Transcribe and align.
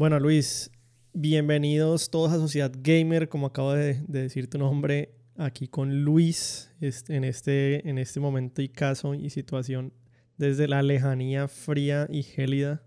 Bueno, 0.00 0.18
Luis, 0.18 0.70
bienvenidos 1.12 2.08
todos 2.08 2.32
a 2.32 2.36
Sociedad 2.36 2.72
Gamer, 2.74 3.28
como 3.28 3.48
acabo 3.48 3.74
de, 3.74 4.00
decir 4.08 4.48
tu 4.48 4.56
nombre, 4.56 5.14
aquí 5.36 5.68
con 5.68 6.04
Luis 6.04 6.72
en 6.80 7.22
este, 7.22 7.86
en 7.86 7.98
este 7.98 8.18
momento 8.18 8.62
y 8.62 8.70
caso 8.70 9.14
y 9.14 9.28
situación 9.28 9.92
desde 10.38 10.68
la 10.68 10.82
lejanía 10.82 11.48
fría 11.48 12.08
y 12.10 12.22
gélida 12.22 12.82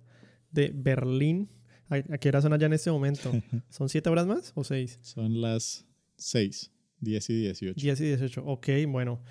de 0.49 0.71
Berlín. 0.73 1.52
¿A, 1.88 2.02
qué 2.18 2.29
hora 2.29 2.41
son 2.41 2.52
allá 2.52 2.65
en 2.65 2.73
este 2.73 2.89
momento? 2.89 3.32
¿Son 3.70 3.89
siete 3.89 4.09
horas 4.09 4.25
más 4.25 4.52
o 4.55 4.64
seis? 4.64 4.98
Son 5.04 5.39
las 5.39 5.86
seis, 6.18 6.71
diez 7.00 7.30
y 7.30 7.41
dieciocho. 7.41 7.80
Diez 7.80 8.02
y 8.02 8.05
dieciocho, 8.05 8.43
ok, 8.43 8.70
bueno. 8.88 9.21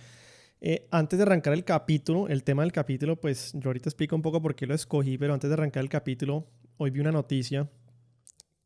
Eh, 0.61 0.87
antes 0.93 1.19
de 1.19 1.25
arrancar 1.25 1.53
el 1.53 1.65
capítulo, 1.65 2.29
el 2.29 2.45
tema 2.45 2.63
del 2.63 2.71
capítulo, 2.71 3.21
pues 3.21 3.51
yo 3.55 3.71
ahorita 3.71 3.89
explico 3.89 4.15
un 4.15 4.23
poco 4.23 4.41
por 4.41 4.55
qué 4.55 4.69
lo 4.69 4.75
escogí, 4.77 5.19
pero 5.19 5.35
antes 5.35 5.51
de 5.51 5.55
arrancar 5.55 5.83
el 5.83 5.89
capítulo, 5.89 6.47
hoy 6.83 6.91
vi 6.91 7.01
una 7.01 7.13
noticia 7.13 7.71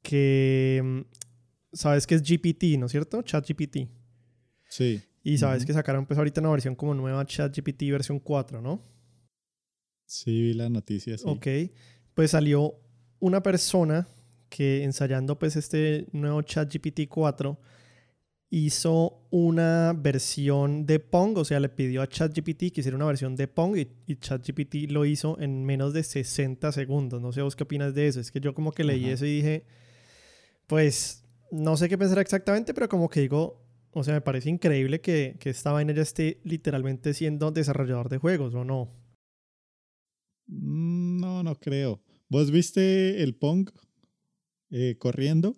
que, 0.03 0.81
mm, 0.83 1.01
sabes 1.73 2.07
que 2.07 2.15
es 2.15 2.23
GPT, 2.23 2.79
¿no 2.79 2.87
es 2.87 2.93
cierto? 2.93 3.23
ChatGPT. 3.23 3.89
Sí. 4.69 5.03
Y 5.23 5.39
sabes 5.39 5.67
que 5.67 5.73
sacaron 5.73 6.07
pues 6.07 6.19
ahorita 6.19 6.41
una 6.41 6.51
versión 6.51 6.77
como 6.77 6.95
nueva 6.95 7.25
ChatGPT 7.27 7.91
versión 7.91 8.21
4, 8.21 8.63
¿no? 8.63 8.83
Sí, 10.05 10.41
vi 10.41 10.55
la 10.55 10.69
noticia, 10.69 11.19
sí. 11.19 11.25
Ok, 11.27 11.47
pues 12.15 12.31
salió 12.31 12.81
una 13.19 13.43
persona 13.43 14.07
que 14.49 14.85
ensayando 14.85 15.39
pues 15.39 15.57
este 15.57 16.07
nuevo 16.13 16.43
ChatGPT 16.43 17.09
4 17.09 17.59
hizo 18.51 19.27
una 19.31 19.93
versión 19.93 20.87
de 20.87 21.01
Pong, 21.01 21.39
o 21.39 21.45
sea, 21.45 21.61
le 21.61 21.69
pidió 21.69 22.03
a 22.03 22.07
ChatGPT 22.07 22.73
que 22.73 22.81
hiciera 22.81 22.97
una 22.97 23.07
versión 23.07 23.35
de 23.37 23.49
Pong 23.49 23.77
y, 23.77 24.17
ChatGPT 24.17 24.91
lo 24.91 25.05
hizo 25.05 25.39
en 25.41 25.65
menos 25.65 25.93
de 25.93 26.03
60 26.03 26.71
segundos. 26.73 27.21
No 27.21 27.33
sé 27.33 27.43
vos 27.43 27.57
qué 27.57 27.65
opinas 27.65 27.95
de 27.95 28.07
eso. 28.07 28.21
Es 28.21 28.31
que 28.31 28.41
yo 28.41 28.55
como 28.55 28.73
que 28.73 28.85
leí 28.85 29.07
eso 29.07 29.27
y 29.27 29.37
dije, 29.37 29.65
pues 30.67 31.25
no 31.51 31.77
sé 31.77 31.89
qué 31.89 31.99
pensar 31.99 32.19
exactamente, 32.19 32.73
pero 32.75 32.89
como 32.89 33.09
que 33.09 33.21
digo, 33.21 33.65
o 33.93 34.05
sea, 34.05 34.15
me 34.15 34.21
parece 34.21 34.51
increíble 34.51 35.01
que, 35.01 35.37
que 35.41 35.51
esta 35.51 35.73
vaina 35.73 35.93
ya 35.93 36.03
esté 36.03 36.41
literalmente 36.45 37.15
siendo 37.15 37.51
desarrollador 37.51 38.09
de 38.09 38.19
juegos, 38.19 38.55
¿o 38.55 38.65
no? 38.65 38.93
Mm, 40.47 41.19
no, 41.21 41.43
no 41.43 41.57
creo. 41.57 42.01
¿Vos 42.29 42.51
viste 42.51 43.23
el 43.23 43.35
Pong 43.35 43.71
eh, 44.71 44.97
corriendo? 44.99 45.57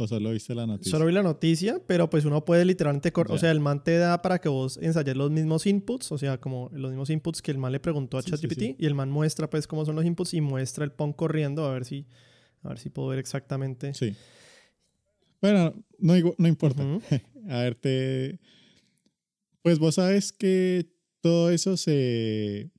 ¿O 0.00 0.06
solo 0.06 0.30
viste 0.30 0.54
la 0.54 0.64
noticia? 0.64 0.92
Solo 0.92 1.06
vi 1.06 1.12
la 1.12 1.24
noticia, 1.24 1.82
pero 1.84 2.08
pues 2.08 2.24
uno 2.24 2.44
puede 2.44 2.64
literalmente... 2.64 3.12
O 3.28 3.36
sea, 3.36 3.50
el 3.50 3.58
man 3.58 3.82
te 3.82 3.98
da 3.98 4.22
para 4.22 4.40
que 4.40 4.48
vos 4.48 4.78
ensayes 4.80 5.16
los 5.16 5.28
mismos 5.28 5.66
inputs, 5.66 6.12
o 6.12 6.18
sea, 6.18 6.38
como 6.38 6.70
los 6.72 6.92
mismos 6.92 7.10
inputs 7.10 7.42
que 7.42 7.50
el 7.50 7.58
man 7.58 7.72
le 7.72 7.80
preguntó 7.80 8.16
a 8.16 8.22
ChatGPT, 8.22 8.76
y 8.78 8.86
el 8.86 8.94
man 8.94 9.10
muestra 9.10 9.50
pues 9.50 9.66
cómo 9.66 9.84
son 9.84 9.96
los 9.96 10.04
inputs 10.04 10.34
y 10.34 10.40
muestra 10.40 10.84
el 10.84 10.92
Pong 10.92 11.16
corriendo, 11.16 11.64
a 11.66 11.72
ver 11.72 11.84
si, 11.84 12.06
a 12.62 12.68
ver 12.68 12.78
si 12.78 12.90
puedo 12.90 13.08
ver 13.08 13.18
exactamente. 13.18 13.92
Sí. 13.92 14.14
Bueno, 15.42 15.74
no, 15.98 16.14
no 16.38 16.46
importa. 16.46 16.84
a 17.48 17.58
ver, 17.58 17.74
te... 17.74 18.38
Pues 19.62 19.80
vos 19.80 19.96
sabes 19.96 20.32
que 20.32 20.88
todo 21.20 21.50
eso 21.50 21.76
se 21.76 22.70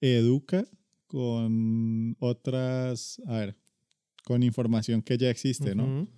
educa 0.00 0.64
con 1.08 2.16
otras, 2.20 3.20
a 3.26 3.36
ver, 3.36 3.56
con 4.24 4.42
información 4.42 5.02
que 5.02 5.18
ya 5.18 5.28
existe, 5.28 5.74
¿no? 5.74 6.08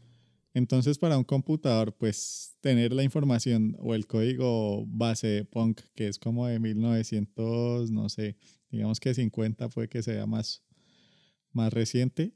Entonces, 0.54 0.98
para 0.98 1.18
un 1.18 1.24
computador, 1.24 1.92
pues 1.96 2.56
tener 2.60 2.92
la 2.92 3.02
información 3.02 3.76
o 3.80 3.94
el 3.94 4.06
código 4.06 4.86
base 4.86 5.26
de 5.26 5.44
Punk, 5.44 5.80
que 5.96 6.06
es 6.06 6.18
como 6.18 6.46
de 6.46 6.60
1900, 6.60 7.90
no 7.90 8.08
sé, 8.08 8.36
digamos 8.70 9.00
que 9.00 9.12
50 9.12 9.68
puede 9.68 9.88
que 9.88 10.02
sea 10.02 10.26
más, 10.26 10.62
más 11.52 11.72
reciente, 11.72 12.32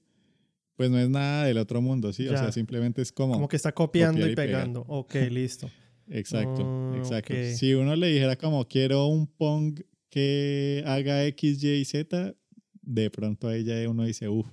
pues 0.74 0.91
no 0.91 0.98
es 0.98 1.08
nada 1.08 1.44
del 1.44 1.58
otro 1.58 1.80
mundo, 1.80 2.12
¿sí? 2.12 2.27
O 2.28 2.36
sea, 2.36 2.50
simplemente 2.50 3.02
es 3.02 3.12
como... 3.12 3.34
Como 3.34 3.48
que 3.48 3.56
está 3.56 3.72
copiando 3.72 4.28
y, 4.28 4.34
pegando. 4.34 4.84
Ok, 4.89 5.14
listo. 5.30 5.70
exacto, 6.08 6.62
ah, 6.64 6.96
exacto. 6.98 7.34
Si 7.55 7.74
uno 7.74 7.94
le 7.94 8.08
dijera 8.08 8.36
como 8.36 8.66
quiero 8.66 9.06
un 9.06 9.29
Pong 9.29 9.80
que 10.11 10.83
haga 10.86 11.24
X, 11.27 11.62
Y, 11.62 11.85
Z, 11.85 12.35
de 12.83 13.11
pronto 13.11 13.48
ahí 13.48 13.62
ya 13.62 13.89
uno 13.89 14.05
dice, 14.05 14.29
uff, 14.29 14.48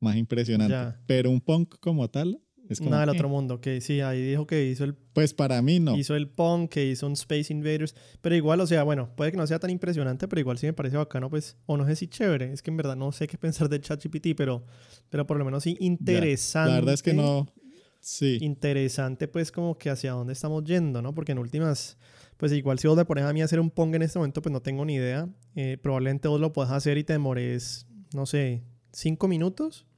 más 0.00 0.16
impresionante. 0.16 0.98
Pero 1.06 1.30
un 1.30 1.40
punk 1.40 1.78
como 1.80 2.08
tal 2.08 2.40
es 2.70 2.78
como, 2.78 2.90
Nada 2.90 3.02
del 3.04 3.16
otro 3.16 3.28
mundo, 3.28 3.60
que 3.60 3.80
sí, 3.80 4.00
ahí 4.00 4.22
dijo 4.22 4.46
que 4.46 4.64
hizo 4.64 4.84
el... 4.84 4.94
Pues 4.94 5.34
para 5.34 5.60
mí 5.60 5.80
no. 5.80 5.96
Hizo 5.96 6.14
el 6.14 6.28
punk, 6.28 6.70
que 6.70 6.86
hizo 6.86 7.04
un 7.04 7.14
Space 7.14 7.52
Invaders, 7.52 7.96
pero 8.20 8.36
igual, 8.36 8.60
o 8.60 8.66
sea, 8.66 8.84
bueno, 8.84 9.10
puede 9.16 9.32
que 9.32 9.36
no 9.36 9.44
sea 9.48 9.58
tan 9.58 9.70
impresionante, 9.70 10.28
pero 10.28 10.38
igual 10.38 10.56
sí 10.56 10.66
me 10.66 10.72
parece 10.72 10.96
bacano, 10.96 11.28
pues, 11.28 11.56
o 11.66 11.76
no 11.76 11.84
sé 11.84 11.96
si 11.96 12.06
chévere, 12.06 12.52
es 12.52 12.62
que 12.62 12.70
en 12.70 12.76
verdad 12.76 12.94
no 12.94 13.10
sé 13.10 13.26
qué 13.26 13.36
pensar 13.38 13.68
de 13.68 13.80
ChatGPT, 13.80 14.28
pero, 14.36 14.64
pero 15.08 15.26
por 15.26 15.36
lo 15.36 15.44
menos 15.44 15.64
sí 15.64 15.76
interesante. 15.80 16.70
La 16.70 16.76
verdad 16.76 16.94
es 16.94 17.02
que 17.02 17.12
no, 17.12 17.52
sí. 17.98 18.38
Interesante, 18.40 19.26
pues, 19.26 19.50
como 19.50 19.76
que 19.76 19.90
hacia 19.90 20.12
dónde 20.12 20.32
estamos 20.32 20.62
yendo, 20.62 21.02
¿no? 21.02 21.12
Porque 21.12 21.32
en 21.32 21.38
últimas, 21.38 21.98
pues 22.36 22.52
igual 22.52 22.78
si 22.78 22.86
vos 22.86 22.96
me 22.96 23.04
pones 23.04 23.24
a 23.24 23.32
mí 23.32 23.42
a 23.42 23.46
hacer 23.46 23.58
un 23.58 23.70
pong 23.70 23.96
en 23.96 24.02
este 24.02 24.20
momento, 24.20 24.42
pues 24.42 24.52
no 24.52 24.62
tengo 24.62 24.84
ni 24.84 24.94
idea. 24.94 25.28
Eh, 25.56 25.76
probablemente 25.82 26.28
vos 26.28 26.40
lo 26.40 26.52
puedas 26.52 26.70
hacer 26.70 26.98
y 26.98 27.02
te 27.02 27.14
demores, 27.14 27.88
no 28.14 28.26
sé, 28.26 28.62
cinco 28.92 29.26
minutos 29.26 29.88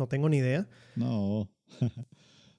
no 0.00 0.08
tengo 0.08 0.28
ni 0.28 0.38
idea. 0.38 0.66
No. 0.96 1.48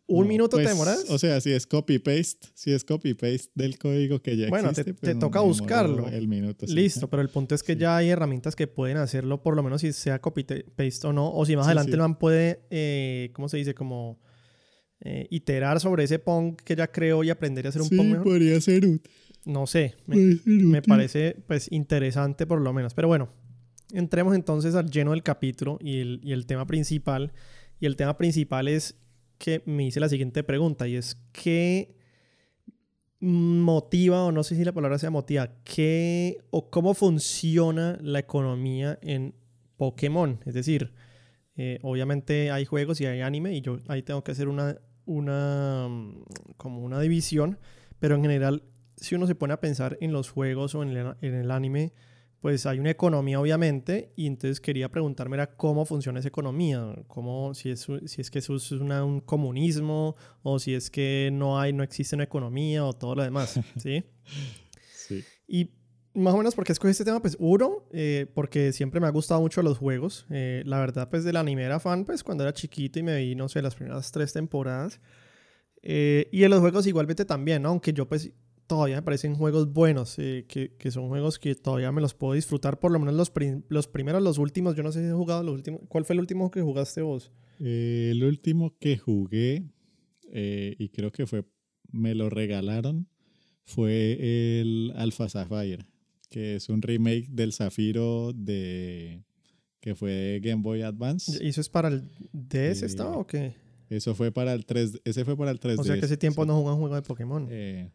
¿Un 0.08 0.28
minuto 0.28 0.58
te 0.58 0.64
pues, 0.64 0.76
demoras? 0.76 1.06
O 1.10 1.18
sea, 1.18 1.40
si 1.40 1.52
es 1.52 1.66
copy-paste, 1.66 2.50
si 2.54 2.74
es 2.74 2.84
copy-paste 2.84 3.50
del 3.56 3.78
código 3.78 4.22
que 4.22 4.36
ya 4.36 4.50
bueno, 4.50 4.70
existe. 4.70 4.92
Bueno, 4.92 5.00
te, 5.00 5.06
pues 5.06 5.20
toca 5.20 5.40
buscarlo. 5.40 6.10
El 6.10 6.28
minuto. 6.28 6.66
Listo, 6.68 7.10
pero 7.10 7.22
el 7.22 7.30
punto 7.30 7.56
es 7.56 7.64
que 7.64 7.76
ya 7.78 7.96
hay 7.96 8.10
herramientas 8.10 8.56
que 8.56 8.68
pueden 8.68 8.98
hacerlo, 8.98 9.42
por 9.42 9.56
lo 9.56 9.64
menos 9.64 9.82
si 9.82 9.94
sea 9.94 10.20
copy-paste 10.20 11.08
o 11.08 11.14
no, 11.14 11.32
o 11.32 11.46
si 11.46 11.56
más 11.56 11.66
adelante 11.66 11.94
el 11.94 12.00
man 12.00 12.20
puede, 12.20 12.62
eh, 12.70 13.30
¿cómo 13.34 13.48
se 13.48 13.58
dice? 13.58 13.74
Como 13.74 14.20
eh, 15.00 15.28
iterar 15.30 15.80
sobre 15.80 16.04
ese 16.04 16.20
Pong 16.20 16.56
que 16.58 16.76
ya 16.76 16.92
creó 16.92 17.24
y 17.24 17.30
aprender 17.30 17.66
a 17.66 17.70
hacer 17.70 17.82
un 17.82 17.90
Pong 17.90 18.08
mejor. 18.08 18.24
podría 18.24 18.60
ser 18.60 18.86
útil. 18.86 19.12
No 19.46 19.66
sé, 19.66 19.96
me 20.06 20.82
parece 20.82 21.36
pues 21.48 21.72
interesante 21.72 22.46
por 22.46 22.62
lo 22.62 22.74
menos. 22.74 22.94
Pero 22.94 23.08
bueno, 23.08 23.30
entremos 23.92 24.36
entonces 24.36 24.76
al 24.76 24.90
lleno 24.90 25.12
del 25.12 25.24
capítulo 25.24 25.78
y 25.82 26.00
el, 26.32 26.46
tema 26.46 26.66
principal. 26.66 27.32
Y 27.82 27.88
el 27.88 27.96
tema 27.98 28.16
principal 28.16 28.68
es 28.68 28.96
que 29.40 29.64
me 29.66 29.84
hice 29.84 30.00
la 30.00 30.08
siguiente 30.08 30.44
pregunta 30.44 30.88
y 30.88 30.96
es 30.96 31.18
¿qué 31.34 31.98
motiva, 33.20 34.24
o 34.24 34.32
no 34.32 34.44
sé 34.44 34.56
si 34.56 34.64
la 34.64 34.72
palabra 34.72 35.00
sea 35.00 35.10
motiva, 35.10 35.50
qué 35.64 36.38
o 36.52 36.70
cómo 36.70 36.94
funciona 36.94 37.98
la 38.02 38.20
economía 38.20 39.00
en 39.02 39.34
Pokémon? 39.78 40.40
Es 40.46 40.54
decir, 40.54 40.94
eh, 41.56 41.80
obviamente 41.82 42.52
hay 42.52 42.66
juegos 42.66 43.02
y 43.02 43.08
hay 43.08 43.22
anime 43.22 43.56
y 43.56 43.62
yo 43.62 43.80
ahí 43.88 44.04
tengo 44.04 44.24
que 44.24 44.32
hacer 44.32 44.48
una, 44.48 44.78
una, 45.06 45.90
como 46.58 46.84
una 46.84 47.00
división, 47.00 47.58
pero 47.98 48.14
en 48.14 48.22
general, 48.22 48.64
si 48.96 49.16
uno 49.16 49.26
se 49.26 49.34
pone 49.34 49.56
a 49.56 49.60
pensar 49.60 49.98
en 50.02 50.14
los 50.14 50.30
juegos 50.30 50.76
o 50.76 50.84
en 50.84 50.96
en 50.96 51.34
el 51.34 51.50
anime, 51.50 51.94
pues 52.42 52.66
hay 52.66 52.80
una 52.80 52.90
economía 52.90 53.40
obviamente 53.40 54.12
y 54.16 54.26
entonces 54.26 54.60
quería 54.60 54.90
preguntarme 54.90 55.38
era 55.38 55.56
cómo 55.56 55.86
funciona 55.86 56.20
esa 56.20 56.28
economía, 56.28 56.96
cómo, 57.08 57.54
si, 57.54 57.70
es, 57.70 57.88
si 58.06 58.22
es 58.22 58.32
que 58.32 58.40
eso 58.40 58.56
es 58.56 58.72
un 58.72 59.22
comunismo 59.22 60.16
o 60.42 60.58
si 60.58 60.74
es 60.74 60.90
que 60.90 61.30
no 61.32 61.60
hay, 61.60 61.72
no 61.72 61.84
existe 61.84 62.16
una 62.16 62.24
economía 62.24 62.84
o 62.84 62.94
todo 62.94 63.14
lo 63.14 63.24
demás, 63.24 63.60
¿sí? 63.78 64.04
sí. 64.92 65.24
Y 65.48 65.70
más 66.16 66.34
o 66.34 66.38
menos 66.38 66.56
porque 66.56 66.72
escogí 66.72 66.92
este 66.92 67.06
tema, 67.06 67.22
pues 67.22 67.38
uno, 67.40 67.86
eh, 67.92 68.26
porque 68.34 68.74
siempre 68.74 69.00
me 69.00 69.06
ha 69.06 69.12
gustado 69.12 69.40
mucho 69.40 69.62
los 69.62 69.78
juegos, 69.78 70.26
eh, 70.32 70.64
la 70.66 70.80
verdad 70.80 71.10
pues 71.10 71.24
del 71.24 71.38
anime 71.38 71.64
era 71.64 71.80
fan 71.80 72.06
pues 72.06 72.24
cuando 72.24 72.44
era 72.44 72.54
chiquito 72.54 72.98
y 72.98 73.04
me 73.04 73.18
vi, 73.18 73.36
no 73.36 73.50
sé, 73.50 73.62
las 73.62 73.76
primeras 73.76 74.12
tres 74.12 74.34
temporadas. 74.34 75.00
Eh, 75.84 76.28
y 76.32 76.44
en 76.44 76.50
los 76.50 76.60
juegos 76.60 76.88
igualmente 76.88 77.24
también, 77.24 77.68
aunque 77.68 77.94
yo 77.94 78.08
pues 78.08 78.32
todavía 78.72 78.96
me 78.96 79.02
parecen 79.02 79.36
juegos 79.36 79.74
buenos, 79.74 80.18
eh, 80.18 80.46
que, 80.48 80.78
que, 80.78 80.92
son 80.92 81.10
juegos 81.10 81.40
que 81.40 81.56
todavía 81.56 81.92
me 81.92 82.00
los 82.00 82.14
puedo 82.14 82.36
disfrutar, 82.36 82.80
por 82.80 82.90
lo 82.94 83.00
menos 83.00 83.16
los, 83.16 83.30
los 83.68 83.88
primeros, 83.90 84.24
los 84.24 84.38
últimos, 84.38 84.78
yo 84.78 84.84
no 84.84 84.94
sé 84.94 85.02
si 85.02 85.08
he 85.08 85.12
jugado 85.12 85.44
los 85.44 85.54
últimos. 85.54 85.82
¿Cuál 85.90 86.06
fue 86.06 86.14
el 86.14 86.22
último 86.22 86.50
que 86.52 86.62
jugaste 86.62 87.02
vos? 87.02 87.34
Eh, 87.60 88.12
el 88.14 88.24
último 88.24 88.78
que 88.80 88.98
jugué, 88.98 89.66
eh, 90.32 90.78
y 90.80 90.88
creo 90.88 91.12
que 91.12 91.28
fue, 91.28 91.44
me 91.92 92.16
lo 92.16 92.30
regalaron, 92.30 93.10
fue 93.66 94.62
el 94.62 94.94
Alpha 94.96 95.28
Sapphire, 95.28 95.86
que 96.30 96.56
es 96.56 96.70
un 96.70 96.82
remake 96.82 97.28
del 97.30 97.52
Zafiro 97.52 98.32
de 98.32 99.26
que 99.82 99.96
fue 99.96 100.12
de 100.12 100.40
Game 100.40 100.62
Boy 100.62 100.82
Advance. 100.82 101.44
¿Y 101.44 101.50
eso 101.50 101.60
es 101.60 101.68
para 101.68 101.90
el 101.90 102.10
DS 102.32 102.84
estaba 102.84 103.18
o 103.18 103.28
qué? 103.28 103.54
Eso 103.90 104.16
fue 104.16 104.32
para 104.32 104.54
el 104.54 104.66
3, 104.66 105.02
ese 105.04 105.26
fue 105.26 105.36
para 105.36 105.52
el 105.52 105.60
3DS. 105.60 105.80
O 105.80 105.84
sea 105.84 106.00
que 106.00 106.06
ese 106.06 106.16
tiempo 106.16 106.46
no 106.46 106.56
jugaba 106.56 106.76
un 106.76 106.80
juego 106.80 106.96
de 106.96 107.02
Pokémon. 107.02 107.48
Eh, 107.52 107.92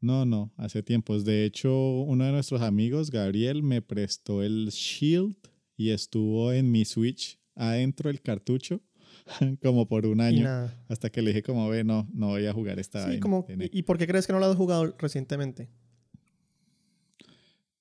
no, 0.00 0.24
no, 0.24 0.52
hace 0.56 0.82
tiempos. 0.82 1.24
De 1.24 1.44
hecho, 1.44 2.00
uno 2.02 2.24
de 2.24 2.32
nuestros 2.32 2.62
amigos, 2.62 3.10
Gabriel, 3.10 3.62
me 3.62 3.82
prestó 3.82 4.42
el 4.42 4.68
Shield 4.70 5.36
y 5.76 5.90
estuvo 5.90 6.52
en 6.52 6.70
mi 6.70 6.84
Switch 6.84 7.38
adentro 7.54 8.08
del 8.08 8.20
cartucho 8.20 8.80
como 9.62 9.88
por 9.88 10.06
un 10.06 10.20
año. 10.20 10.48
Hasta 10.88 11.10
que 11.10 11.22
le 11.22 11.30
dije 11.30 11.42
como, 11.42 11.68
ve, 11.68 11.84
no, 11.84 12.08
no 12.12 12.28
voy 12.28 12.46
a 12.46 12.52
jugar 12.52 12.78
esta. 12.78 13.10
Sí, 13.10 13.20
como, 13.20 13.46
¿y 13.48 13.82
por 13.82 13.98
qué 13.98 14.06
crees 14.06 14.26
que 14.26 14.32
no 14.32 14.38
lo 14.38 14.46
has 14.46 14.56
jugado 14.56 14.94
recientemente? 14.98 15.68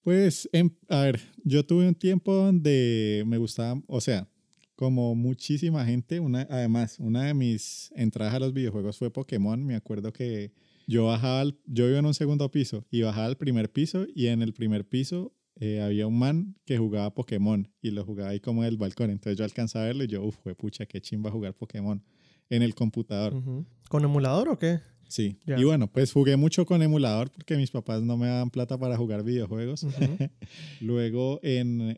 Pues, 0.02 0.48
em, 0.52 0.70
a 0.88 1.02
ver, 1.02 1.20
yo 1.44 1.66
tuve 1.66 1.88
un 1.88 1.96
tiempo 1.96 2.32
donde 2.32 3.24
me 3.26 3.38
gustaba, 3.38 3.82
o 3.88 4.00
sea, 4.00 4.30
como 4.76 5.16
muchísima 5.16 5.84
gente, 5.86 6.20
una, 6.20 6.42
además, 6.50 6.98
una 7.00 7.24
de 7.24 7.34
mis 7.34 7.92
entradas 7.96 8.36
a 8.36 8.40
los 8.40 8.54
videojuegos 8.54 8.98
fue 8.98 9.12
Pokémon. 9.12 9.66
Me 9.66 9.76
acuerdo 9.76 10.14
que 10.14 10.52
yo 10.88 11.06
bajaba, 11.06 11.42
al- 11.42 11.58
yo 11.66 11.88
iba 11.90 12.00
en 12.00 12.06
un 12.06 12.14
segundo 12.14 12.50
piso 12.52 12.86
y 12.92 13.02
bajaba 13.02 13.26
al 13.28 13.38
primer 13.38 13.72
piso 13.72 14.06
y 14.14 14.28
en 14.28 14.42
el 14.42 14.54
primer 14.54 14.88
piso 14.88 15.34
eh, 15.58 15.82
había 15.82 16.06
un 16.08 16.18
man 16.20 16.56
que 16.66 16.78
jugaba 16.78 17.14
Pokémon 17.14 17.68
y 17.82 17.92
lo 17.92 18.04
jugaba 18.06 18.32
ahí 18.32 18.40
como 18.40 18.64
del 18.64 18.78
balcón. 18.78 19.10
Entonces 19.10 19.38
yo 19.38 19.44
alcanzaba 19.46 19.86
a 19.86 19.88
verlo 19.88 20.04
y 20.04 20.08
yo, 20.08 20.24
uff, 20.24 20.38
pucha, 20.58 20.86
qué 20.86 21.00
chimba 21.02 21.32
jugar 21.32 21.54
Pokémon 21.54 22.04
en 22.50 22.62
el 22.62 22.76
computador. 22.76 23.42
¿Con 23.90 24.04
emulador 24.04 24.50
o 24.50 24.60
qué? 24.60 24.80
Sí. 25.08 25.40
Ya. 25.46 25.58
Y 25.60 25.64
bueno, 25.64 25.88
pues 25.92 26.12
jugué 26.12 26.36
mucho 26.36 26.66
con 26.66 26.82
emulador 26.82 27.32
porque 27.32 27.56
mis 27.58 27.72
papás 27.72 28.02
no 28.02 28.18
me 28.18 28.28
daban 28.28 28.50
plata 28.50 28.78
para 28.78 28.98
jugar 28.98 29.24
videojuegos. 29.24 29.86
Luego, 30.82 31.40
en, 31.44 31.98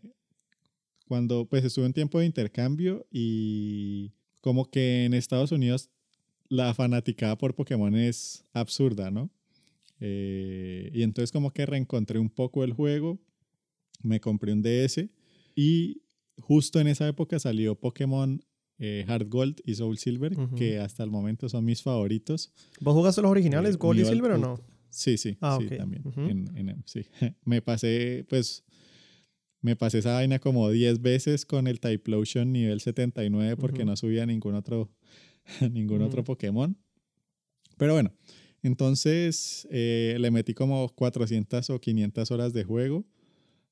cuando 1.08 1.48
pues 1.48 1.64
estuve 1.64 1.86
un 1.86 1.94
tiempo 1.94 2.20
de 2.20 2.26
intercambio 2.26 3.06
y 3.12 4.14
como 4.42 4.70
que 4.70 5.06
en 5.06 5.14
Estados 5.14 5.52
Unidos 5.52 5.90
la 6.50 6.74
fanaticada 6.74 7.38
por 7.38 7.56
Pokémon 7.56 7.94
es 7.96 8.46
absurda, 8.54 9.12
¿no? 9.12 9.30
Eh, 10.00 10.92
y 10.94 11.04
entonces 11.04 11.32
como 11.32 11.52
que 11.52 11.66
reencontré 11.66 12.20
un 12.20 12.30
poco 12.30 12.64
el 12.64 12.74
juego, 12.74 13.20
me 14.04 14.20
compré 14.20 14.54
un 14.54 14.62
DS 14.62 15.10
y 15.56 16.02
justo 16.40 16.80
en 16.80 16.88
esa 16.88 17.08
época 17.08 17.40
salió 17.40 17.76
Pokémon 17.76 18.44
eh, 18.80 19.06
Hard 19.08 19.28
Gold 19.28 19.62
y 19.66 19.74
Soul 19.74 19.98
Silver, 19.98 20.38
que 20.56 20.78
hasta 20.78 21.04
el 21.04 21.10
momento 21.10 21.50
son 21.50 21.66
mis 21.66 21.82
favoritos. 21.82 22.54
¿Vos 22.80 22.94
jugaste 22.94 23.24
los 23.24 23.32
originales, 23.32 23.74
Eh, 23.74 23.78
Gold 23.80 24.00
y 24.02 24.06
Silver 24.06 24.32
o 24.34 24.38
no? 24.38 24.62
Sí, 24.90 25.18
sí, 25.18 25.36
Ah, 25.42 25.58
sí, 25.60 25.66
ok. 25.66 25.78
también. 25.78 26.04
Ujú. 26.06 26.22
en- 26.22 26.52
en- 26.56 26.84
sí. 26.86 27.02
me 27.44 27.62
pasé, 27.64 28.24
pues, 28.30 28.64
me 29.62 29.76
pasé 29.76 29.98
esa 29.98 30.14
vaina 30.14 30.38
como 30.38 30.70
10 30.70 31.02
veces 31.02 31.46
con 31.48 31.66
el 31.68 31.80
Typlosion 31.80 32.52
nivel 32.54 32.80
79 32.80 33.58
porque 33.58 33.80
Ujú. 33.82 33.90
no 33.90 33.96
subía 33.98 34.28
ningún 34.28 34.54
otro, 34.54 34.92
ningún 35.72 36.02
otro 36.02 36.22
Ujú. 36.22 36.28
Pokémon. 36.34 36.78
Pero 37.78 37.94
bueno, 37.94 38.14
entonces 38.64 39.68
eh, 39.72 40.18
le 40.20 40.32
metí 40.32 40.54
como 40.54 40.90
400 40.90 41.70
o 41.70 41.80
500 41.80 42.32
horas 42.32 42.54
de 42.54 42.64
juego 42.64 43.06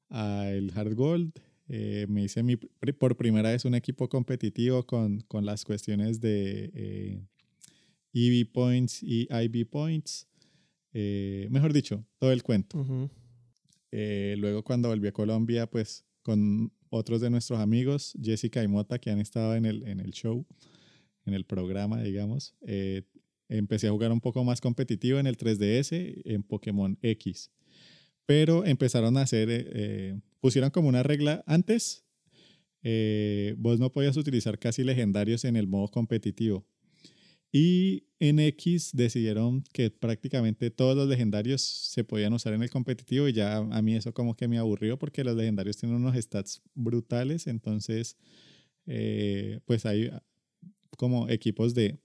al 0.09 0.71
Hard 0.75 0.95
Gold. 0.95 1.31
Eh, 1.67 2.05
me 2.07 2.23
hice 2.23 2.43
mi, 2.43 2.57
por 2.57 3.17
primera 3.17 3.49
vez 3.49 3.65
un 3.65 3.73
equipo 3.73 4.07
competitivo 4.07 4.85
con, 4.85 5.21
con 5.21 5.45
las 5.45 5.65
cuestiones 5.65 6.21
de 6.21 6.71
eh, 6.75 7.19
EV 8.13 8.51
Points 8.51 9.01
y 9.01 9.27
IB 9.31 9.67
Points. 9.69 10.27
Eh, 10.93 11.47
mejor 11.51 11.73
dicho, 11.73 12.05
todo 12.19 12.31
el 12.31 12.43
cuento. 12.43 13.09
Eh, 13.91 14.35
luego 14.37 14.63
cuando 14.63 14.89
volví 14.89 15.07
a 15.07 15.11
Colombia, 15.11 15.69
pues 15.69 16.05
con 16.21 16.71
otros 16.89 17.21
de 17.21 17.29
nuestros 17.29 17.59
amigos, 17.59 18.13
Jessica 18.21 18.63
y 18.63 18.67
Mota, 18.67 18.99
que 18.99 19.09
han 19.11 19.19
estado 19.19 19.55
en 19.55 19.65
el, 19.65 19.85
en 19.87 19.99
el 19.99 20.11
show, 20.11 20.45
en 21.25 21.33
el 21.33 21.45
programa, 21.45 22.01
digamos, 22.01 22.55
eh, 22.61 23.03
empecé 23.49 23.87
a 23.87 23.91
jugar 23.91 24.11
un 24.11 24.21
poco 24.21 24.43
más 24.43 24.61
competitivo 24.61 25.19
en 25.19 25.27
el 25.27 25.37
3DS, 25.37 26.21
en 26.25 26.43
Pokémon 26.43 26.97
X. 27.01 27.51
Pero 28.25 28.65
empezaron 28.65 29.17
a 29.17 29.21
hacer, 29.21 29.49
eh, 29.49 29.67
eh, 29.73 30.19
pusieron 30.39 30.71
como 30.71 30.89
una 30.89 31.03
regla 31.03 31.43
antes, 31.45 32.05
eh, 32.87 33.55
vos 33.57 33.79
no 33.79 33.91
podías 33.91 34.15
utilizar 34.15 34.59
casi 34.59 34.83
legendarios 34.83 35.43
en 35.43 35.55
el 35.55 35.65
modo 35.65 35.87
competitivo. 35.89 36.67
Y 37.51 38.03
en 38.19 38.39
X 38.39 38.91
decidieron 38.93 39.63
que 39.73 39.89
prácticamente 39.89 40.69
todos 40.69 40.95
los 40.95 41.07
legendarios 41.07 41.61
se 41.61 42.03
podían 42.03 42.33
usar 42.33 42.53
en 42.53 42.61
el 42.61 42.69
competitivo 42.69 43.27
y 43.27 43.33
ya 43.33 43.57
a 43.57 43.81
mí 43.81 43.95
eso 43.95 44.13
como 44.13 44.35
que 44.35 44.47
me 44.47 44.59
aburrió 44.59 44.99
porque 44.99 45.23
los 45.23 45.35
legendarios 45.35 45.77
tienen 45.77 45.97
unos 45.97 46.15
stats 46.15 46.61
brutales, 46.75 47.47
entonces 47.47 48.17
eh, 48.85 49.61
pues 49.65 49.85
hay 49.87 50.11
como 50.95 51.29
equipos 51.29 51.73
de 51.73 51.99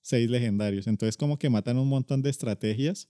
seis 0.00 0.30
legendarios, 0.30 0.86
entonces 0.86 1.16
como 1.16 1.38
que 1.38 1.50
matan 1.50 1.78
un 1.78 1.88
montón 1.88 2.22
de 2.22 2.30
estrategias. 2.30 3.08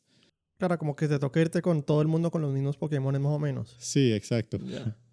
Claro, 0.58 0.76
como 0.78 0.96
que 0.96 1.06
te 1.06 1.19
toca 1.19 1.40
irte 1.40 1.62
con 1.62 1.82
todo 1.84 2.02
el 2.02 2.08
mundo 2.08 2.30
con 2.30 2.42
los 2.42 2.52
mismos 2.52 2.76
Pokémon 2.76 3.12
más 3.22 3.32
o 3.32 3.38
menos. 3.38 3.76
Sí, 3.78 4.12
exacto. 4.12 4.58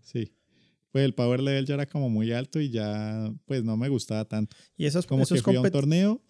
Sí. 0.01 0.31
Pues 0.91 1.05
el 1.05 1.13
power 1.13 1.41
level 1.41 1.65
ya 1.65 1.75
era 1.75 1.85
como 1.85 2.09
muy 2.09 2.31
alto 2.31 2.59
y 2.59 2.69
ya 2.69 3.31
pues 3.45 3.63
no 3.63 3.77
me 3.77 3.89
gustaba 3.89 4.25
tanto. 4.25 4.55
Y 4.77 4.85
esos, 4.85 5.05
Como 5.05 5.23
esos 5.23 5.39
que 5.39 5.43
fui 5.43 5.55
a 5.55 5.61
un 5.61 5.69
torneo 5.69 6.21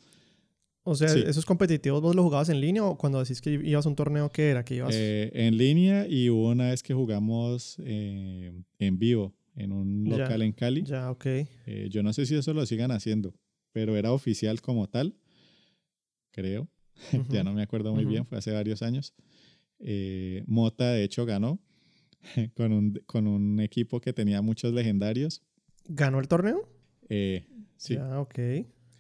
O 0.83 0.95
sea, 0.95 1.07
Sí. 1.09 1.23
esos 1.25 1.45
competitivos 1.45 2.01
vos 2.01 2.15
los 2.15 2.23
jugabas 2.25 2.49
en 2.49 2.59
línea 2.61 2.83
o 2.83 2.97
cuando 2.97 3.19
decís 3.19 3.41
que 3.41 3.51
ibas 3.51 3.85
a 3.85 3.89
un 3.89 3.95
torneo, 3.95 4.29
¿qué 4.31 4.49
era? 4.49 4.65
Que 4.65 4.75
ibas... 4.75 4.93
Eh, 4.93 5.31
en 5.33 5.57
línea 5.57 6.07
y 6.07 6.29
hubo 6.29 6.49
una 6.49 6.69
vez 6.69 6.83
que 6.83 6.93
jugamos 6.93 7.77
eh, 7.79 8.53
en 8.79 8.99
vivo 8.99 9.33
en 9.55 9.71
un 9.71 10.05
Ya, 10.05 10.17
local 10.17 10.41
en 10.41 10.51
Cali. 10.53 10.83
Ya, 10.83 11.11
ok. 11.11 11.25
Eh, 11.25 11.87
yo 11.89 12.03
no 12.03 12.13
sé 12.13 12.25
si 12.25 12.35
eso 12.35 12.53
lo 12.53 12.65
sigan 12.65 12.91
haciendo, 12.91 13.33
pero 13.71 13.95
era 13.97 14.11
oficial 14.11 14.61
como 14.61 14.87
tal, 14.89 15.15
creo. 16.31 16.69
ya 17.29 17.41
Ujú. 17.41 17.43
no 17.43 17.53
me 17.53 17.61
acuerdo 17.63 17.93
muy 17.93 18.03
Ujú. 18.03 18.11
bien, 18.13 18.25
fue 18.25 18.37
hace 18.37 18.51
varios 18.51 18.81
años. 18.81 19.13
Eh, 19.79 20.43
Mota, 20.47 20.91
de 20.91 21.03
hecho, 21.03 21.25
ganó 21.25 21.59
con 22.55 22.71
un, 22.71 22.93
con 23.05 23.27
un 23.27 23.59
equipo 23.59 23.99
que 23.99 24.13
tenía 24.13 24.41
muchos 24.41 24.73
legendarios. 24.73 25.43
¿Ganó 25.87 26.19
el 26.19 26.27
torneo? 26.27 26.67
Eh, 27.09 27.45
sí. 27.77 27.95
Ya, 27.95 28.19
ok. 28.19 28.39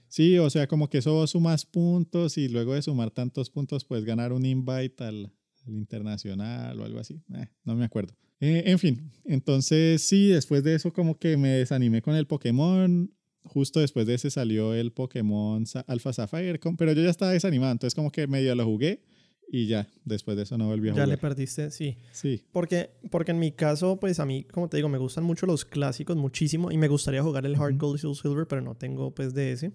sí, 0.07 0.37
o 0.37 0.49
sea, 0.49 0.67
como 0.67 0.89
que 0.89 0.99
eso 0.99 1.25
sumas 1.27 1.65
puntos 1.65 2.37
y 2.37 2.47
luego 2.49 2.73
de 2.73 2.81
sumar 2.81 3.11
tantos 3.11 3.49
puntos 3.49 3.83
puedes 3.85 4.05
ganar 4.05 4.31
un 4.33 4.45
invite 4.45 5.03
al, 5.03 5.31
al 5.65 5.73
internacional 5.75 6.79
o 6.79 6.83
algo 6.85 6.99
así. 6.99 7.21
Eh, 7.33 7.47
no 7.63 7.75
me 7.75 7.85
acuerdo. 7.85 8.13
Eh, 8.41 8.63
en 8.67 8.79
fin, 8.79 9.11
entonces 9.23 10.01
sí, 10.01 10.27
después 10.27 10.63
de 10.63 10.75
eso 10.75 10.91
como 10.91 11.17
que 11.17 11.37
me 11.37 11.49
desanimé 11.49 12.01
con 12.01 12.15
el 12.15 12.27
Pokémon. 12.27 13.11
Justo 13.43 13.79
después 13.79 14.07
de 14.07 14.15
ese 14.15 14.31
salió 14.31 14.73
el 14.73 14.91
Pokémon 14.91 15.63
Alpha 15.87 16.11
Sapphire, 16.13 16.59
pero 16.77 16.93
yo 16.93 17.03
ya 17.03 17.11
estaba 17.11 17.31
desanimado, 17.31 17.71
entonces 17.71 17.93
como 17.93 18.11
que 18.11 18.25
medio 18.25 18.55
lo 18.55 18.65
jugué 18.65 19.03
y 19.51 19.67
ya, 19.67 19.87
después 20.03 20.35
de 20.35 20.43
eso 20.43 20.57
no 20.57 20.65
volví 20.67 20.87
a 20.87 20.91
Ya 20.91 20.93
jugar. 20.93 21.07
le 21.09 21.17
perdiste, 21.19 21.69
sí. 21.69 21.95
Sí, 22.11 22.41
Porque, 22.51 22.89
porque 23.11 23.31
en 23.31 23.37
mi 23.39 23.51
caso, 23.51 23.99
pues 23.99 24.19
a 24.19 24.25
mí, 24.25 24.45
como 24.51 24.67
te 24.67 24.77
digo, 24.77 24.89
me 24.89 24.97
gustan 24.97 25.23
mucho 25.23 25.45
los 25.45 25.63
clásicos, 25.63 26.17
muchísimo, 26.17 26.71
y 26.71 26.77
me 26.77 26.87
gustaría 26.87 27.21
jugar 27.21 27.45
el 27.45 27.55
Hard. 27.55 27.77
Gold 27.77 27.97
y 27.99 28.01
Soul 28.01 28.15
Silver, 28.15 28.47
pero 28.47 28.61
no 28.63 28.73
tengo 28.75 29.13
pues 29.13 29.35
de 29.35 29.51
ese. 29.51 29.71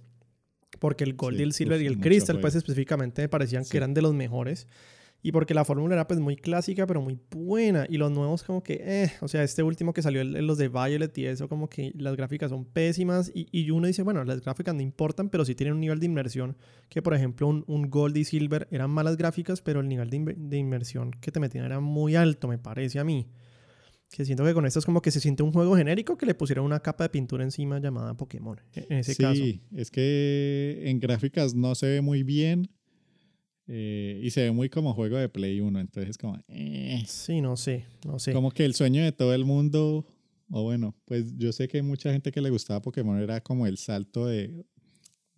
Porque 0.81 1.05
el 1.05 1.15
Gold 1.15 1.37
Sí, 1.37 1.41
y 1.41 1.45
el 1.45 1.53
Silver 1.53 1.79
uf, 1.79 1.85
y 1.85 1.87
el 1.87 2.01
Crystal, 2.01 2.41
pues 2.41 2.57
específicamente 2.57 3.23
me 3.23 3.29
parecían 3.29 3.65
Sí. 3.65 3.71
que 3.71 3.77
eran 3.77 3.95
de 3.95 4.03
los 4.03 4.13
mejores. 4.15 4.67
Y 5.23 5.33
porque 5.33 5.53
la 5.53 5.67
fórmula 5.67 5.95
era 5.95 6.07
pues 6.09 6.19
muy 6.19 6.37
clásica, 6.37 6.87
pero 6.87 7.03
muy 7.03 7.19
buena. 7.31 7.87
Y 7.89 7.99
los 7.99 8.11
nuevos 8.11 8.43
como 8.43 8.63
que, 8.63 8.81
eh, 8.83 9.13
o 9.21 9.29
sea, 9.29 9.43
este 9.43 9.63
último 9.63 9.93
que 9.93 10.01
salió, 10.01 10.25
los 10.25 10.57
de 10.57 10.69
Violet 10.69 11.17
y 11.19 11.27
eso, 11.27 11.47
como 11.49 11.69
que 11.69 11.93
las 11.95 12.17
gráficas 12.17 12.51
son 12.51 12.65
pésimas. 12.65 13.31
Y, 13.35 13.47
y 13.53 13.71
uno 13.71 13.87
dice, 13.87 14.03
bueno, 14.03 14.25
las 14.25 14.41
gráficas 14.41 14.75
no 14.75 14.81
importan, 14.81 15.29
pero 15.29 15.45
sí 15.45 15.55
tienen 15.55 15.75
un 15.75 15.81
nivel 15.81 16.01
de 16.01 16.07
inmersión 16.07 16.57
que, 16.89 17.03
por 17.03 17.13
ejemplo, 17.13 17.49
un, 17.49 17.65
un 17.67 17.91
Gold 17.91 18.17
y 18.17 18.25
Silver 18.25 18.67
eran 18.71 18.91
malas 18.91 19.19
gráficas, 19.19 19.61
pero 19.61 19.81
el 19.81 19.89
nivel 19.89 20.09
de, 20.09 20.17
inver- 20.19 20.37
de 20.37 20.57
inmersión 20.57 21.11
que 21.11 21.31
te 21.31 21.39
metían 21.39 21.67
era 21.67 21.81
muy 21.81 22.17
alto, 22.17 22.49
me 22.49 22.57
parece 22.59 22.99
a 22.99 23.05
mí. 23.05 23.27
Que 24.11 24.25
siento 24.25 24.43
que 24.45 24.55
con 24.55 24.67
esto 24.67 24.79
es 24.81 24.87
como 24.87 25.03
que 25.03 25.11
se 25.13 25.21
siente 25.21 25.43
un 25.43 25.53
juego 25.53 25.77
genérico 25.77 26.17
que 26.17 26.27
le 26.27 26.35
pusieron 26.35 26.65
una 26.65 26.81
capa 26.81 27.05
de 27.05 27.11
pintura 27.11 27.45
encima 27.45 27.79
llamada 27.79 28.17
Pokémon. 28.17 28.59
En 28.75 28.87
en 28.89 28.99
ese 29.01 29.15
sí, 29.15 29.23
caso. 29.23 29.43
es 29.77 29.91
que 29.91 30.83
en 30.87 30.99
gráficas 30.99 31.55
no 31.55 31.75
se 31.77 31.87
ve 31.87 32.01
muy 32.01 32.25
bien 32.25 32.71
eh, 33.73 34.21
y 34.21 34.31
se 34.31 34.43
ve 34.43 34.51
muy 34.51 34.69
como 34.69 34.95
juego 34.95 35.17
de 35.17 35.29
Play 35.29 35.61
1, 35.61 35.79
entonces 35.79 36.11
es 36.11 36.19
como... 36.19 36.37
eh. 36.49 37.05
Sí, 37.07 37.41
no 37.41 37.57
sé, 37.57 37.85
no 38.05 38.19
sé. 38.19 38.33
Como 38.33 38.51
que 38.51 38.65
el 38.65 38.75
sueño 38.75 39.05
de 39.05 39.13
todo 39.13 39.33
el 39.33 39.45
mundo, 39.45 40.05
o 40.51 40.63
bueno, 40.65 40.97
pues 41.05 41.37
yo 41.37 41.53
sé 41.53 41.69
que 41.69 41.77
hay 41.77 41.85
mucha 41.85 42.11
gente 42.11 42.33
que 42.33 42.41
le 42.41 42.51
gustaba 42.51 42.83
Pokémon 42.83 43.21
era 43.21 43.41
como 43.41 43.69
el 43.69 43.79
salto 43.79 44.27
de, 44.27 44.67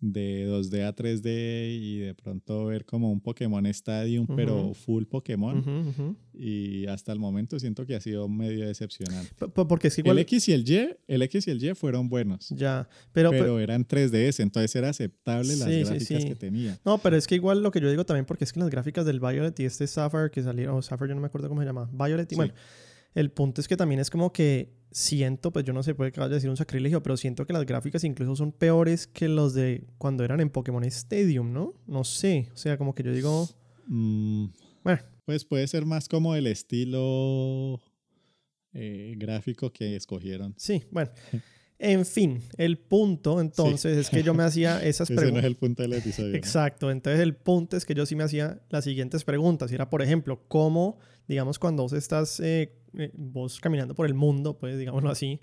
de 0.05 0.45
2D 0.49 0.83
a 0.85 0.93
3D 0.93 1.79
y 1.79 1.99
de 1.99 2.13
pronto 2.13 2.65
ver 2.65 2.83
como 2.83 3.09
un 3.09 3.21
Pokémon 3.21 3.65
Stadium, 3.67 4.27
pero 4.35 4.73
full 4.73 5.05
Pokémon. 5.05 6.17
Y 6.33 6.85
hasta 6.87 7.13
el 7.13 7.19
momento 7.19 7.57
siento 7.59 7.85
que 7.85 7.95
ha 7.95 8.01
sido 8.01 8.27
medio 8.27 8.65
decepcionante. 8.67 9.31
P- 9.37 9.47
p- 9.47 9.65
Porque 9.65 9.87
es 9.87 9.95
que 9.95 10.01
igual... 10.01 10.17
El 10.17 10.23
X 10.23 10.49
y 10.49 10.53
el 10.53 10.67
Y, 10.69 10.89
el 11.07 11.21
X 11.21 11.47
y 11.47 11.51
el 11.51 11.63
Y 11.63 11.73
fueron 11.75 12.09
buenos, 12.09 12.49
Ya, 12.49 12.89
pero, 13.13 13.29
pero, 13.29 13.43
pero- 13.43 13.59
eran 13.59 13.87
3DS, 13.87 14.41
entonces 14.41 14.75
era 14.75 14.89
aceptable 14.89 15.55
las 15.55 15.69
Sí, 15.69 15.79
gráficas 15.83 16.21
sí. 16.23 16.27
que 16.27 16.35
tenía. 16.35 16.77
no, 16.83 16.97
pero 16.97 17.15
es 17.15 17.25
que 17.27 17.35
igual 17.35 17.63
lo 17.63 17.71
que 17.71 17.79
yo 17.79 17.89
digo 17.89 18.05
también, 18.05 18.25
porque 18.25 18.43
es 18.43 18.51
que 18.51 18.59
las 18.59 18.69
gráficas 18.69 19.05
del 19.05 19.19
Violet 19.21 19.57
y 19.59 19.65
este 19.65 19.87
Sapphire 19.87 20.29
que 20.31 20.41
salieron, 20.43 20.75
o 20.75 20.81
Sapphire 20.81 21.09
yo 21.09 21.15
no 21.15 21.21
me 21.21 21.27
acuerdo 21.27 21.47
cómo 21.47 21.61
se 21.61 21.67
llama, 21.67 21.89
Violet, 21.93 22.29
y 22.31 22.35
bueno, 22.35 22.53
el 23.15 23.31
punto 23.31 23.61
es 23.61 23.67
que 23.67 23.77
también 23.77 23.99
es 23.99 24.09
como 24.09 24.31
que 24.33 24.73
siento, 24.91 25.51
pues 25.51 25.65
yo 25.65 25.73
no 25.73 25.81
sé, 25.83 25.95
puede 25.95 26.11
que 26.11 26.19
vaya 26.19 26.31
a 26.31 26.35
decir 26.35 26.49
un 26.49 26.57
sacrilegio, 26.57 27.01
pero 27.01 27.17
siento 27.17 27.45
que 27.45 27.53
las 27.53 27.65
gráficas 27.65 28.03
incluso 28.03 28.35
son 28.35 28.51
peores 28.51 29.07
que 29.07 29.27
los 29.27 29.53
de 29.53 29.87
cuando 29.97 30.23
eran 30.23 30.39
en 30.39 30.49
Pokémon 30.49 30.83
Stadium, 30.83 31.51
¿no? 31.51 31.73
No 31.87 32.03
sé, 32.03 32.49
o 32.53 32.57
sea, 32.57 32.77
como 32.77 32.93
que 32.95 33.03
yo 33.03 33.11
digo, 33.11 33.49
Mm, 33.87 34.45
bueno, 34.83 35.01
Pues 35.25 35.43
puede 35.45 35.67
ser 35.67 35.85
más 35.85 36.07
como 36.07 36.35
el 36.35 36.47
estilo 36.47 37.81
eh, 38.73 39.13
gráfico 39.17 39.71
que 39.73 39.95
escogieron. 39.95 40.53
sí, 40.57 40.83
bueno. 40.91 41.11
En 41.79 42.05
fin, 42.05 42.41
el 42.57 42.77
punto 42.77 43.41
entonces 43.41 43.97
es 43.97 44.09
que 44.09 44.23
yo 44.23 44.33
me 44.33 44.43
hacía 44.43 44.81
esas 44.83 45.09
Ese 45.09 45.15
no 45.15 45.19
es 45.19 45.23
preguntas. 45.25 45.45
el 45.45 45.55
punto 45.55 45.81
del 45.81 45.93
episodio. 45.93 46.29
¿no? 46.29 46.35
Exacto, 46.37 46.91
entonces 46.91 47.21
el 47.21 47.35
punto 47.35 47.75
es 47.75 47.85
que 47.85 47.93
yo 47.93 48.05
sí 48.05 48.15
me 48.15 48.23
hacía 48.23 48.61
las 48.69 48.83
siguientes 48.85 49.23
preguntas. 49.23 49.71
Y 49.71 49.75
era, 49.75 49.89
por 49.89 50.01
ejemplo, 50.01 50.41
cómo, 50.47 50.97
digamos, 51.27 51.59
cuando 51.59 51.83
vos 51.83 51.93
estás, 51.93 52.39
eh, 52.39 52.73
eh, 52.97 53.11
vos 53.13 53.59
caminando 53.59 53.95
por 53.95 54.05
el 54.05 54.13
mundo, 54.13 54.57
pues, 54.57 54.77
digámoslo 54.77 55.09
así, 55.09 55.41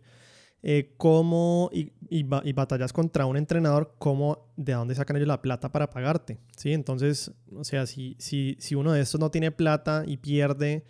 eh, 0.63 0.93
cómo, 0.99 1.71
y, 1.73 1.93
y, 2.11 2.23
batallas 2.23 2.93
contra 2.93 3.25
un 3.25 3.39
entrenador, 3.39 3.95
cómo, 3.99 4.53
de 4.57 4.75
dónde 4.75 4.95
sacan 4.95 5.17
ellos 5.17 5.29
la 5.29 5.41
plata 5.41 5.73
para 5.73 5.89
pagarte, 5.89 6.39
¿sí? 6.55 6.73
Entonces, 6.73 7.33
o 7.55 7.65
sea, 7.65 7.87
si, 7.87 8.15
si, 8.19 8.57
si 8.61 8.75
uno 8.75 8.93
de 8.93 9.01
estos 9.01 9.19
no 9.19 9.31
tiene 9.31 9.53
plata 9.53 10.05
y 10.07 10.19
pierde, 10.19 10.85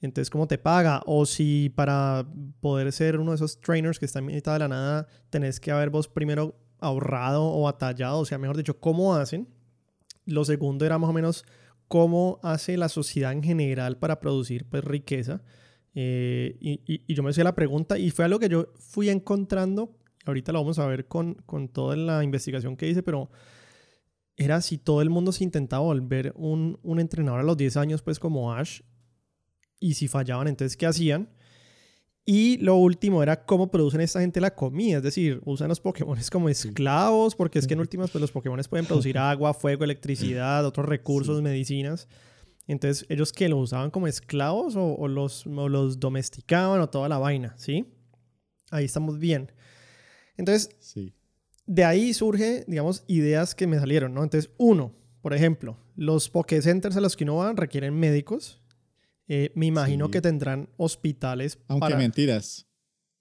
entonces, 0.00 0.30
¿cómo 0.30 0.46
te 0.46 0.56
paga? 0.56 1.02
O 1.06 1.26
si 1.26 1.68
para 1.68 2.26
poder 2.60 2.90
ser 2.92 3.18
uno 3.18 3.32
de 3.32 3.36
esos 3.36 3.60
trainers 3.60 3.98
que 3.98 4.06
está 4.06 4.20
en 4.20 4.26
mitad 4.26 4.54
de 4.54 4.60
la 4.60 4.68
nada, 4.68 5.06
tenés 5.28 5.60
que 5.60 5.70
haber 5.70 5.90
vos 5.90 6.08
primero 6.08 6.56
ahorrado 6.78 7.44
o 7.44 7.62
batallado, 7.62 8.20
o 8.20 8.24
sea, 8.24 8.38
mejor 8.38 8.56
dicho, 8.56 8.80
¿cómo 8.80 9.14
hacen? 9.14 9.48
Lo 10.24 10.44
segundo 10.44 10.86
era 10.86 10.98
más 10.98 11.10
o 11.10 11.12
menos 11.12 11.44
cómo 11.86 12.40
hace 12.42 12.76
la 12.76 12.88
sociedad 12.88 13.32
en 13.32 13.42
general 13.42 13.98
para 13.98 14.20
producir 14.20 14.64
pues, 14.68 14.84
riqueza. 14.84 15.42
Eh, 15.94 16.56
y, 16.60 17.12
yo 17.12 17.22
me 17.22 17.30
hacía 17.30 17.44
la 17.44 17.54
pregunta 17.54 17.98
y 17.98 18.10
fue 18.10 18.24
algo 18.24 18.38
que 18.38 18.48
yo 18.48 18.68
fui 18.78 19.10
encontrando, 19.10 19.98
ahorita 20.24 20.52
lo 20.52 20.60
vamos 20.60 20.78
a 20.78 20.86
ver 20.86 21.08
con, 21.08 21.34
con 21.46 21.68
toda 21.68 21.96
la 21.96 22.24
investigación 22.24 22.76
que 22.76 22.88
hice, 22.88 23.02
pero 23.02 23.28
era 24.36 24.62
si 24.62 24.78
todo 24.78 25.02
el 25.02 25.10
mundo 25.10 25.32
se 25.32 25.44
intentaba 25.44 25.82
volver 25.82 26.32
un, 26.36 26.78
un 26.82 27.00
entrenador 27.00 27.40
a 27.40 27.42
los 27.42 27.56
10 27.58 27.76
años, 27.76 28.02
pues 28.02 28.18
como 28.18 28.54
Ash, 28.54 28.80
y 29.80 29.94
si 29.94 30.06
fallaban, 30.06 30.46
entonces, 30.46 30.76
¿qué 30.76 30.86
hacían? 30.86 31.28
Y 32.26 32.58
lo 32.58 32.76
último 32.76 33.22
era 33.22 33.44
cómo 33.44 33.70
producen 33.70 34.02
esta 34.02 34.20
gente 34.20 34.40
la 34.40 34.54
comida, 34.54 34.98
es 34.98 35.02
decir, 35.02 35.40
usan 35.44 35.68
los 35.68 35.80
Pokémon 35.80 36.18
como 36.30 36.48
esclavos, 36.48 37.34
porque 37.34 37.58
es 37.58 37.66
que 37.66 37.74
en 37.74 37.80
últimas 37.80 38.10
pues 38.10 38.20
los 38.20 38.30
Pokémon 38.30 38.60
pueden 38.68 38.86
producir 38.86 39.18
agua, 39.18 39.54
fuego, 39.54 39.82
electricidad, 39.82 40.64
otros 40.64 40.86
recursos, 40.86 41.42
medicinas. 41.42 42.06
Entonces, 42.68 43.04
¿ellos 43.08 43.32
que 43.32 43.48
¿Los 43.48 43.58
usaban 43.58 43.90
como 43.90 44.06
esclavos 44.06 44.74
o, 44.76 45.08
los, 45.08 45.44
los 45.46 45.98
domesticaban 45.98 46.80
o 46.80 46.88
toda 46.88 47.08
la 47.08 47.18
vaina? 47.18 47.54
¿Sí? 47.56 47.86
Ahí 48.70 48.84
estamos 48.84 49.18
bien. 49.18 49.50
Entonces, 50.36 50.70
sí. 50.78 51.12
de 51.66 51.84
ahí 51.84 52.14
surge, 52.14 52.64
digamos, 52.68 53.02
ideas 53.08 53.56
que 53.56 53.66
me 53.66 53.80
salieron, 53.80 54.14
¿no? 54.14 54.22
Entonces, 54.22 54.52
uno, 54.56 54.94
por 55.20 55.34
ejemplo, 55.34 55.78
los 55.96 56.30
Pokécenters 56.30 56.96
a 56.96 57.00
los 57.00 57.16
que 57.16 57.24
uno 57.24 57.36
va 57.36 57.52
requieren 57.54 57.98
médicos. 57.98 58.62
Eh, 59.32 59.52
me 59.54 59.66
imagino 59.66 60.10
que 60.10 60.20
tendrán 60.20 60.68
hospitales. 60.76 61.60
Aunque 61.68 61.94
mentiras. 61.94 62.66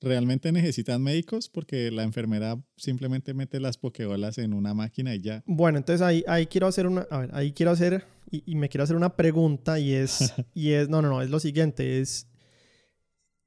¿Realmente 0.02 0.52
necesitan 0.52 1.04
médicos? 1.04 1.50
Porque 1.50 1.92
la 1.92 2.02
enfermera 2.02 2.60
simplemente 2.78 3.36
mete 3.36 3.60
las 3.60 3.78
pokebolas 3.78 4.40
en 4.40 4.54
una 4.54 4.74
máquina 4.74 5.14
y 5.14 5.22
ya. 5.22 5.44
Bueno, 5.46 5.78
entonces 5.78 6.02
ahí, 6.02 6.24
ahí 6.28 6.48
quiero 6.48 6.66
hacer 6.66 6.88
una. 6.88 7.02
A 7.12 7.20
ver, 7.20 7.30
ahí 7.34 7.52
quiero 7.52 7.72
hacer. 7.72 8.06
Y, 8.32 8.56
me 8.56 8.70
quiero 8.70 8.86
hacer 8.86 8.96
una 8.96 9.16
pregunta 9.16 9.78
y 9.80 9.94
es. 9.94 10.34
y 10.56 10.72
es. 10.72 10.90
No, 10.90 11.04
no, 11.04 11.10
no, 11.10 11.22
es 11.22 11.30
lo 11.30 11.40
siguiente. 11.40 12.02
Es. 12.02 12.28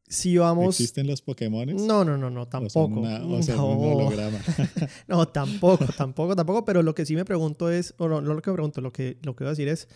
Si 0.06 0.36
vamos. 0.36 0.78
¿Existen 0.78 1.08
los 1.08 1.20
Pokémon? 1.20 1.66
No, 1.66 2.04
no, 2.04 2.16
no, 2.16 2.30
no, 2.30 2.46
tampoco. 2.46 3.00
O 3.00 3.42
sea, 3.42 3.56
no. 3.56 3.72
Un 3.72 3.92
holograma. 3.94 4.38
no, 5.08 5.26
tampoco, 5.26 5.86
tampoco, 5.86 6.36
tampoco. 6.36 6.64
Pero 6.64 6.84
lo 6.84 6.94
que 6.94 7.06
sí 7.06 7.16
me 7.16 7.24
pregunto 7.24 7.72
es. 7.72 7.92
O 7.98 8.06
no, 8.06 8.20
no 8.20 8.34
lo 8.34 8.40
que 8.40 8.52
pregunto, 8.52 8.80
lo 8.80 8.92
que, 8.92 9.18
lo 9.22 9.34
que 9.34 9.42
voy 9.42 9.48
a 9.48 9.50
decir 9.50 9.66
es 9.66 9.88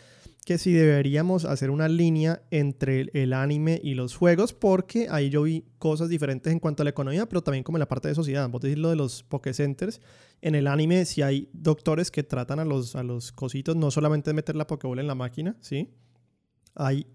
que 0.46 0.58
si 0.58 0.72
deberíamos 0.72 1.44
hacer 1.44 1.70
una 1.70 1.88
línea 1.88 2.40
entre 2.52 3.10
el 3.14 3.32
anime 3.32 3.80
y 3.82 3.94
los 3.94 4.14
juegos, 4.14 4.52
porque 4.52 5.08
ahí 5.10 5.28
yo 5.28 5.42
vi 5.42 5.64
cosas 5.78 6.08
diferentes 6.08 6.52
en 6.52 6.60
cuanto 6.60 6.82
a 6.82 6.84
la 6.84 6.90
economía, 6.90 7.28
pero 7.28 7.42
también 7.42 7.64
como 7.64 7.78
en 7.78 7.80
la 7.80 7.88
parte 7.88 8.06
de 8.06 8.14
sociedad. 8.14 8.48
Vos 8.48 8.60
decís 8.60 8.78
lo 8.78 8.90
de 8.90 8.94
los 8.94 9.24
Pokécenters. 9.24 10.00
En 10.40 10.54
el 10.54 10.68
anime, 10.68 11.04
si 11.04 11.20
hay 11.22 11.48
doctores 11.52 12.12
que 12.12 12.22
tratan 12.22 12.60
a 12.60 12.64
los, 12.64 12.94
a 12.94 13.02
los 13.02 13.32
cositos, 13.32 13.74
no 13.74 13.90
solamente 13.90 14.32
meter 14.32 14.54
la 14.54 14.68
Pokébola 14.68 15.00
en 15.00 15.08
la 15.08 15.16
máquina, 15.16 15.56
¿sí? 15.60 15.90
Hay, 16.76 17.08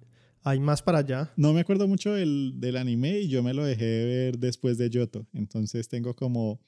hay 0.44 0.60
más 0.60 0.82
para 0.82 0.98
allá. 0.98 1.32
No 1.38 1.54
me 1.54 1.62
acuerdo 1.62 1.88
mucho 1.88 2.14
del, 2.14 2.56
del 2.58 2.76
anime 2.76 3.22
y 3.22 3.30
yo 3.30 3.42
me 3.42 3.54
lo 3.54 3.64
dejé 3.64 4.06
ver 4.08 4.40
después 4.40 4.78
de 4.78 4.90
Yoto. 4.90 5.26
Entonces 5.32 5.88
tengo 5.88 6.18
como 6.18 6.60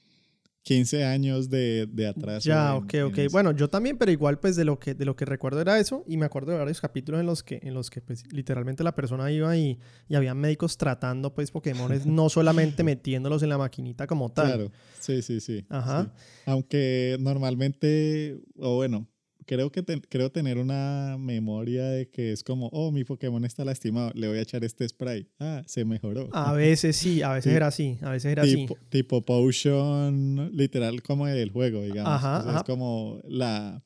15 0.64 1.04
años 1.04 1.50
de, 1.50 1.86
de 1.86 2.06
atrás. 2.06 2.42
Ya, 2.42 2.74
ok, 2.74 2.94
ok. 3.06 3.18
Bueno, 3.30 3.52
yo 3.52 3.68
también, 3.68 3.98
pero 3.98 4.10
igual 4.10 4.40
pues 4.40 4.56
de 4.56 4.64
lo 4.64 4.78
que 4.78 4.94
de 4.94 5.04
lo 5.04 5.14
que 5.14 5.26
recuerdo 5.26 5.60
era 5.60 5.78
eso 5.78 6.04
y 6.08 6.16
me 6.16 6.24
acuerdo 6.24 6.52
de 6.52 6.58
varios 6.58 6.80
capítulos 6.80 7.20
en 7.20 7.26
los 7.26 7.42
que 7.42 7.60
en 7.62 7.74
los 7.74 7.90
que 7.90 8.00
pues 8.00 8.24
literalmente 8.32 8.82
la 8.82 8.94
persona 8.94 9.30
iba 9.30 9.54
y, 9.56 9.78
y 10.08 10.14
había 10.14 10.34
médicos 10.34 10.78
tratando 10.78 11.34
pues 11.34 11.50
Pokémones, 11.50 12.06
no 12.06 12.30
solamente 12.30 12.82
metiéndolos 12.82 13.42
en 13.42 13.50
la 13.50 13.58
maquinita 13.58 14.06
como 14.06 14.32
tal. 14.32 14.46
Claro, 14.46 14.72
sí, 14.98 15.20
sí, 15.20 15.40
sí. 15.40 15.66
Ajá. 15.68 16.12
Aunque 16.46 17.18
normalmente, 17.20 18.40
o 18.56 18.76
bueno, 18.76 19.06
creo 19.46 19.70
que 19.70 19.82
creo 19.82 20.30
tener 20.30 20.58
una 20.58 21.16
memoria 21.18 21.84
de 21.84 22.08
que 22.08 22.32
es 22.32 22.42
como, 22.42 22.68
oh, 22.72 22.90
mi 22.92 23.04
Pokémon 23.04 23.44
está 23.44 23.64
lastimado, 23.64 24.10
le 24.14 24.28
voy 24.28 24.38
a 24.38 24.42
echar 24.42 24.64
este 24.64 24.88
spray. 24.88 25.28
Ah, 25.38 25.62
se 25.66 25.84
mejoró. 25.84 26.28
A 26.32 26.52
veces 26.52 26.96
sí, 26.96 27.22
a 27.22 27.32
veces 27.32 27.52
era 27.56 27.68
así, 27.68 27.98
a 28.02 28.10
veces 28.10 28.32
era 28.32 28.42
tipo, 28.42 28.76
así. 28.76 28.86
Tipo 28.90 29.24
potion, 29.24 30.50
literal 30.52 31.02
como 31.02 31.26
del 31.26 31.50
juego, 31.50 31.82
digamos. 31.82 32.12
Ajá, 32.12 32.56
Es 32.56 32.62
como 32.64 33.20
la 33.28 33.82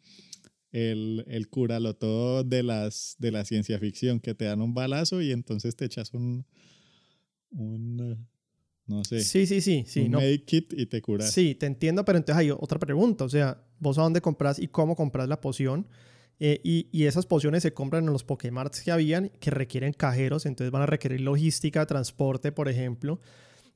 el, 0.71 1.25
el 1.29 1.49
curalo 1.49 1.95
todo 1.95 2.45
de 2.45 2.63
las 2.63 3.17
de 3.19 3.33
la 3.33 3.45
ciencia 3.45 3.79
ficción 3.79 4.21
que 4.21 4.35
te 4.35 4.45
dan 4.45 4.61
un 4.61 4.75
balazo 4.75 5.23
y 5.23 5.33
entonces 5.33 5.77
te 5.77 5.87
echas 5.87 6.13
un 6.13 6.47
un 7.51 8.29
no 8.89 9.05
sé. 9.05 9.21
Sí, 9.23 9.47
sí, 9.47 9.61
sí, 9.61 9.85
sí. 9.87 10.01
Un 10.01 10.13
make 10.13 10.45
kit 10.45 10.73
y 10.73 10.87
te 10.87 11.01
curas. 11.01 11.31
Sí, 11.31 11.55
te 11.55 11.67
entiendo, 11.67 12.05
pero 12.05 12.19
entonces 12.19 12.41
hay 12.41 12.51
otra 12.51 12.79
pregunta. 12.79 13.25
O 13.25 13.29
sea, 13.29 13.63
vos 13.79 13.99
a 13.99 14.03
dónde 14.03 14.21
compras 14.21 14.59
y 14.59 14.69
cómo 14.69 14.97
compras 14.97 15.29
la 15.29 15.41
poción. 15.41 15.87
Eh, 16.41 16.61
y, 16.63 16.89
y, 16.93 17.05
esas 17.07 17.27
pociones 17.27 17.65
se 17.65 17.75
compran 17.75 18.05
en 18.05 18.13
los 18.13 18.23
Pokémarts 18.23 18.83
que 18.83 18.93
habían, 18.93 19.31
que 19.41 19.51
requieren 19.51 19.93
cajeros, 19.93 20.47
entonces 20.47 20.71
van 20.71 20.83
a 20.83 20.87
requerir 20.87 21.21
logística, 21.21 21.85
transporte, 21.85 22.53
por 22.53 22.69
ejemplo. 22.69 23.21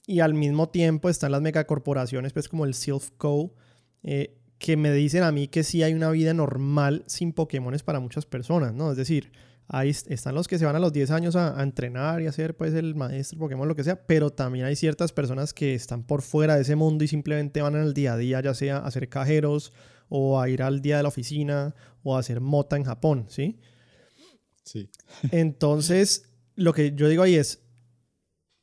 Y 0.06 0.20
al 0.20 0.34
mismo 0.34 0.68
tiempo 0.68 1.08
están 1.08 1.32
las 1.32 1.42
megacorporaciones, 1.42 2.32
pues 2.32 2.48
como 2.48 2.64
el 2.64 2.74
Sylph 2.74 3.10
Co., 3.16 3.54
eh, 4.04 4.38
que 4.58 4.76
me 4.76 4.92
dicen 4.92 5.24
a 5.24 5.32
mí 5.32 5.48
que 5.48 5.64
sí 5.64 5.82
hay 5.82 5.92
una 5.92 6.10
vida 6.10 6.32
normal 6.34 7.02
sin 7.06 7.32
Pokémones 7.32 7.82
para 7.82 7.98
muchas 7.98 8.26
personas, 8.26 8.72
¿no? 8.72 8.92
Es 8.92 8.96
decir, 8.96 9.32
Ahí 9.74 9.88
están 9.88 10.34
los 10.34 10.48
que 10.48 10.58
se 10.58 10.66
van 10.66 10.76
a 10.76 10.78
los 10.78 10.92
10 10.92 11.10
años 11.12 11.34
a, 11.34 11.62
entrenar 11.62 12.20
y 12.20 12.26
a 12.26 12.32
ser 12.32 12.54
pues 12.54 12.74
el 12.74 12.94
maestro 12.94 13.38
Pokémon, 13.38 13.66
lo 13.66 13.74
que 13.74 13.82
sea, 13.82 14.04
pero 14.04 14.28
también 14.28 14.66
hay 14.66 14.76
ciertas 14.76 15.12
personas 15.12 15.54
que 15.54 15.74
están 15.74 16.04
por 16.04 16.20
fuera 16.20 16.56
de 16.56 16.60
ese 16.60 16.76
mundo 16.76 17.04
y 17.04 17.08
simplemente 17.08 17.62
van 17.62 17.76
el 17.76 17.94
día 17.94 18.12
a 18.12 18.16
día, 18.18 18.42
ya 18.42 18.52
sea 18.52 18.76
a 18.76 18.90
ser 18.90 19.08
cajeros 19.08 19.72
o 20.10 20.38
a 20.38 20.50
ir 20.50 20.62
al 20.62 20.82
día 20.82 20.98
de 20.98 21.04
la 21.04 21.08
oficina 21.08 21.74
o 22.02 22.14
a 22.14 22.20
hacer 22.20 22.42
mota 22.42 22.76
en 22.76 22.84
Japón, 22.84 23.24
¿sí? 23.30 23.60
Sí. 24.62 24.90
Entonces, 25.30 26.28
lo 26.54 26.74
que 26.74 26.92
yo 26.94 27.08
digo 27.08 27.22
ahí 27.22 27.36
es, 27.36 27.62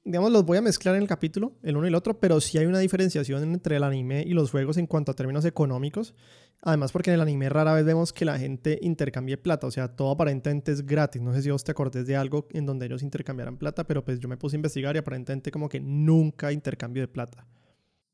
digamos, 0.03 0.31
los 0.31 0.45
voy 0.45 0.59
a 0.59 0.61
mezclar 0.61 0.93
en 0.93 1.01
el 1.01 1.07
capítulo, 1.07 1.57
el 1.63 1.75
uno 1.75 1.87
y 1.87 1.89
el 1.89 1.95
otro, 1.95 2.19
pero 2.19 2.39
sí 2.39 2.59
hay 2.59 2.67
una 2.67 2.77
diferenciación 2.77 3.41
entre 3.51 3.77
el 3.77 3.83
anime 3.83 4.23
y 4.27 4.33
los 4.33 4.51
juegos 4.51 4.77
en 4.77 4.85
cuanto 4.85 5.11
a 5.11 5.15
términos 5.15 5.43
económicos. 5.43 6.13
Además, 6.61 6.91
porque 6.91 7.09
en 7.09 7.15
el 7.15 7.21
anime 7.21 7.47
rara 7.47 7.73
vez 7.73 7.85
vemos 7.85 8.11
que 8.11 8.25
la 8.25 8.37
gente 8.37 8.79
intercambie 8.81 9.37
plata, 9.37 9.65
o 9.67 9.71
sea, 9.71 9.95
todo 9.95 10.11
aparentemente 10.11 10.73
es 10.73 10.85
gratis. 10.85 11.21
No 11.21 11.33
sé 11.33 11.41
si 11.41 11.49
vos 11.49 11.63
te 11.63 11.71
acordés 11.71 12.05
de 12.05 12.17
algo 12.17 12.47
en 12.51 12.65
donde 12.65 12.85
ellos 12.85 13.01
intercambiaran 13.01 13.57
plata, 13.57 13.85
pero 13.85 14.03
pues 14.03 14.19
yo 14.19 14.27
me 14.27 14.35
puse 14.35 14.55
a 14.55 14.57
investigar 14.57 14.95
y 14.95 14.99
aparentemente 14.99 15.51
como 15.51 15.69
que 15.69 15.79
nunca 15.79 16.51
intercambio 16.51 17.01
de 17.01 17.07
plata. 17.07 17.47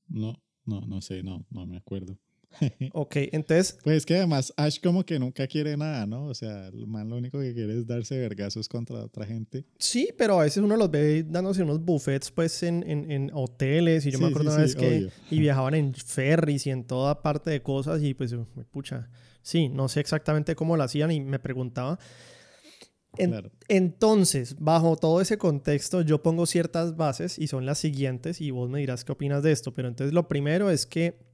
No, 0.08 0.40
no, 0.66 0.82
no 0.82 1.02
sé, 1.02 1.24
no, 1.24 1.46
no 1.50 1.66
me 1.66 1.78
acuerdo. 1.78 2.20
ok, 2.94 3.16
entonces. 3.32 3.78
Pues 3.84 3.98
es 3.98 4.06
que 4.06 4.16
además 4.16 4.54
Ash 4.58 4.80
como 4.82 5.06
que 5.06 5.20
nunca 5.20 5.48
quiere 5.48 5.75
nada, 5.78 6.06
¿no? 6.06 6.25
O 6.25 6.34
sea, 6.34 6.68
el 6.68 6.88
man 6.88 7.10
lo 7.10 7.18
único 7.18 7.40
que 7.40 7.54
quiere 7.54 7.80
es 7.80 7.88
darse 7.88 8.18
vergazos 8.18 8.68
contra 8.68 9.04
otra 9.04 9.25
gente. 9.25 9.66
Sí, 9.78 10.10
pero 10.18 10.40
a 10.40 10.44
veces 10.44 10.64
uno 10.64 10.75
los 10.75 10.90
ve 10.90 11.24
dándose 11.24 11.64
unos 11.64 11.84
buffets 11.84 12.32
pues 12.32 12.64
en, 12.64 12.84
en, 12.90 13.12
en 13.12 13.32
hoteles 13.34 14.06
y 14.06 14.12
yo 14.12 14.20
me 14.20 14.28
acuerdo 14.28 14.52
una 14.52 14.62
vez 14.62 14.75
que 14.75 15.10
y 15.30 15.40
viajaban 15.40 15.75
en 15.75 15.94
ferries 15.94 16.68
y 16.68 16.72
en 16.72 16.86
toda 16.86 17.22
parte 17.22 17.50
de 17.50 17.62
cosas 17.62 18.02
y 18.02 18.14
pues, 18.14 18.36
pucha, 18.72 19.10
sí, 19.42 19.70
no 19.70 19.88
sé 19.88 20.00
exactamente 20.00 20.56
cómo 20.56 20.78
lo 20.78 20.84
hacían 20.84 21.12
y 21.12 21.22
me 21.22 21.40
preguntaba. 21.40 22.00
Entonces, 23.68 24.56
bajo 24.60 24.98
todo 24.98 25.22
ese 25.22 25.38
contexto, 25.38 26.02
yo 26.02 26.22
pongo 26.22 26.46
ciertas 26.46 26.96
bases 26.96 27.40
y 27.40 27.48
son 27.48 27.66
las 27.66 27.80
siguientes 27.80 28.42
y 28.42 28.52
vos 28.52 28.70
me 28.70 28.80
dirás 28.80 29.06
qué 29.06 29.12
opinas 29.12 29.44
de 29.44 29.52
esto, 29.52 29.74
pero 29.74 29.88
entonces 29.88 30.14
lo 30.14 30.28
primero 30.28 30.70
es 30.70 30.86
que 30.86 31.25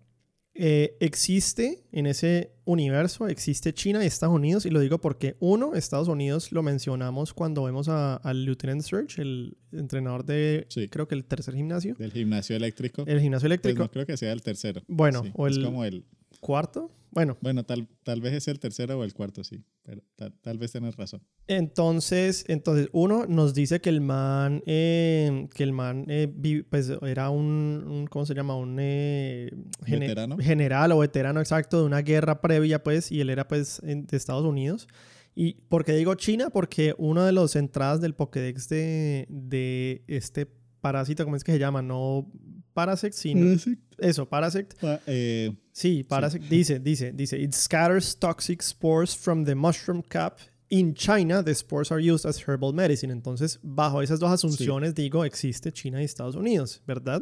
eh, 0.64 0.96
existe 1.00 1.82
en 1.92 2.06
ese 2.06 2.52
universo, 2.66 3.28
existe 3.28 3.74
China 3.74 4.04
y 4.04 4.06
Estados 4.06 4.36
Unidos, 4.36 4.68
y 4.68 4.70
lo 4.70 4.80
digo 4.80 5.02
porque, 5.02 5.36
uno, 5.40 5.74
Estados 5.74 6.08
Unidos 6.08 6.52
lo 6.52 6.62
mencionamos 6.62 7.34
cuando 7.34 7.64
vemos 7.64 7.90
al 7.90 8.46
Lieutenant 8.46 8.84
Surge, 8.84 9.24
el 9.24 9.58
entrenador 9.72 10.24
de, 10.24 10.68
creo 10.92 11.08
que 11.08 11.16
el 11.16 11.26
tercer 11.26 11.56
gimnasio. 11.56 11.96
Del 11.96 12.12
gimnasio 12.12 12.56
eléctrico. 12.56 13.06
El 13.08 13.22
gimnasio 13.22 13.46
pues 13.46 13.54
eléctrico. 13.54 13.82
no 13.82 13.90
creo 13.90 14.06
que 14.06 14.18
sea 14.18 14.32
el 14.34 14.44
tercero. 14.44 14.84
Bueno, 14.88 15.24
o 15.34 15.48
el, 15.48 15.54
es 15.54 15.66
como 15.66 15.84
el 15.84 16.06
cuarto. 16.42 16.92
Bueno. 17.12 17.38
Bueno, 17.42 17.64
tal, 17.64 17.88
tal 18.04 18.22
vez 18.22 18.34
es 18.34 18.48
el 18.48 18.60
tercero 18.60 18.98
o 18.98 19.04
el 19.04 19.14
cuarto, 19.14 19.44
sí. 19.44 19.64
Pero 19.84 20.02
tal, 20.16 20.58
vez 20.58 20.72
tenés 20.72 20.96
razón. 20.96 21.22
Entonces, 21.48 22.46
entonces, 22.48 22.90
uno 22.94 23.26
nos 23.28 23.54
dice 23.54 23.82
que 23.82 23.90
el 23.90 24.00
man, 24.00 24.64
eh, 24.66 25.48
que 25.54 25.64
el 25.64 25.74
man, 25.74 26.06
eh, 26.08 26.64
pues 26.70 26.92
era 27.02 27.30
un, 27.30 28.08
¿cómo 28.10 28.26
se 28.26 28.34
llama? 28.34 28.56
Un 28.56 28.78
eh, 28.80 29.52
general 29.86 30.92
o 30.94 31.00
veterano 31.00 31.42
exacto 31.42 31.80
de 31.80 31.86
una 31.86 32.02
guerra 32.02 32.40
previa, 32.40 32.82
pues, 32.82 33.12
y 33.12 33.20
él 33.20 33.30
era, 33.30 33.48
pues, 33.48 33.82
de 33.84 34.18
Estados 34.18 34.46
Unidos. 34.46 34.88
¿Y 35.36 35.54
por 35.70 35.84
qué 35.84 35.94
digo 35.94 36.16
China? 36.16 36.50
Porque 36.50 36.94
una 36.98 37.26
de 37.26 37.32
las 37.32 37.56
entradas 37.56 38.02
del 38.02 38.16
Pokédex 38.16 38.70
de, 38.70 39.26
de 39.30 40.04
este 40.08 40.48
parásito, 40.82 41.24
¿cómo 41.24 41.36
es 41.36 41.44
que 41.44 41.54
se 41.54 41.60
llama? 41.60 41.82
No 41.82 42.30
Parasect, 42.74 43.14
sino... 43.14 43.58
Eso, 43.98 44.28
Parasect. 44.28 44.74
Eh, 45.06 45.56
sí, 45.72 46.04
Parasect 46.04 46.46
dice, 46.46 46.80
dice, 46.80 47.12
dice, 47.12 47.38
it 47.38 47.54
scatters 47.54 48.18
toxic 48.18 48.62
spores 48.62 49.16
from 49.16 49.46
the 49.46 49.56
mushroom 49.56 50.02
cap. 50.02 50.40
In 50.70 50.94
China, 50.94 51.44
the 51.44 51.54
spores 51.54 51.92
are 51.92 52.02
used 52.02 52.26
as 52.26 52.42
herbal 52.48 52.74
medicine. 52.74 53.12
Entonces, 53.12 53.60
bajo 53.62 54.02
esas 54.02 54.20
dos 54.20 54.32
asunciones, 54.32 54.96
digo, 54.96 55.26
existe 55.26 55.72
China 55.72 56.02
y 56.02 56.06
Estados 56.06 56.36
Unidos, 56.36 56.82
¿verdad? 56.88 57.22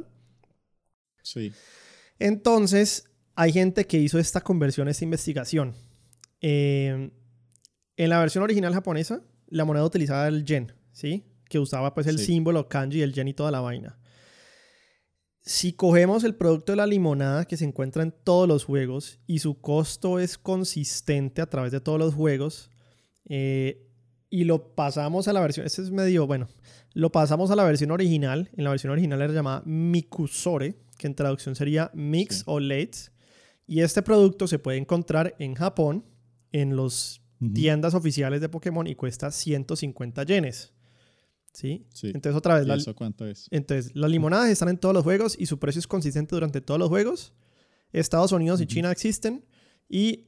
Sí. 1.24 1.52
Entonces, 2.20 3.06
hay 3.36 3.52
gente 3.52 3.86
que 3.86 3.98
hizo 3.98 4.20
esta 4.20 4.42
conversión, 4.42 4.88
esta 4.88 5.04
investigación. 5.04 5.74
Eh, 6.42 7.12
en 7.98 8.10
la 8.10 8.20
versión 8.20 8.44
original 8.44 8.74
japonesa, 8.74 9.22
la 9.48 9.66
moneda 9.66 9.84
utilizaba 9.84 10.28
el 10.28 10.46
yen, 10.46 10.72
¿sí? 10.92 11.26
Que 11.50 11.60
usaba 11.60 11.94
pues 11.94 12.08
el 12.08 12.20
símbolo 12.20 12.70
kanji, 12.70 13.02
el 13.02 13.14
yen 13.14 13.28
y 13.28 13.34
toda 13.34 13.52
la 13.52 13.60
vaina. 13.60 14.00
Si 15.42 15.74
cogemos 15.74 16.24
el 16.24 16.36
producto 16.36 16.72
de 16.72 16.78
la 16.78 16.86
limonada 16.86 17.46
que 17.46 17.58
se 17.58 17.66
encuentra 17.66 18.04
en 18.04 18.14
todos 18.24 18.48
los 18.48 18.66
juegos 18.66 19.20
y 19.26 19.40
su 19.40 19.60
costo 19.60 20.20
es 20.20 20.38
consistente 20.38 21.42
a 21.42 21.50
través 21.50 21.72
de 21.72 21.82
todos 21.82 21.98
los 21.98 22.14
juegos 22.14 22.70
eh, 23.28 23.88
y 24.30 24.44
lo 24.44 24.76
pasamos 24.76 25.28
a 25.28 25.34
la 25.34 25.42
versión, 25.42 25.66
este 25.66 25.82
es 25.82 25.90
medio, 25.90 26.28
bueno, 26.28 26.48
lo 26.94 27.12
pasamos 27.12 27.50
a 27.50 27.56
la 27.56 27.64
versión 27.64 27.92
original, 27.92 28.50
en 28.56 28.64
la 28.64 28.70
versión 28.70 28.92
original 28.92 29.22
era 29.22 29.34
llamada 29.34 29.64
Mikusore, 29.66 30.76
que 30.98 31.08
en 31.08 31.16
traducción 31.16 31.56
sería 31.56 31.90
Mix 31.94 32.44
o 32.46 32.60
Lates, 32.60 33.12
y 33.66 33.82
este 33.82 34.02
producto 34.02 34.48
se 34.48 34.60
puede 34.60 34.78
encontrar 34.78 35.36
en 35.40 35.56
Japón 35.56 36.06
en 36.52 36.76
las 36.76 37.22
tiendas 37.54 37.94
oficiales 37.94 38.42
de 38.42 38.50
Pokémon 38.50 38.86
y 38.86 38.96
cuesta 38.96 39.32
150 39.32 40.24
yenes. 40.24 40.74
¿Sí? 41.54 41.88
Entonces, 42.04 42.36
otra 42.36 42.60
vez. 42.60 42.68
¿Y 42.68 42.72
eso 42.72 42.96
cuánto 42.96 43.26
es? 43.26 43.48
Entonces, 43.52 43.96
las 43.96 44.10
limonadas 44.10 44.50
están 44.50 44.70
en 44.70 44.78
todos 44.78 44.94
los 44.94 45.04
juegos 45.04 45.36
y 45.38 45.46
su 45.46 45.60
precio 45.60 45.80
es 45.80 45.88
consistente 45.88 46.36
durante 46.36 46.62
todos 46.62 46.80
los 46.80 46.90
juegos. 46.90 47.34
Estados 47.92 48.32
Unidos 48.32 48.62
y 48.62 48.68
China 48.68 48.92
existen. 48.92 49.46
Y 49.88 50.28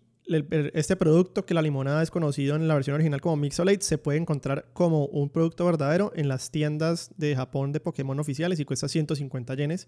este 0.73 0.95
producto, 0.95 1.45
que 1.45 1.53
la 1.53 1.61
limonada 1.61 2.01
es 2.03 2.11
conocido 2.11 2.55
en 2.55 2.67
la 2.67 2.75
versión 2.75 2.95
original 2.95 3.21
como 3.21 3.37
Mixolate, 3.37 3.81
se 3.81 3.97
puede 3.97 4.19
encontrar 4.19 4.71
como 4.73 5.05
un 5.07 5.29
producto 5.29 5.65
verdadero 5.65 6.11
en 6.15 6.27
las 6.27 6.51
tiendas 6.51 7.11
de 7.17 7.35
Japón 7.35 7.71
de 7.71 7.79
Pokémon 7.79 8.19
oficiales 8.19 8.59
y 8.59 8.65
cuesta 8.65 8.87
150 8.87 9.55
yenes. 9.55 9.87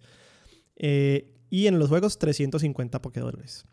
Eh, 0.76 1.34
y 1.50 1.68
en 1.68 1.80
los 1.80 1.90
juegos 1.90 2.18
350 2.18 3.02
Pokédólares. 3.02 3.66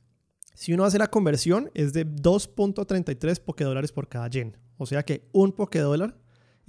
Si 0.55 0.73
uno 0.73 0.85
hace 0.85 0.99
la 0.99 1.09
conversión, 1.09 1.71
es 1.75 1.93
de 1.93 2.07
2.33 2.07 3.40
Pokédólares 3.40 3.93
por 3.93 4.09
cada 4.09 4.29
yen. 4.29 4.57
O 4.76 4.87
sea 4.87 5.02
que 5.02 5.29
un 5.33 5.52
Pokédólar 5.52 6.19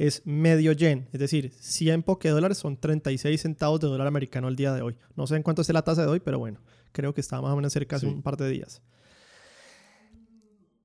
es 0.07 0.25
medio 0.25 0.71
yen, 0.71 1.07
es 1.13 1.19
decir, 1.19 1.51
100 1.59 2.03
dólares 2.23 2.57
son 2.57 2.75
36 2.75 3.39
centavos 3.39 3.79
de 3.79 3.87
dólar 3.87 4.07
americano 4.07 4.47
al 4.47 4.55
día 4.55 4.73
de 4.73 4.81
hoy. 4.81 4.97
No 5.15 5.27
sé 5.27 5.35
en 5.35 5.43
cuánto 5.43 5.61
es 5.61 5.69
la 5.69 5.83
tasa 5.83 6.01
de 6.01 6.07
hoy, 6.07 6.19
pero 6.19 6.39
bueno, 6.39 6.59
creo 6.91 7.13
que 7.13 7.21
está 7.21 7.39
más 7.39 7.51
o 7.51 7.55
menos 7.55 7.71
cerca 7.71 7.97
hace 7.97 8.07
un 8.07 8.23
par 8.23 8.35
de 8.35 8.49
días. 8.49 8.81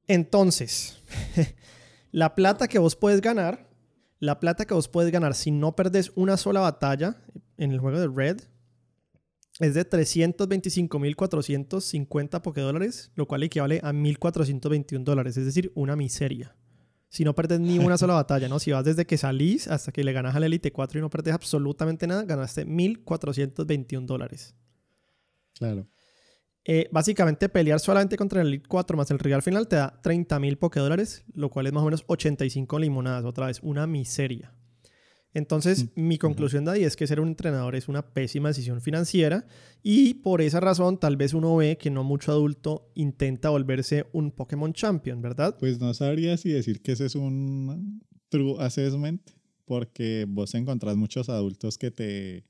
Entonces, 0.06 0.98
la 2.12 2.34
plata 2.34 2.68
que 2.68 2.78
vos 2.78 2.94
puedes 2.94 3.22
ganar, 3.22 3.70
la 4.20 4.38
plata 4.38 4.66
que 4.66 4.74
vos 4.74 4.86
puedes 4.86 5.10
ganar 5.10 5.34
si 5.34 5.50
no 5.50 5.74
perdés 5.74 6.12
una 6.14 6.36
sola 6.36 6.60
batalla 6.60 7.16
en 7.56 7.72
el 7.72 7.80
juego 7.80 7.98
de 7.98 8.08
Red, 8.08 8.42
es 9.60 9.72
de 9.72 9.88
325.450 9.88 12.60
dólares, 12.60 13.12
lo 13.14 13.26
cual 13.26 13.44
equivale 13.44 13.80
a 13.82 13.94
1.421 13.94 15.04
dólares, 15.04 15.38
es 15.38 15.46
decir, 15.46 15.72
una 15.74 15.96
miseria 15.96 16.54
si 17.16 17.24
no 17.24 17.34
perdes 17.34 17.60
ni 17.60 17.78
una 17.78 17.96
sola 17.98 18.12
batalla, 18.12 18.46
¿no? 18.46 18.58
Si 18.58 18.72
vas 18.72 18.84
desde 18.84 19.06
que 19.06 19.16
salís 19.16 19.68
hasta 19.68 19.90
que 19.90 20.04
le 20.04 20.12
ganas 20.12 20.36
al 20.36 20.44
Elite 20.44 20.70
4 20.70 20.98
y 20.98 21.02
no 21.02 21.08
perdes 21.08 21.32
absolutamente 21.32 22.06
nada, 22.06 22.24
ganaste 22.24 22.66
1.421 22.66 24.04
dólares. 24.04 24.54
Claro. 25.54 25.88
Eh, 26.64 26.88
básicamente 26.92 27.48
pelear 27.48 27.80
solamente 27.80 28.18
contra 28.18 28.42
el 28.42 28.48
Elite 28.48 28.68
4 28.68 28.96
más 28.98 29.10
el 29.10 29.18
Real 29.18 29.40
final 29.40 29.66
te 29.66 29.76
da 29.76 29.98
30.000 30.02 30.74
dólares, 30.74 31.24
lo 31.32 31.48
cual 31.48 31.66
es 31.66 31.72
más 31.72 31.82
o 31.82 31.86
menos 31.86 32.04
85 32.06 32.78
limonadas, 32.78 33.24
otra 33.24 33.46
vez, 33.46 33.60
una 33.62 33.86
miseria. 33.86 34.52
Entonces, 35.36 35.84
mm, 35.94 36.00
mi 36.00 36.16
conclusión 36.16 36.64
de 36.64 36.70
ahí 36.70 36.84
es 36.84 36.96
que 36.96 37.06
ser 37.06 37.20
un 37.20 37.28
entrenador 37.28 37.76
es 37.76 37.88
una 37.88 38.14
pésima 38.14 38.48
decisión 38.48 38.80
financiera 38.80 39.46
y 39.82 40.14
por 40.14 40.40
esa 40.40 40.60
razón 40.60 40.98
tal 40.98 41.18
vez 41.18 41.34
uno 41.34 41.54
ve 41.56 41.76
que 41.76 41.90
no 41.90 42.04
mucho 42.04 42.32
adulto 42.32 42.90
intenta 42.94 43.50
volverse 43.50 44.06
un 44.14 44.30
Pokémon 44.30 44.72
Champion, 44.72 45.20
¿verdad? 45.20 45.54
Pues 45.60 45.78
no 45.78 45.92
sabría 45.92 46.38
si 46.38 46.48
decir 46.48 46.80
que 46.80 46.92
ese 46.92 47.04
es 47.04 47.16
un 47.16 48.00
true 48.30 48.56
assessment 48.60 49.20
porque 49.66 50.24
vos 50.26 50.54
encontrás 50.54 50.96
muchos 50.96 51.28
adultos 51.28 51.76
que 51.76 51.90
te 51.90 52.44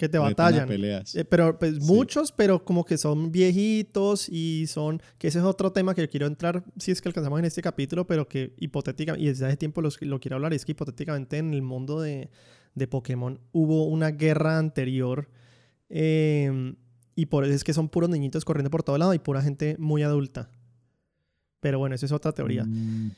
que 0.00 0.08
te 0.08 0.18
batallan. 0.18 0.68
Eh, 0.70 1.24
pero 1.28 1.58
pues 1.58 1.78
muchos, 1.80 2.32
pero 2.32 2.64
como 2.64 2.84
que 2.84 2.96
son 2.96 3.30
viejitos 3.30 4.28
y 4.30 4.66
son, 4.66 5.00
que 5.18 5.28
ese 5.28 5.38
es 5.38 5.44
otro 5.44 5.72
tema 5.72 5.94
que 5.94 6.00
yo 6.00 6.08
quiero 6.08 6.26
entrar, 6.26 6.64
si 6.78 6.90
es 6.90 7.02
que 7.02 7.08
alcanzamos 7.08 7.38
en 7.38 7.44
este 7.44 7.60
capítulo, 7.60 8.06
pero 8.06 8.26
que 8.26 8.54
hipotéticamente, 8.56 9.22
y 9.24 9.28
desde 9.28 9.46
hace 9.46 9.58
tiempo 9.58 9.82
lo 9.82 10.20
quiero 10.20 10.36
hablar, 10.36 10.54
es 10.54 10.64
que 10.64 10.72
hipotéticamente 10.72 11.36
en 11.36 11.52
el 11.52 11.60
mundo 11.60 12.00
de, 12.00 12.30
de 12.74 12.86
Pokémon 12.86 13.38
hubo 13.52 13.84
una 13.84 14.10
guerra 14.10 14.58
anterior 14.58 15.28
em, 15.90 16.76
y 17.14 17.26
por 17.26 17.44
eso 17.44 17.54
es 17.54 17.62
que 17.62 17.74
son 17.74 17.90
puros 17.90 18.08
niñitos 18.08 18.44
corriendo 18.46 18.70
por 18.70 18.82
todo 18.82 18.96
lado 18.96 19.12
y 19.12 19.18
pura 19.18 19.42
gente 19.42 19.76
muy 19.78 20.02
adulta. 20.02 20.50
Pero 21.60 21.78
bueno, 21.78 21.94
esa 21.94 22.06
es 22.06 22.12
otra 22.12 22.32
teoría. 22.32 22.64
Mm. 22.64 23.10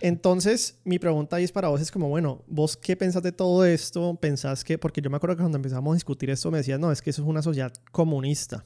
Entonces, 0.00 0.78
mi 0.84 0.98
pregunta 0.98 1.36
ahí 1.36 1.44
es 1.44 1.52
para 1.52 1.68
vos, 1.68 1.80
es 1.80 1.90
como, 1.90 2.08
bueno, 2.08 2.44
¿vos 2.46 2.76
qué 2.76 2.96
pensás 2.96 3.22
de 3.22 3.32
todo 3.32 3.64
esto? 3.64 4.16
¿Pensás 4.20 4.64
que, 4.64 4.78
porque 4.78 5.00
yo 5.00 5.10
me 5.10 5.16
acuerdo 5.16 5.36
que 5.36 5.42
cuando 5.42 5.56
empezamos 5.56 5.92
a 5.92 5.94
discutir 5.94 6.30
esto 6.30 6.50
me 6.50 6.58
decías, 6.58 6.80
no, 6.80 6.90
es 6.92 7.02
que 7.02 7.10
eso 7.10 7.22
es 7.22 7.28
una 7.28 7.42
sociedad 7.42 7.72
comunista. 7.92 8.64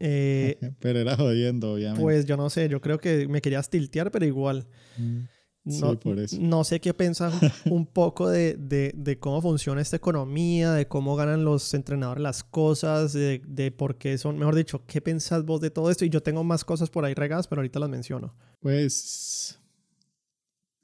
Eh, 0.00 0.58
pero 0.80 0.98
era 0.98 1.16
jodiendo, 1.16 1.72
obviamente. 1.72 2.02
Pues 2.02 2.26
yo 2.26 2.36
no 2.36 2.50
sé, 2.50 2.68
yo 2.68 2.80
creo 2.80 2.98
que 2.98 3.28
me 3.28 3.40
querías 3.40 3.68
tiltear, 3.68 4.10
pero 4.10 4.24
igual. 4.24 4.66
Mm. 4.96 5.24
No, 5.64 5.90
sí, 5.90 5.96
por 5.96 6.18
eso. 6.18 6.36
no 6.40 6.64
sé 6.64 6.80
qué 6.80 6.94
pensás 6.94 7.34
un 7.66 7.84
poco 7.84 8.30
de, 8.30 8.54
de, 8.54 8.92
de, 8.96 9.18
cómo 9.18 9.42
funciona 9.42 9.82
esta 9.82 9.96
economía, 9.96 10.72
de 10.72 10.88
cómo 10.88 11.14
ganan 11.14 11.44
los 11.44 11.74
entrenadores 11.74 12.22
las 12.22 12.42
cosas, 12.42 13.12
de, 13.12 13.42
de, 13.46 13.70
por 13.70 13.98
qué 13.98 14.16
son, 14.16 14.38
mejor 14.38 14.54
dicho, 14.54 14.84
¿qué 14.86 15.02
pensás 15.02 15.44
vos 15.44 15.60
de 15.60 15.70
todo 15.70 15.90
esto? 15.90 16.06
Y 16.06 16.10
yo 16.10 16.22
tengo 16.22 16.42
más 16.42 16.64
cosas 16.64 16.88
por 16.88 17.04
ahí 17.04 17.12
regadas, 17.12 17.48
pero 17.48 17.60
ahorita 17.60 17.80
las 17.80 17.90
menciono. 17.90 18.34
Pues 18.60 19.57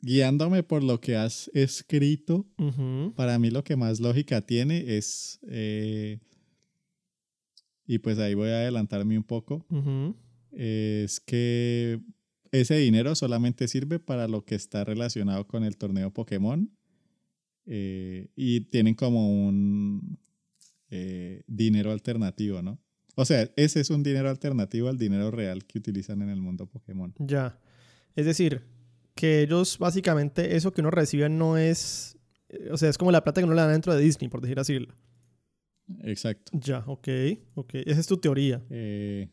guiándome 0.04 0.62
por 0.62 0.82
lo 0.82 1.00
que 1.00 1.16
has 1.16 1.50
escrito, 1.54 2.46
para 3.16 3.38
mí 3.38 3.50
lo 3.50 3.64
que 3.64 3.76
más 3.76 4.00
lógica 4.00 4.42
tiene 4.42 4.96
es, 4.96 5.40
eh, 5.48 6.18
y 7.86 7.98
pues 7.98 8.18
ahí 8.18 8.34
voy 8.34 8.50
a 8.50 8.58
adelantarme 8.58 9.16
un 9.16 9.24
poco, 9.24 9.66
es 10.52 11.20
que 11.20 12.00
ese 12.52 12.76
dinero 12.76 13.14
solamente 13.14 13.66
sirve 13.66 13.98
para 13.98 14.28
lo 14.28 14.44
que 14.44 14.54
está 14.54 14.84
relacionado 14.84 15.46
con 15.46 15.64
el 15.64 15.76
torneo 15.76 16.12
Pokémon 16.12 16.70
eh, 17.66 18.28
y 18.36 18.60
tienen 18.60 18.94
como 18.94 19.46
un 19.46 20.18
eh, 20.90 21.42
dinero 21.46 21.90
alternativo, 21.90 22.62
¿no? 22.62 22.78
O 23.16 23.24
sea, 23.24 23.50
ese 23.56 23.80
es 23.80 23.90
un 23.90 24.02
dinero 24.02 24.28
alternativo 24.28 24.88
al 24.88 24.98
dinero 24.98 25.30
real 25.30 25.64
que 25.64 25.78
utilizan 25.78 26.20
en 26.22 26.28
el 26.28 26.40
mundo 26.40 26.66
Pokémon. 26.66 27.14
Ya. 27.18 27.58
Es 28.16 28.26
decir, 28.26 28.62
que 29.14 29.42
ellos 29.42 29.78
básicamente 29.78 30.56
eso 30.56 30.72
que 30.72 30.80
uno 30.80 30.90
recibe 30.90 31.28
no 31.28 31.56
es, 31.56 32.18
eh, 32.48 32.68
o 32.70 32.76
sea, 32.76 32.88
es 32.88 32.98
como 32.98 33.12
la 33.12 33.22
plata 33.22 33.40
que 33.40 33.44
uno 33.44 33.54
le 33.54 33.60
dan 33.60 33.72
dentro 33.72 33.94
de 33.94 34.02
Disney, 34.02 34.28
por 34.28 34.40
decir 34.40 34.58
así. 34.58 34.78
Exacto. 36.02 36.52
Ya, 36.54 36.84
ok, 36.86 37.08
ok. 37.54 37.74
Esa 37.86 38.00
es 38.00 38.06
tu 38.06 38.16
teoría. 38.16 38.62
Eh, 38.70 39.28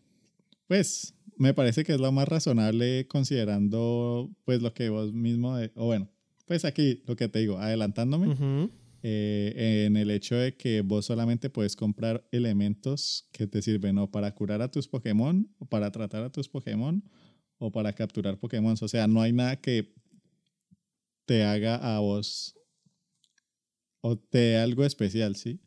pues 0.67 1.15
me 1.37 1.53
parece 1.53 1.83
que 1.83 1.93
es 1.93 1.99
lo 1.99 2.11
más 2.11 2.27
razonable 2.27 3.07
considerando 3.07 4.29
pues 4.45 4.61
lo 4.61 4.73
que 4.73 4.89
vos 4.89 5.11
mismo, 5.13 5.57
o 5.75 5.85
bueno, 5.85 6.09
pues 6.45 6.65
aquí 6.65 7.01
lo 7.07 7.15
que 7.15 7.27
te 7.27 7.39
digo, 7.39 7.57
adelantándome. 7.57 8.69
Eh, 9.03 9.85
en 9.87 9.97
el 9.97 10.11
hecho 10.11 10.35
de 10.35 10.55
que 10.55 10.81
vos 10.81 11.05
solamente 11.05 11.49
puedes 11.49 11.75
comprar 11.75 12.23
elementos 12.31 13.27
que 13.31 13.47
te 13.47 13.63
sirven 13.63 13.97
o 13.97 14.11
para 14.11 14.35
curar 14.35 14.61
a 14.61 14.69
tus 14.69 14.87
Pokémon 14.87 15.49
o 15.57 15.65
para 15.65 15.91
tratar 15.91 16.23
a 16.23 16.29
tus 16.29 16.47
Pokémon 16.47 17.03
o 17.61 17.71
para 17.71 17.93
capturar 17.93 18.37
Pokémon. 18.37 18.75
O 18.81 18.87
sea, 18.87 19.07
no 19.07 19.21
hay 19.21 19.31
nada 19.31 19.55
que 19.55 19.93
te 21.25 21.43
haga 21.43 21.75
a 21.75 21.99
vos 21.99 22.55
o 24.01 24.17
te 24.17 24.57
algo 24.57 24.83
especial, 24.83 25.35
¿sí? 25.35 25.61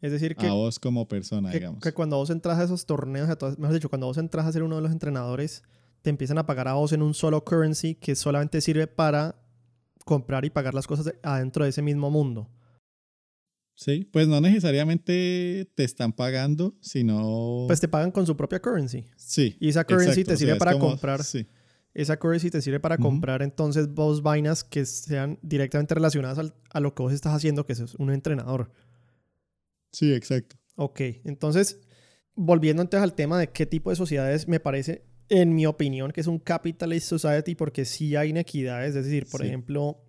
Es 0.00 0.12
decir, 0.12 0.36
que. 0.36 0.46
A 0.46 0.52
vos 0.52 0.78
como 0.78 1.08
persona, 1.08 1.50
que, 1.50 1.58
digamos. 1.58 1.80
Que 1.80 1.92
cuando 1.92 2.16
vos 2.16 2.30
entras 2.30 2.58
a 2.60 2.64
esos 2.64 2.86
torneos, 2.86 3.28
mejor 3.58 3.74
dicho, 3.74 3.88
cuando 3.88 4.06
vos 4.06 4.18
entras 4.18 4.46
a 4.46 4.52
ser 4.52 4.62
uno 4.62 4.76
de 4.76 4.82
los 4.82 4.92
entrenadores, 4.92 5.64
te 6.02 6.10
empiezan 6.10 6.38
a 6.38 6.46
pagar 6.46 6.68
a 6.68 6.74
vos 6.74 6.92
en 6.92 7.02
un 7.02 7.12
solo 7.12 7.44
currency 7.44 7.96
que 7.96 8.14
solamente 8.14 8.60
sirve 8.60 8.86
para 8.86 9.34
comprar 10.04 10.44
y 10.44 10.50
pagar 10.50 10.74
las 10.74 10.86
cosas 10.86 11.12
adentro 11.24 11.64
de 11.64 11.70
ese 11.70 11.82
mismo 11.82 12.08
mundo. 12.08 12.48
Sí, 13.78 14.08
pues 14.10 14.26
no 14.26 14.40
necesariamente 14.40 15.70
te 15.76 15.84
están 15.84 16.12
pagando, 16.12 16.74
sino... 16.80 17.62
Pues 17.68 17.78
te 17.78 17.86
pagan 17.86 18.10
con 18.10 18.26
su 18.26 18.36
propia 18.36 18.60
currency. 18.60 19.04
Sí. 19.16 19.56
Y 19.60 19.68
esa 19.68 19.84
currency 19.84 20.24
te 20.24 20.36
sirve 20.36 20.56
para 20.56 20.76
comprar. 20.76 21.22
Sí. 21.22 21.46
esa 21.94 22.18
currency 22.18 22.50
te 22.50 22.60
sirve 22.60 22.80
para 22.80 22.98
comprar 22.98 23.40
entonces 23.40 23.94
dos 23.94 24.20
vainas 24.20 24.64
que 24.64 24.84
sean 24.84 25.38
directamente 25.42 25.94
relacionadas 25.94 26.52
a 26.72 26.80
lo 26.80 26.92
que 26.92 27.04
vos 27.04 27.12
estás 27.12 27.32
haciendo, 27.32 27.66
que 27.66 27.74
es 27.74 27.94
un 27.94 28.10
entrenador. 28.10 28.72
Sí, 29.92 30.12
exacto. 30.12 30.56
Ok, 30.74 31.00
entonces, 31.22 31.78
volviendo 32.34 32.82
entonces 32.82 33.04
al 33.04 33.14
tema 33.14 33.38
de 33.38 33.50
qué 33.50 33.64
tipo 33.64 33.90
de 33.90 33.96
sociedades 33.96 34.48
me 34.48 34.58
parece, 34.58 35.04
en 35.28 35.54
mi 35.54 35.66
opinión, 35.66 36.10
que 36.10 36.20
es 36.20 36.26
un 36.26 36.40
capitalist 36.40 37.06
society 37.06 37.54
porque 37.54 37.84
sí 37.84 38.16
hay 38.16 38.30
inequidades, 38.30 38.96
es 38.96 39.04
decir, 39.04 39.26
por 39.30 39.44
ejemplo, 39.44 40.02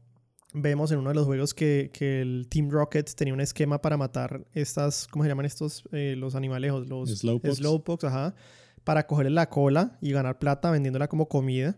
vemos 0.54 0.92
en 0.92 1.00
uno 1.00 1.10
de 1.10 1.16
los 1.16 1.26
juegos 1.26 1.54
que, 1.54 1.92
que, 1.94 2.22
el 2.22 2.48
Team 2.50 2.70
Rocket 2.70 3.14
tenía 3.16 3.34
un 3.34 3.42
esquema 3.42 3.82
para 3.82 3.98
matar 3.98 4.46
estas, 4.54 5.08
¿cómo 5.08 5.24
se 5.24 5.30
llaman 5.30 5.46
estos? 5.46 5.84
Eh, 5.92 6.16
los 6.18 6.36
animalejos, 6.36 6.88
los 6.88 7.10
slowpokes, 7.10 8.08
ajá, 8.08 8.36
para 8.84 9.06
cogerle 9.06 9.32
la 9.32 9.50
cola 9.50 9.98
y 10.02 10.12
ganar 10.12 10.40
plata 10.40 10.72
vendiéndola 10.72 11.08
como 11.08 11.28
comida. 11.28 11.78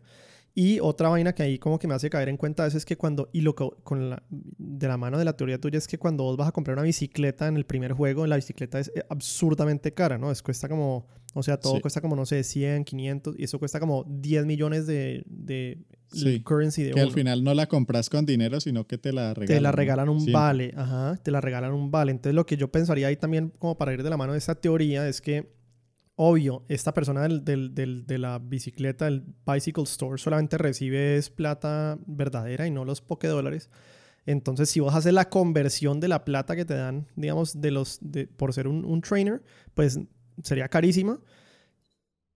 Y 0.54 0.82
otra 0.82 1.08
vaina 1.08 1.34
que 1.34 1.44
ahí 1.44 1.60
como 1.60 1.80
que 1.80 1.88
me 1.88 1.94
hace 1.94 2.10
caer 2.10 2.28
en 2.28 2.36
cuenta 2.36 2.68
es 2.68 2.84
que 2.84 2.98
cuando, 2.98 3.30
y 3.32 3.40
lo 3.40 3.56
con 3.56 4.10
la, 4.10 4.22
de 4.30 4.88
la 4.88 4.98
mano 4.98 5.18
de 5.18 5.24
la 5.24 5.38
teoría 5.38 5.58
tuya 5.60 5.78
es 5.78 5.88
que 5.88 5.98
cuando 5.98 6.26
vos 6.26 6.36
vas 6.36 6.50
a 6.50 6.52
comprar 6.52 6.76
una 6.76 6.84
bicicleta 6.84 7.48
en 7.48 7.56
el 7.56 7.66
primer 7.66 7.94
juego, 7.94 8.28
la 8.28 8.36
bicicleta 8.36 8.78
es 8.80 8.92
eh, 8.94 9.04
absurdamente 9.10 9.94
cara, 9.94 10.18
¿no? 10.18 10.30
Es 10.30 10.42
cuesta 10.42 10.68
como, 10.68 11.08
o 11.34 11.42
sea, 11.44 11.58
todo 11.58 11.80
cuesta 11.80 12.02
como, 12.02 12.18
no 12.18 12.26
sé, 12.26 12.44
100, 12.44 12.84
500, 12.84 13.36
y 13.40 13.46
eso 13.46 13.60
cuesta 13.60 13.80
como 13.80 14.04
10 14.10 14.46
millones 14.46 14.88
de, 14.88 15.24
de 15.26 15.86
currency 16.44 16.84
de 16.84 16.92
Que 16.92 17.02
al 17.02 17.12
final 17.12 17.44
no 17.44 17.54
la 17.54 17.68
compras 17.68 18.10
con 18.10 18.26
dinero, 18.26 18.60
sino 18.60 18.86
que 18.88 18.98
te 18.98 19.14
la 19.14 19.34
regalan. 19.34 19.58
Te 19.58 19.62
la 19.62 19.72
regalan 19.72 20.10
un 20.10 20.32
vale, 20.32 20.74
ajá, 20.76 21.18
te 21.24 21.32
la 21.32 21.42
regalan 21.42 21.74
un 21.74 21.92
vale. 21.92 22.12
Entonces 22.12 22.36
lo 22.36 22.46
que 22.46 22.58
yo 22.58 22.72
pensaría 22.72 23.08
ahí 23.08 23.16
también 23.16 23.52
como 23.60 23.78
para 23.78 23.94
ir 23.94 24.04
de 24.04 24.10
la 24.10 24.18
mano 24.18 24.34
de 24.34 24.38
esta 24.38 24.56
teoría 24.56 25.08
es 25.08 25.22
que 25.22 25.50
obvio, 26.16 26.64
esta 26.68 26.94
persona 26.94 27.28
del, 27.28 27.74
de 27.74 28.18
la 28.20 28.38
bicicleta, 28.38 29.08
el 29.08 29.24
Bicycle 29.46 29.84
Store, 29.84 30.20
solamente 30.20 30.58
recibe 30.58 31.20
plata 31.36 31.98
verdadera 32.06 32.68
y 32.68 32.72
no 32.72 32.86
los 32.86 33.04
dólares. 33.08 33.70
Entonces, 34.26 34.70
si 34.70 34.80
vos 34.80 34.94
haces 34.94 35.14
la 35.14 35.30
conversión 35.30 36.00
de 36.00 36.08
la 36.08 36.24
plata 36.24 36.56
que 36.56 36.64
te 36.64 36.76
dan, 36.76 37.08
digamos, 37.16 37.60
de 37.60 37.72
los, 37.72 37.98
de, 38.02 38.28
por 38.28 38.54
ser 38.54 38.68
un, 38.68 39.02
trainer, 39.02 39.42
pues 39.74 40.00
sería 40.44 40.70
carísima. 40.70 41.20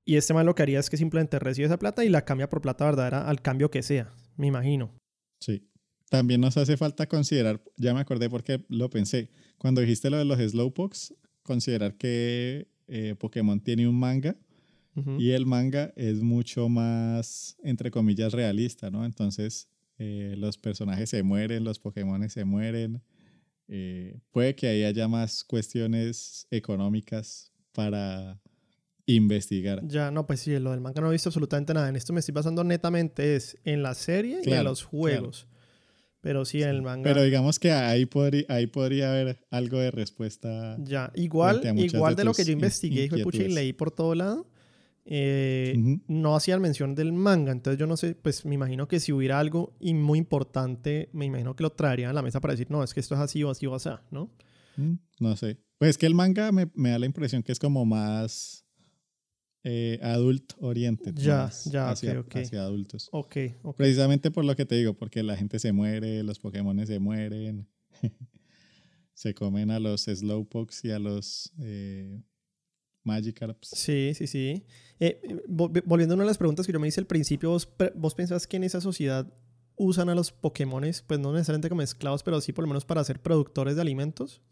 Y 0.05 0.17
este 0.17 0.33
man 0.33 0.45
lo 0.45 0.53
que 0.53 0.63
haría 0.63 0.79
es 0.79 0.89
que 0.89 0.97
simplemente 0.97 1.39
recibe 1.39 1.65
esa 1.65 1.79
plata 1.79 2.05
y 2.05 2.09
la 2.09 2.23
cambia 2.23 2.47
por 2.47 2.61
plata 2.61 2.85
verdadera 2.85 3.27
al 3.27 3.41
cambio 3.41 3.71
que 3.71 3.81
sea, 3.81 4.13
me 4.37 4.47
imagino. 4.47 4.93
Sí. 5.39 5.67
También 6.09 6.39
nos 6.39 6.55
hace 6.55 6.77
falta 6.77 7.07
considerar, 7.07 7.63
ya 7.77 7.93
me 7.93 7.99
acordé 7.99 8.29
porque 8.29 8.63
lo 8.69 8.89
pensé, 8.91 9.31
cuando 9.57 9.81
dijiste 9.81 10.11
lo 10.11 10.17
de 10.17 10.25
los 10.25 10.39
Slowpokes, 10.39 11.15
considerar 11.41 11.95
que 11.95 12.67
eh, 12.87 13.15
Pokémon 13.17 13.59
tiene 13.59 13.87
un 13.87 13.99
manga 13.99 14.35
y 15.17 15.31
el 15.31 15.45
manga 15.45 15.91
es 15.97 16.21
mucho 16.21 16.69
más, 16.69 17.57
entre 17.63 17.91
comillas, 17.91 18.31
realista, 18.31 18.89
¿no? 18.89 19.03
Entonces, 19.03 19.67
eh, 19.97 20.35
los 20.37 20.57
personajes 20.57 21.09
se 21.09 21.21
mueren, 21.21 21.65
los 21.65 21.79
Pokémon 21.79 22.29
se 22.29 22.45
mueren. 22.45 23.01
Eh, 23.67 24.21
puede 24.31 24.55
que 24.55 24.67
ahí 24.67 24.83
haya 24.85 25.09
más 25.09 25.43
cuestiones 25.43 26.47
económicas 26.49 27.51
para 27.73 28.39
investigar. 29.05 29.81
Ya, 29.87 30.11
no, 30.11 30.25
pues 30.25 30.39
sí, 30.39 30.57
lo 30.59 30.71
del 30.71 30.81
manga 30.81 31.01
no 31.01 31.09
he 31.09 31.11
visto 31.11 31.29
absolutamente 31.29 31.73
nada. 31.73 31.89
En 31.89 31.95
esto 31.95 32.13
me 32.13 32.19
estoy 32.19 32.33
basando 32.33 32.63
netamente 32.63 33.35
es 33.35 33.57
en 33.63 33.83
la 33.83 33.93
serie 33.93 34.41
y 34.43 34.51
en 34.51 34.63
los 34.63 34.83
juegos. 34.83 35.47
Pero 36.21 36.43
sí, 36.43 36.63
en 36.63 36.69
el 36.69 36.81
manga. 36.81 37.03
Pero 37.03 37.21
digamos 37.21 37.59
que 37.59 37.71
ahí 37.71 38.07
podría, 38.07 38.45
ahí 38.49 38.65
podría 38.65 39.11
haber 39.11 39.39
algo 39.51 39.77
de 39.77 39.91
respuesta. 39.91 40.75
Ya, 40.79 41.11
igual, 41.13 41.61
igual 41.77 42.15
de, 42.15 42.23
lo 42.23 42.33
que 42.33 42.43
yo 42.43 42.51
investigué 42.51 43.07
y 43.13 43.47
leí 43.49 43.73
por 43.73 43.91
todo 43.91 44.15
lado, 44.15 44.47
eh, 45.05 45.99
no 46.07 46.35
hacían 46.35 46.61
mención 46.61 46.95
del 46.95 47.13
manga. 47.13 47.51
Entonces 47.51 47.79
yo 47.79 47.85
no 47.85 47.95
sé, 47.95 48.15
pues 48.15 48.43
me 48.43 48.55
imagino 48.55 48.87
que 48.87 48.99
si 48.99 49.11
hubiera 49.11 49.39
algo 49.39 49.75
y 49.79 49.93
muy 49.93 50.17
importante, 50.17 51.09
me 51.13 51.25
imagino 51.25 51.55
que 51.55 51.61
lo 51.61 51.71
traerían 51.71 52.09
a 52.09 52.13
la 52.13 52.23
mesa 52.23 52.41
para 52.41 52.53
decir, 52.53 52.71
no, 52.71 52.83
es 52.83 52.95
que 52.95 53.01
esto 53.01 53.13
es 53.13 53.21
así 53.21 53.43
o 53.43 53.51
así 53.51 53.67
o 53.67 53.75
así, 53.75 53.89
¿no? 54.09 54.31
Mm, 54.77 54.95
no 55.19 55.35
sé. 55.37 55.59
Pues 55.77 55.91
es 55.91 55.97
que 55.99 56.07
el 56.07 56.15
manga 56.15 56.51
me, 56.51 56.71
me 56.73 56.89
da 56.89 56.97
la 56.97 57.05
impresión 57.05 57.43
que 57.43 57.51
es 57.51 57.59
como 57.59 57.85
más 57.85 58.64
eh, 59.67 59.99
adult 60.03 60.53
oriented. 60.59 61.15
Ya, 61.15 61.51
ya, 61.65 61.89
hacia, 61.89 62.19
okay, 62.19 62.43
hacia 62.43 62.61
adultos. 62.61 63.09
Ok, 63.11 63.35
ok. 63.63 63.75
Precisamente 63.75 64.29
por 64.29 64.45
lo 64.45 64.55
que 64.55 64.63
te 64.65 64.75
digo, 64.75 64.93
porque 64.93 65.23
la 65.23 65.35
gente 65.35 65.57
se 65.57 65.71
muere, 65.71 66.21
los 66.21 66.37
Pokémon 66.37 66.85
se 66.85 66.99
mueren, 66.99 67.67
se 69.15 69.33
comen 69.33 69.71
a 69.71 69.79
los 69.79 70.03
Slowpokes 70.03 70.81
y 70.83 70.91
a 70.91 70.99
los 70.99 71.51
eh, 71.59 72.21
Magikarps. 73.03 73.69
Sí, 73.69 74.13
sí, 74.13 74.27
sí. 74.27 74.63
Eh, 74.99 75.19
volviendo 75.47 76.13
a 76.13 76.15
una 76.15 76.25
de 76.25 76.29
las 76.29 76.37
preguntas 76.37 76.67
que 76.67 76.71
yo 76.71 76.79
me 76.79 76.87
hice 76.87 77.01
al 77.01 77.07
principio, 77.07 77.49
¿vos, 77.49 77.67
¿vos 77.95 78.13
pensás 78.13 78.45
que 78.45 78.57
en 78.57 78.65
esa 78.65 78.81
sociedad 78.81 79.33
usan 79.77 80.09
a 80.09 80.15
los 80.15 80.31
Pokémones, 80.31 81.01
pues 81.01 81.19
no 81.19 81.33
necesariamente 81.33 81.69
como 81.69 81.81
esclavos, 81.81 82.21
pero 82.21 82.39
sí 82.39 82.53
por 82.53 82.65
lo 82.65 82.67
menos 82.67 82.85
para 82.85 83.03
ser 83.03 83.19
productores 83.19 83.75
de 83.75 83.81
alimentos? 83.81 84.43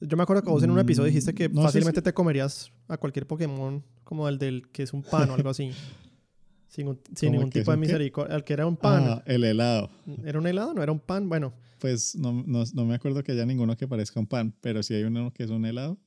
Yo 0.00 0.16
me 0.16 0.22
acuerdo 0.22 0.42
que 0.42 0.50
vos 0.50 0.62
en 0.62 0.70
un 0.70 0.78
episodio 0.78 1.06
dijiste 1.06 1.34
que 1.34 1.48
mm, 1.48 1.62
fácilmente 1.62 2.02
te 2.02 2.12
comerías 2.12 2.70
a 2.86 2.96
cualquier 2.96 3.26
Pokémon 3.26 3.84
como 4.04 4.28
el 4.28 4.38
del 4.38 4.68
que 4.70 4.84
es 4.84 4.92
un 4.92 5.02
pan 5.02 5.28
o 5.30 5.34
algo 5.34 5.50
así. 5.50 5.72
sin, 6.68 7.32
ningún 7.32 7.50
tipo 7.50 7.70
de 7.70 7.76
misericordia. 7.76 8.36
El 8.36 8.44
que 8.44 8.52
era 8.52 8.66
un 8.66 8.76
pan. 8.76 9.04
Ah, 9.06 9.22
el 9.26 9.44
helado. 9.44 9.90
¿Era 10.24 10.38
un 10.38 10.46
helado? 10.46 10.74
¿No 10.74 10.82
era 10.82 10.92
un 10.92 11.00
pan? 11.00 11.28
Bueno. 11.28 11.52
Pues 11.78 12.16
no, 12.16 12.44
no, 12.46 12.84
me 12.84 12.94
acuerdo 12.94 13.22
que 13.22 13.32
haya 13.32 13.46
ninguno 13.46 13.76
que 13.76 13.86
parezca 13.86 14.18
un 14.18 14.26
pan, 14.26 14.54
pero 14.60 14.82
si 14.82 14.94
hay 14.94 15.04
uno 15.04 15.32
que 15.32 15.44
es 15.44 15.50
un 15.50 15.64
helado. 15.64 15.98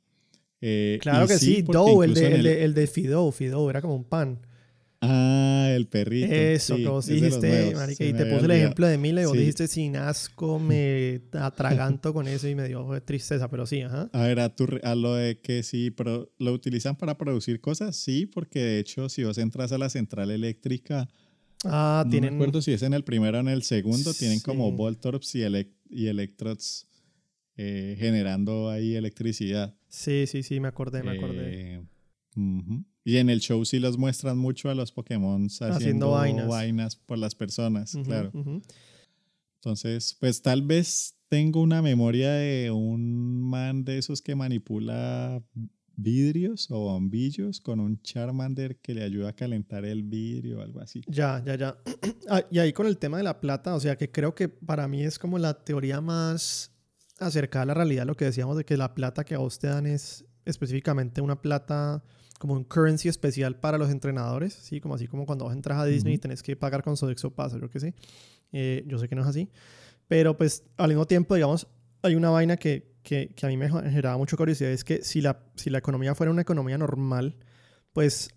Eh, 0.60 0.99
claro 1.01 1.27
que 1.27 1.38
sí, 1.38 1.62
Dough, 1.63 2.04
el 2.04 2.13
de, 2.13 2.36
el, 2.36 2.43
de, 2.43 2.63
el 2.65 2.73
de 2.73 2.88
Fido, 2.88 3.32
Fido, 3.32 3.69
era 3.69 3.82
como 3.82 3.95
un 3.95 4.04
pan. 4.04 4.39
Ah, 5.04 5.70
el 5.72 5.88
perrito. 5.88 6.32
Eso, 6.32 6.76
que 6.76 6.88
vos 6.88 7.08
dijiste, 7.08 7.74
marica, 7.76 8.06
y 8.06 8.14
te 8.14 8.26
puse 8.28 8.46
el 8.46 8.52
ejemplo 8.52 8.86
de 8.86 9.00
Mila 9.00 9.24
y 9.24 9.26
vos 9.26 9.36
dijiste 9.36 9.68
sin 9.68 9.98
asco, 9.98 10.60
me 10.60 11.22
atraganto 11.34 12.14
con 12.14 12.28
eso 12.28 12.48
y 12.48 12.54
me 12.54 12.68
dio 12.68 12.88
tristeza, 13.02 13.50
pero 13.50 13.66
sí, 13.66 13.82
ajá. 13.82 14.10
A 14.14 14.22
ver, 14.28 14.40
a, 14.40 14.56
tu, 14.56 14.68
a 14.84 14.94
lo 14.94 15.16
de 15.16 15.40
que 15.40 15.64
sí, 15.64 15.90
pero 15.90 16.32
lo 16.38 16.54
utilizan 16.54 16.96
para 16.96 17.18
producir 17.18 17.60
cosas, 17.62 17.96
sí, 17.96 18.28
porque 18.28 18.60
de 18.60 18.80
hecho, 18.80 19.10
si 19.10 19.24
vos 19.24 19.40
entras 19.40 19.72
a 19.72 19.80
la 19.80 19.90
central 19.90 20.30
eléctrica, 20.30 21.10
ah, 21.66 22.04
no 22.06 22.12
tienen... 22.12 22.36
me 22.38 22.44
acuerdo 22.44 22.62
si 22.62 22.72
es 22.72 22.84
en 22.84 22.94
el 22.94 23.04
primero 23.04 23.40
o 23.40 23.42
en 23.42 23.48
el 23.48 23.64
segundo, 23.64 24.14
tienen 24.14 24.40
como 24.40 24.72
Voltorps 24.72 25.34
y, 25.34 25.42
y 25.90 26.08
Electrods 26.08 26.88
eh, 27.58 27.96
generando 28.00 28.70
ahí 28.70 28.96
electricidad. 28.96 29.76
Sí, 29.88 30.26
sí, 30.28 30.44
sí, 30.44 30.60
me 30.60 30.68
acordé, 30.68 31.02
me 31.04 31.12
acordé. 31.12 31.74
Eh, 31.74 31.82
y 33.04 33.18
en 33.18 33.30
el 33.30 33.40
show 33.40 33.64
sí 33.66 33.80
los 33.80 33.98
muestran 33.98 34.38
mucho 34.38 34.70
a 34.70 34.76
los 34.76 34.92
Pokémon 34.92 35.48
haciendo, 35.48 36.12
vainas. 36.12 36.96
por 36.96 37.18
las 37.18 37.36
personas, 37.36 37.98
claro. 38.04 38.32
Entonces, 39.56 40.18
pues 40.20 40.42
tal 40.42 40.64
vez 40.64 41.16
tengo 41.30 41.62
una 41.62 41.82
memoria 41.82 42.32
de 42.32 42.72
un 42.72 43.42
man 43.42 43.86
de 43.86 44.00
esos 44.00 44.22
que 44.22 44.36
manipula 44.36 45.42
vidrios 45.96 46.70
o 46.72 46.80
bombillos 46.80 47.62
con 47.62 47.80
un 47.80 48.02
Charmander 48.02 48.78
que 48.78 48.94
le 48.94 49.04
ayuda 49.04 49.30
a 49.30 49.34
calentar 49.34 49.86
el 49.86 50.04
vidrio 50.04 50.60
o 50.60 50.62
algo 50.62 50.82
así. 50.82 51.02
Ya, 51.08 51.44
ya, 51.46 51.56
ya. 51.56 51.78
Ah, 52.30 52.46
y 52.50 52.60
ahí 52.60 52.72
con 52.72 52.88
el 52.88 52.98
tema 52.98 53.18
de 53.18 53.24
la 53.24 53.42
plata, 53.42 53.76
o 53.76 53.80
sea 53.80 53.98
que 53.98 54.10
creo 54.10 54.36
que 54.36 54.48
para 54.48 54.88
mí 54.88 55.04
es 55.04 55.20
como 55.20 55.38
la 55.38 55.64
teoría 55.64 56.02
más 56.02 56.72
acercada 57.20 57.64
a 57.64 57.66
la 57.66 57.74
realidad, 57.74 58.06
lo 58.06 58.16
que 58.16 58.26
decíamos 58.26 58.58
de 58.58 58.64
que 58.64 58.78
la 58.78 58.94
plata 58.94 59.26
que 59.26 59.36
a 59.36 59.40
vos 59.40 59.60
te 59.60 59.68
dan 59.68 59.86
es 59.86 60.26
específicamente 60.46 61.20
una 61.20 61.42
plata 61.42 62.04
como 62.41 62.56
un 62.56 62.63
currency 62.63 63.08
especial 63.08 63.56
para 63.56 63.77
los 63.77 63.91
entrenadores, 63.91 64.56
¿sí? 64.56 64.82
Como 64.82 64.95
así 64.95 65.06
como 65.06 65.27
cuando 65.27 65.45
vas 65.45 65.56
entras 65.56 65.77
a 65.77 65.86
Disney 65.86 66.15
y 66.15 66.17
tenés 66.17 66.41
que 66.41 66.56
pagar 66.56 66.82
con 66.82 66.97
Sodexo 66.97 67.30
Pass, 67.30 67.54
yo 67.54 67.69
que 67.69 67.80
sé. 67.80 67.93
Eh, 68.51 68.84
yo 68.88 68.97
sé 68.97 69.08
que 69.08 69.13
no 69.13 69.21
es 69.21 69.27
así. 69.27 69.47
Pero 70.08 70.36
pues 70.36 70.63
al 70.77 70.88
mismo 70.88 71.06
tiempo, 71.06 71.36
digamos, 71.36 71.67
hay 72.01 72.15
una 72.15 72.32
vaina 72.32 72.58
que, 72.58 72.95
que, 73.04 73.36
que, 73.36 73.45
a 73.45 73.49
mí 73.49 73.58
me 73.58 73.69
generaba 73.69 74.17
mucha 74.17 74.36
curiosidad, 74.38 74.71
es 74.71 74.84
que 74.84 75.04
si 75.04 75.21
la, 75.21 75.43
si 75.56 75.69
la 75.69 75.77
economía 75.77 76.15
fuera 76.15 76.32
una 76.32 76.41
economía 76.41 76.80
normal, 76.80 77.38
pues 77.93 78.32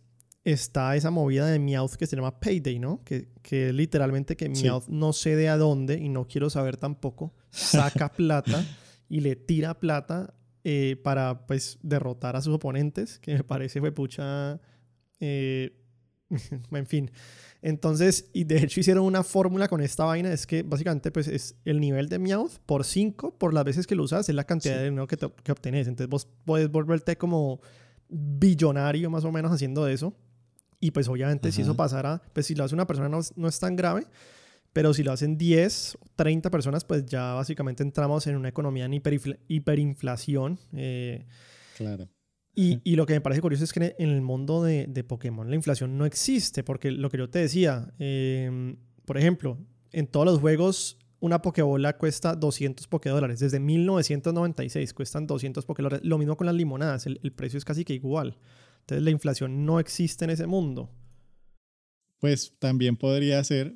está 0.44 0.94
esa 0.96 1.10
movida 1.10 1.46
de 1.46 1.58
Meowth 1.58 1.94
que 1.94 2.06
se 2.06 2.14
llama 2.14 2.38
Payday, 2.40 2.78
¿no? 2.78 3.02
Que, 3.04 3.30
que 3.40 3.72
literalmente 3.72 4.36
que 4.36 4.50
Meowth 4.50 4.88
no 4.88 5.14
sé 5.14 5.34
de 5.34 5.48
a 5.48 5.56
dónde 5.56 5.94
y 5.94 6.10
no 6.10 6.28
quiero 6.28 6.50
saber 6.50 6.76
tampoco, 6.76 7.32
saca 7.48 8.12
plata 8.12 8.62
y 9.08 9.20
le 9.20 9.34
tira 9.34 9.80
plata 9.80 10.34
eh, 10.64 10.96
para 11.02 11.46
pues 11.46 11.78
derrotar 11.82 12.36
a 12.36 12.40
sus 12.40 12.54
oponentes, 12.54 13.18
que 13.18 13.34
me 13.34 13.44
parece 13.44 13.80
fue 13.80 13.92
pucha... 13.92 14.60
Eh, 15.20 15.80
en 16.72 16.86
fin. 16.86 17.10
Entonces, 17.62 18.30
y 18.32 18.44
de 18.44 18.58
hecho 18.58 18.80
hicieron 18.80 19.04
una 19.04 19.22
fórmula 19.22 19.68
con 19.68 19.80
esta 19.80 20.04
vaina, 20.04 20.32
es 20.32 20.46
que 20.46 20.62
básicamente 20.62 21.10
pues 21.10 21.28
es 21.28 21.56
el 21.64 21.80
nivel 21.80 22.08
de 22.08 22.18
Meowth 22.18 22.58
por 22.66 22.84
5, 22.84 23.38
por 23.38 23.54
las 23.54 23.64
veces 23.64 23.86
que 23.86 23.94
lo 23.94 24.02
usas, 24.02 24.28
es 24.28 24.34
la 24.34 24.44
cantidad 24.44 24.76
de 24.76 24.84
dinero 24.84 25.06
que, 25.06 25.16
que 25.16 25.52
obtenés. 25.52 25.86
Entonces 25.86 26.10
vos 26.10 26.28
puedes 26.44 26.70
volverte 26.70 27.16
como 27.16 27.60
billonario 28.08 29.08
más 29.10 29.24
o 29.24 29.32
menos 29.32 29.52
haciendo 29.52 29.86
eso. 29.88 30.14
Y 30.80 30.90
pues 30.90 31.08
obviamente 31.08 31.50
si 31.52 31.62
eso 31.62 31.74
pasara, 31.74 32.20
pues 32.34 32.46
si 32.46 32.54
lo 32.54 32.64
hace 32.64 32.74
una 32.74 32.86
persona 32.86 33.08
no, 33.08 33.20
no 33.36 33.48
es 33.48 33.58
tan 33.58 33.76
grave, 33.76 34.06
pero 34.74 34.92
si 34.92 35.04
lo 35.04 35.12
hacen 35.12 35.38
10 35.38 35.98
o 36.00 36.06
30 36.16 36.50
personas, 36.50 36.84
pues 36.84 37.06
ya 37.06 37.32
básicamente 37.32 37.82
entramos 37.82 38.26
en 38.26 38.36
una 38.36 38.48
economía 38.48 38.84
en 38.84 38.92
hiperinflación. 39.48 40.58
Eh, 40.74 41.24
claro. 41.76 42.10
Y, 42.56 42.80
y, 42.84 42.96
lo 42.96 43.06
que 43.06 43.14
me 43.14 43.20
parece 43.20 43.40
curioso 43.40 43.64
es 43.64 43.72
que 43.72 43.96
en 43.98 44.10
el 44.10 44.20
mundo 44.20 44.62
de, 44.62 44.86
de, 44.86 45.02
Pokémon 45.02 45.48
la 45.48 45.56
inflación 45.56 45.96
no 45.96 46.06
existe, 46.06 46.62
porque 46.62 46.90
lo 46.90 47.08
que 47.08 47.18
yo 47.18 47.30
te 47.30 47.38
decía, 47.40 47.92
eh, 47.98 48.76
por 49.04 49.16
ejemplo, 49.16 49.58
en 49.92 50.06
todos 50.08 50.26
los 50.26 50.40
juegos 50.40 50.98
una 51.20 51.40
Pokébola 51.40 51.96
cuesta 51.96 52.34
200 52.34 52.86
Pokédólares. 52.88 53.40
Desde 53.40 53.60
1996 53.60 54.92
cuestan 54.92 55.26
200 55.26 55.64
Pokédólares. 55.64 56.04
Lo 56.04 56.18
mismo 56.18 56.36
con 56.36 56.46
las 56.46 56.54
limonadas, 56.54 57.06
el, 57.06 57.18
el, 57.22 57.32
precio 57.32 57.58
es 57.58 57.64
casi 57.64 57.84
que 57.84 57.94
igual. 57.94 58.36
Entonces 58.80 59.04
la 59.04 59.10
inflación 59.10 59.64
no 59.64 59.80
existe 59.80 60.24
en 60.24 60.32
ese 60.32 60.46
mundo. 60.46 60.90
Pues 62.18 62.54
también 62.58 62.96
podría 62.96 63.42
ser 63.42 63.74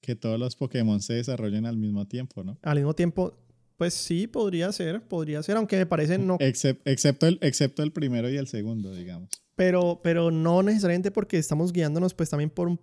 que 0.00 0.16
todos 0.16 0.38
los 0.38 0.56
Pokémon 0.56 1.00
se 1.00 1.14
desarrollen 1.14 1.66
al 1.66 1.76
mismo 1.76 2.06
tiempo, 2.06 2.44
¿no? 2.44 2.58
Al 2.62 2.76
mismo 2.76 2.94
tiempo, 2.94 3.36
pues 3.76 3.94
sí, 3.94 4.26
podría 4.26 4.72
ser, 4.72 5.02
podría 5.02 5.42
ser, 5.42 5.56
aunque 5.56 5.76
me 5.76 5.86
parece 5.86 6.18
no. 6.18 6.36
excepto, 6.40 7.26
el, 7.26 7.38
excepto 7.42 7.82
el 7.82 7.92
primero 7.92 8.28
y 8.30 8.36
el 8.36 8.46
segundo, 8.46 8.94
digamos. 8.94 9.30
Pero, 9.54 10.00
pero 10.02 10.30
no 10.30 10.62
necesariamente 10.62 11.10
porque 11.10 11.38
estamos 11.38 11.72
guiándonos 11.72 12.14
pues 12.14 12.30
también 12.30 12.50
por 12.50 12.68
un 12.68 12.80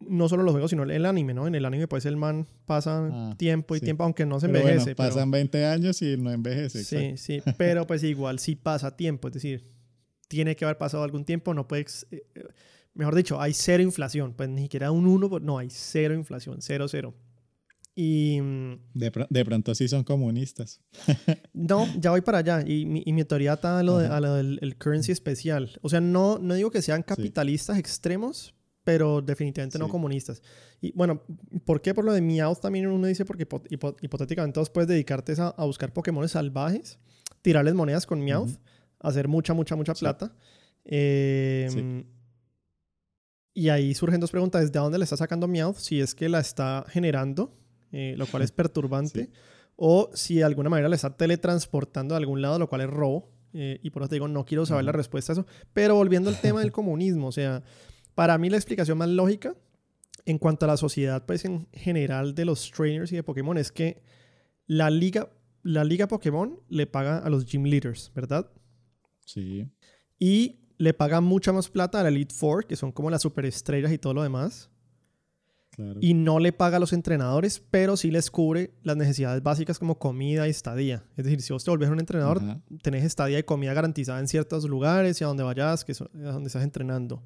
no 0.00 0.28
solo 0.28 0.42
los 0.42 0.52
juegos, 0.52 0.70
sino 0.70 0.82
el 0.82 1.06
anime, 1.06 1.34
¿no? 1.34 1.46
En 1.46 1.54
el 1.54 1.64
anime, 1.64 1.88
pues 1.88 2.04
el 2.04 2.16
man 2.16 2.46
pasa 2.66 3.08
ah, 3.10 3.34
tiempo 3.38 3.76
y 3.76 3.80
tiempo, 3.80 4.04
aunque 4.04 4.26
no 4.26 4.38
se 4.40 4.46
envejece. 4.46 4.94
pasan 4.94 5.30
20 5.30 5.64
años 5.64 6.02
y 6.02 6.16
no 6.16 6.30
envejece. 6.30 6.84
Sí, 6.84 7.16
sí, 7.16 7.42
pero 7.56 7.86
pues 7.86 8.02
igual 8.02 8.38
sí 8.38 8.56
pasa 8.56 8.96
tiempo, 8.96 9.28
es 9.28 9.34
decir, 9.34 9.64
tiene 10.28 10.54
que 10.56 10.64
haber 10.64 10.78
pasado 10.78 11.02
algún 11.02 11.24
tiempo, 11.24 11.54
no 11.54 11.66
puedes... 11.66 12.06
Eh, 12.96 12.98
eh, 12.98 12.98
mejor 12.98 13.14
dicho, 13.14 13.40
hay 13.40 13.52
cero 13.52 13.82
inflación, 13.82 14.34
pues 14.34 14.48
ni 14.48 14.62
siquiera 14.62 14.90
un 14.90 15.06
1, 15.06 15.28
pues, 15.28 15.42
no, 15.42 15.58
hay 15.58 15.68
cero 15.70 16.14
inflación, 16.14 16.58
cero, 16.60 16.86
cero. 16.88 17.14
Y... 17.94 18.40
Mm, 18.40 18.78
de, 18.94 19.44
pronto 19.44 19.74
sí 19.74 19.88
son 19.88 20.04
comunistas. 20.04 20.80
no, 21.54 21.86
ya 21.98 22.10
voy 22.10 22.20
para 22.20 22.38
allá. 22.38 22.62
Y 22.66 22.84
mi, 22.84 23.02
y 23.06 23.12
mi 23.12 23.24
teoría 23.24 23.54
está 23.54 23.78
a 23.78 23.82
lo, 23.82 23.98
de, 23.98 24.06
a 24.06 24.20
lo 24.20 24.34
del 24.34 24.58
el 24.60 24.76
currency 24.76 25.12
especial. 25.12 25.78
O 25.80 25.88
sea, 25.88 26.00
no, 26.00 26.38
no 26.38 26.54
digo 26.54 26.70
que 26.70 26.82
sean 26.82 27.02
capitalistas 27.02 27.78
extremos, 27.78 28.54
pero 28.84 29.22
definitivamente 29.22 29.78
no 29.78 29.88
comunistas. 29.88 30.42
Y 30.80 30.92
bueno, 30.92 31.22
¿por 31.64 31.80
qué? 31.80 31.94
Por 31.94 32.04
lo 32.04 32.12
de 32.12 32.20
Meowth 32.20 32.60
también 32.60 32.86
uno 32.86 33.06
dice, 33.06 33.24
porque 33.24 33.46
hipotéticamente 34.00 34.60
vos 34.60 34.70
puedes 34.70 34.88
dedicarte 34.88 35.34
a, 35.38 35.64
buscar 35.64 35.92
Pokémon 35.92 36.28
salvajes, 36.28 36.98
tirarles 37.42 37.74
monedas 37.74 38.06
con 38.06 38.22
Meowth, 38.22 38.58
hacer 39.00 39.26
mucha, 39.26 39.54
mucha, 39.54 39.74
mucha 39.74 39.94
plata. 39.94 40.32
Em, 40.84 42.04
y 43.56 43.70
ahí 43.70 43.94
surgen 43.94 44.20
dos 44.20 44.30
preguntas. 44.30 44.60
¿Desde 44.60 44.78
dónde 44.78 44.98
le 44.98 45.04
está 45.04 45.16
sacando 45.16 45.48
Meowth? 45.48 45.78
Si 45.78 46.00
es 46.00 46.14
que 46.14 46.28
la 46.28 46.38
está 46.40 46.84
generando, 46.88 47.52
eh, 47.90 48.14
lo 48.16 48.26
cual 48.26 48.42
es 48.42 48.52
perturbante. 48.52 49.30
O 49.74 50.10
si 50.14 50.36
de 50.36 50.44
alguna 50.44 50.70
manera 50.70 50.88
le 50.88 50.96
está 50.96 51.16
teletransportando 51.16 52.14
a 52.14 52.18
algún 52.18 52.40
lado, 52.40 52.58
lo 52.58 52.68
cual 52.68 52.82
es 52.82 52.90
robo. 52.90 53.32
Eh, 53.52 53.80
y 53.82 53.90
por 53.90 54.02
eso 54.02 54.10
te 54.10 54.16
digo, 54.16 54.28
no 54.28 54.44
quiero 54.44 54.64
saber 54.66 54.84
la 54.84 54.92
respuesta 54.92 55.32
a 55.32 55.34
eso. 55.34 55.46
Pero 55.72 55.96
volviendo 55.96 56.30
al 56.30 56.40
tema 56.40 56.60
del 56.60 56.70
comunismo, 56.70 57.28
o 57.28 57.32
sea... 57.32 57.64
Para 58.16 58.38
mí 58.38 58.48
la 58.48 58.56
explicación 58.56 58.96
más 58.96 59.10
lógica 59.10 59.54
en 60.24 60.38
cuanto 60.38 60.64
a 60.64 60.68
la 60.68 60.78
sociedad 60.78 61.26
pues 61.26 61.44
en 61.44 61.68
general 61.70 62.34
de 62.34 62.46
los 62.46 62.70
trainers 62.70 63.12
y 63.12 63.16
de 63.16 63.22
Pokémon 63.22 63.58
es 63.58 63.70
que 63.70 64.02
la 64.66 64.88
liga, 64.88 65.30
la 65.62 65.84
liga 65.84 66.08
Pokémon 66.08 66.58
le 66.70 66.86
paga 66.86 67.18
a 67.18 67.28
los 67.28 67.44
gym 67.44 67.64
leaders, 67.64 68.10
¿verdad? 68.14 68.50
Sí. 69.26 69.68
Y 70.18 70.60
le 70.78 70.94
paga 70.94 71.20
mucha 71.20 71.52
más 71.52 71.68
plata 71.68 72.00
a 72.00 72.02
la 72.02 72.08
Elite 72.08 72.34
Four, 72.34 72.66
que 72.66 72.76
son 72.76 72.92
como 72.92 73.10
las 73.10 73.22
superestrellas 73.22 73.92
y 73.92 73.98
todo 73.98 74.14
lo 74.14 74.22
demás. 74.22 74.70
Claro. 75.70 75.98
Y 76.00 76.14
no 76.14 76.38
le 76.38 76.52
paga 76.52 76.78
a 76.78 76.80
los 76.80 76.94
entrenadores, 76.94 77.62
pero 77.70 77.98
sí 77.98 78.10
les 78.10 78.30
cubre 78.30 78.72
las 78.82 78.96
necesidades 78.96 79.42
básicas 79.42 79.78
como 79.78 79.98
comida 79.98 80.46
y 80.46 80.50
estadía. 80.50 81.04
Es 81.18 81.24
decir, 81.26 81.42
si 81.42 81.52
vos 81.52 81.64
te 81.64 81.70
volvés 81.70 81.90
un 81.90 82.00
entrenador, 82.00 82.40
tenés 82.82 83.04
estadía 83.04 83.38
y 83.38 83.42
comida 83.42 83.74
garantizada 83.74 84.18
en 84.20 84.28
ciertos 84.28 84.64
lugares 84.64 85.20
y 85.20 85.24
a 85.24 85.26
donde 85.26 85.42
vayas, 85.42 85.84
que 85.84 85.92
es 85.92 86.00
a 86.00 86.08
donde 86.12 86.46
estás 86.46 86.62
entrenando. 86.62 87.22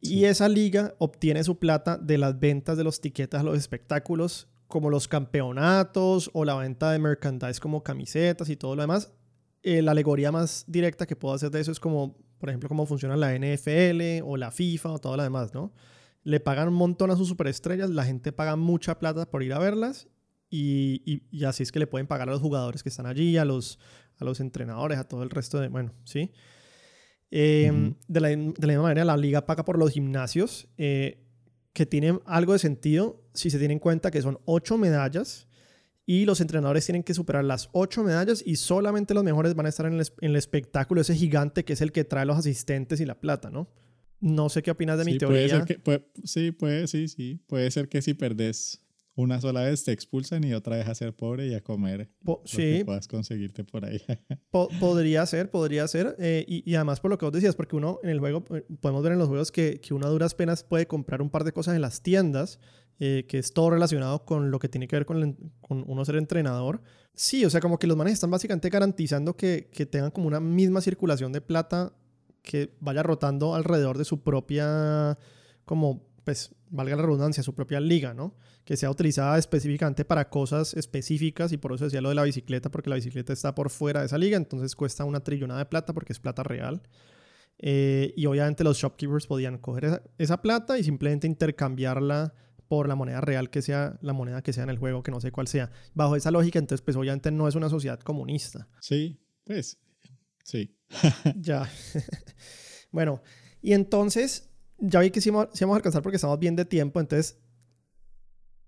Y 0.00 0.24
esa 0.24 0.48
liga 0.48 0.94
obtiene 0.98 1.44
su 1.44 1.58
plata 1.58 1.96
de 1.96 2.18
las 2.18 2.38
ventas 2.38 2.76
de 2.76 2.84
los 2.84 3.00
tiquetes 3.00 3.40
a 3.40 3.44
los 3.44 3.56
espectáculos, 3.56 4.48
como 4.66 4.90
los 4.90 5.06
campeonatos 5.06 6.30
o 6.32 6.44
la 6.44 6.56
venta 6.56 6.90
de 6.90 6.98
merchandise 6.98 7.60
como 7.60 7.82
camisetas 7.82 8.48
y 8.48 8.56
todo 8.56 8.74
lo 8.74 8.82
demás. 8.82 9.12
Eh, 9.62 9.80
la 9.80 9.92
alegoría 9.92 10.32
más 10.32 10.64
directa 10.66 11.06
que 11.06 11.14
puedo 11.14 11.34
hacer 11.34 11.50
de 11.50 11.60
eso 11.60 11.70
es 11.70 11.78
como, 11.78 12.16
por 12.42 12.48
ejemplo, 12.48 12.68
cómo 12.68 12.86
funciona 12.86 13.16
la 13.16 13.38
NFL 13.38 14.24
o 14.24 14.36
la 14.36 14.50
FIFA 14.50 14.94
o 14.94 14.98
todo 14.98 15.16
lo 15.16 15.22
demás, 15.22 15.54
¿no? 15.54 15.72
Le 16.24 16.40
pagan 16.40 16.66
un 16.66 16.74
montón 16.74 17.12
a 17.12 17.16
sus 17.16 17.28
superestrellas, 17.28 17.88
la 17.88 18.04
gente 18.04 18.32
paga 18.32 18.56
mucha 18.56 18.98
plata 18.98 19.30
por 19.30 19.44
ir 19.44 19.52
a 19.52 19.60
verlas 19.60 20.08
y, 20.50 21.22
y, 21.30 21.44
así 21.44 21.62
es 21.62 21.70
que 21.70 21.78
le 21.78 21.86
pueden 21.86 22.08
pagar 22.08 22.28
a 22.28 22.32
los 22.32 22.40
jugadores 22.40 22.82
que 22.82 22.88
están 22.88 23.06
allí, 23.06 23.36
a 23.36 23.44
los, 23.44 23.78
a 24.18 24.24
los 24.24 24.40
entrenadores, 24.40 24.98
a 24.98 25.04
todo 25.04 25.22
el 25.22 25.30
resto 25.30 25.60
de, 25.60 25.68
bueno, 25.68 25.92
¿sí? 26.02 26.32
Em, 27.30 27.94
de, 28.08 28.20
la, 28.20 28.28
de, 28.30 28.36
la, 28.36 28.66
misma 28.66 28.82
manera, 28.82 29.04
la 29.04 29.16
liga 29.16 29.46
paga 29.46 29.64
por 29.64 29.78
los 29.78 29.92
gimnasios, 29.92 30.66
eh, 30.78 31.24
que 31.72 31.86
tienen 31.86 32.20
algo 32.26 32.54
de 32.54 32.58
sentido 32.58 33.22
si 33.34 33.50
se 33.50 33.60
tiene 33.60 33.74
en 33.74 33.78
cuenta 33.78 34.10
que 34.10 34.20
son 34.20 34.40
ocho 34.46 34.76
medallas 34.78 35.46
y 36.12 36.26
los 36.26 36.42
entrenadores 36.42 36.84
tienen 36.84 37.02
que 37.02 37.14
superar 37.14 37.42
las 37.42 37.70
ocho 37.72 38.04
medallas 38.04 38.42
y 38.44 38.56
solamente 38.56 39.14
los 39.14 39.24
mejores 39.24 39.54
van 39.54 39.64
a 39.64 39.70
estar 39.70 39.86
en 39.86 39.94
el, 39.94 40.06
en 40.20 40.30
el 40.32 40.36
espectáculo 40.36 41.00
ese 41.00 41.14
gigante 41.14 41.64
que 41.64 41.72
es 41.72 41.80
el 41.80 41.90
que 41.90 42.04
trae 42.04 42.26
los 42.26 42.36
asistentes 42.36 43.00
y 43.00 43.06
la 43.06 43.18
plata, 43.18 43.48
¿no? 43.48 43.70
No 44.20 44.50
sé 44.50 44.62
qué 44.62 44.70
opinas 44.70 44.98
de 44.98 45.06
mi 45.06 45.16
teoría. 45.16 45.64
sí, 46.24 46.52
puede, 46.52 46.86
sí, 46.86 47.08
sí. 47.08 47.40
Puede 47.46 47.70
ser 47.70 47.88
que 47.88 48.02
si 48.02 48.12
perdés 48.12 48.81
una 49.14 49.40
sola 49.40 49.62
vez 49.62 49.84
te 49.84 49.92
expulsan 49.92 50.44
y 50.44 50.54
otra 50.54 50.76
vez 50.76 50.88
a 50.88 50.94
ser 50.94 51.14
pobre 51.14 51.46
y 51.46 51.54
a 51.54 51.60
comer 51.60 52.10
sí. 52.44 52.56
que 52.56 52.84
puedas 52.84 53.08
conseguirte 53.08 53.64
por 53.64 53.84
ahí. 53.84 54.00
podría 54.50 55.26
ser, 55.26 55.50
podría 55.50 55.86
ser. 55.86 56.16
Eh, 56.18 56.44
y, 56.48 56.74
además 56.74 57.00
por 57.00 57.10
lo 57.10 57.18
que 57.18 57.26
vos 57.26 57.32
decías, 57.32 57.54
porque 57.54 57.76
uno 57.76 57.98
en 58.02 58.10
el 58.10 58.20
juego, 58.20 58.44
eh, 58.54 58.64
podemos 58.80 59.02
ver 59.02 59.12
en 59.12 59.18
los 59.18 59.28
juegos 59.28 59.52
que, 59.52 59.80
que 59.80 59.94
uno 59.94 60.06
a 60.06 60.10
duras 60.10 60.34
penas 60.34 60.64
puede 60.64 60.86
comprar 60.86 61.20
un 61.20 61.30
par 61.30 61.44
de 61.44 61.52
cosas 61.52 61.74
en 61.74 61.82
las 61.82 62.02
tiendas, 62.02 62.58
eh, 63.00 63.26
que 63.28 63.38
es 63.38 63.52
todo 63.52 63.70
relacionado 63.70 64.24
con 64.24 64.50
lo 64.50 64.58
que 64.58 64.68
tiene 64.68 64.88
que 64.88 64.96
ver 64.96 65.06
con, 65.06 65.36
con, 65.60 65.84
uno 65.86 66.04
ser 66.04 66.16
entrenador. 66.16 66.82
Sí, 67.14 67.44
o 67.44 67.50
sea, 67.50 67.60
como 67.60 67.78
que 67.78 67.86
los 67.86 67.96
manes 67.96 68.14
están 68.14 68.30
básicamente 68.30 68.70
garantizando 68.70 69.36
que, 69.36 69.68
que 69.72 69.86
tengan 69.86 70.10
como 70.10 70.28
una 70.28 70.40
misma 70.40 70.80
circulación 70.80 71.32
de 71.32 71.40
plata 71.40 71.92
que 72.42 72.74
vaya 72.80 73.02
rotando 73.02 73.54
alrededor 73.54 73.98
de 73.98 74.04
su 74.04 74.22
propia, 74.22 75.18
como, 75.64 76.02
pues, 76.24 76.54
valga 76.72 76.96
la 76.96 77.02
redundancia, 77.02 77.42
su 77.42 77.54
propia 77.54 77.78
liga, 77.80 78.14
¿no? 78.14 78.34
que 78.64 78.76
sea 78.76 78.90
utilizada 78.90 79.38
específicamente 79.38 80.04
para 80.04 80.28
cosas 80.28 80.74
específicas 80.74 81.52
y 81.52 81.56
por 81.56 81.72
eso 81.72 81.84
decía 81.84 82.00
lo 82.00 82.10
de 82.10 82.14
la 82.14 82.22
bicicleta, 82.22 82.70
porque 82.70 82.90
la 82.90 82.96
bicicleta 82.96 83.32
está 83.32 83.54
por 83.54 83.70
fuera 83.70 84.00
de 84.00 84.06
esa 84.06 84.18
liga, 84.18 84.36
entonces 84.36 84.76
cuesta 84.76 85.04
una 85.04 85.20
trillonada 85.20 85.60
de 85.60 85.66
plata 85.66 85.92
porque 85.92 86.12
es 86.12 86.20
plata 86.20 86.42
real. 86.42 86.82
Eh, 87.58 88.12
y 88.16 88.26
obviamente 88.26 88.64
los 88.64 88.78
shopkeepers 88.78 89.26
podían 89.26 89.58
coger 89.58 90.02
esa, 90.18 90.42
plata 90.42 90.78
y 90.78 90.84
simplemente 90.84 91.26
intercambiarla 91.26 92.34
por 92.66 92.88
la 92.88 92.94
moneda 92.94 93.20
real 93.20 93.50
que 93.50 93.62
sea 93.62 93.98
la 94.00 94.12
moneda 94.12 94.42
que 94.42 94.52
sea 94.52 94.64
en 94.64 94.70
el 94.70 94.78
juego, 94.78 95.02
que 95.02 95.10
no 95.10 95.20
sé 95.20 95.30
cuál 95.32 95.48
sea. 95.48 95.70
Bajo 95.94 96.16
esa 96.16 96.30
lógica, 96.30 96.58
entonces 96.58 96.82
pues 96.82 96.96
obviamente 96.96 97.30
no 97.30 97.46
es 97.46 97.54
una 97.54 97.68
sociedad 97.68 98.00
comunista. 98.00 98.68
Sí, 98.80 99.20
pues 99.44 99.78
sí. 100.44 100.76
ya. 101.36 101.68
bueno, 102.90 103.22
y 103.60 103.74
entonces 103.74 104.51
ya 104.82 105.00
vi 105.00 105.10
que 105.10 105.20
sí, 105.20 105.30
vamos 105.30 105.48
a 105.60 105.74
alcanzar 105.76 106.02
porque 106.02 106.16
estamos 106.16 106.38
bien 106.38 106.56
de 106.56 106.64
tiempo, 106.64 107.00
entonces 107.00 107.38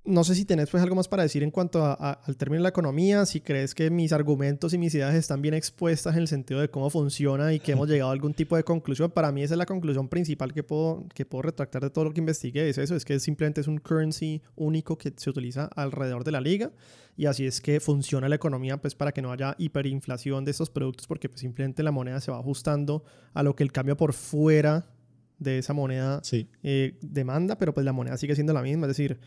no 0.04 0.22
sé 0.22 0.34
si 0.34 0.44
tenés 0.44 0.68
pues 0.68 0.82
algo 0.82 0.94
más 0.94 1.08
para 1.08 1.22
decir 1.22 1.42
en 1.42 1.50
cuanto 1.50 1.82
al 1.82 2.36
término 2.36 2.60
de 2.60 2.64
la 2.64 2.68
economía, 2.68 3.24
si 3.24 3.40
crees 3.40 3.74
que 3.74 3.90
mis 3.90 4.12
argumentos 4.12 4.74
y 4.74 4.78
mis 4.78 4.94
ideas 4.94 5.14
están 5.14 5.40
bien 5.40 5.54
expuestas 5.54 6.14
en 6.14 6.20
el 6.20 6.28
sentido 6.28 6.60
de 6.60 6.68
cómo 6.68 6.90
funciona 6.90 7.54
y 7.54 7.58
que 7.58 7.72
hemos 7.72 7.88
llegado 7.90 8.10
a 8.10 8.12
algún 8.12 8.34
tipo 8.34 8.54
de 8.54 8.64
conclusión. 8.64 9.10
Para 9.10 9.32
mí 9.32 9.42
esa 9.42 9.54
es 9.54 9.58
la 9.58 9.64
conclusión 9.64 10.08
principal 10.08 10.52
que 10.52 10.62
puedo, 10.62 11.06
que 11.14 11.24
puedo 11.24 11.42
retractar 11.42 11.82
de 11.82 11.88
todo 11.88 12.04
lo 12.04 12.12
que 12.12 12.20
investigué. 12.20 12.68
Es 12.68 12.76
eso, 12.76 12.94
es 12.94 13.04
que 13.06 13.18
simplemente 13.18 13.62
es 13.62 13.66
un 13.66 13.78
currency 13.78 14.42
único 14.56 14.98
que 14.98 15.12
se 15.16 15.30
utiliza 15.30 15.70
alrededor 15.74 16.22
de 16.22 16.32
la 16.32 16.42
liga 16.42 16.70
y 17.16 17.24
así 17.26 17.46
es 17.46 17.62
que 17.62 17.80
funciona 17.80 18.28
la 18.28 18.36
economía 18.36 18.76
pues 18.76 18.94
para 18.94 19.12
que 19.12 19.22
no 19.22 19.32
haya 19.32 19.54
hiperinflación 19.56 20.44
de 20.44 20.50
estos 20.50 20.68
productos 20.68 21.06
porque 21.06 21.30
pues, 21.30 21.40
simplemente 21.40 21.82
la 21.82 21.92
moneda 21.92 22.20
se 22.20 22.30
va 22.30 22.38
ajustando 22.38 23.04
a 23.32 23.42
lo 23.42 23.56
que 23.56 23.62
el 23.62 23.72
cambio 23.72 23.96
por 23.96 24.12
fuera 24.12 24.93
de 25.38 25.58
esa 25.58 25.72
moneda 25.72 26.22
eh, 26.62 26.96
demanda, 27.00 27.58
pero 27.58 27.74
pues 27.74 27.84
la 27.84 27.92
moneda 27.92 28.16
sigue 28.16 28.34
siendo 28.34 28.52
la 28.52 28.62
misma. 28.62 28.86
Es 28.86 28.96
decir, 28.96 29.18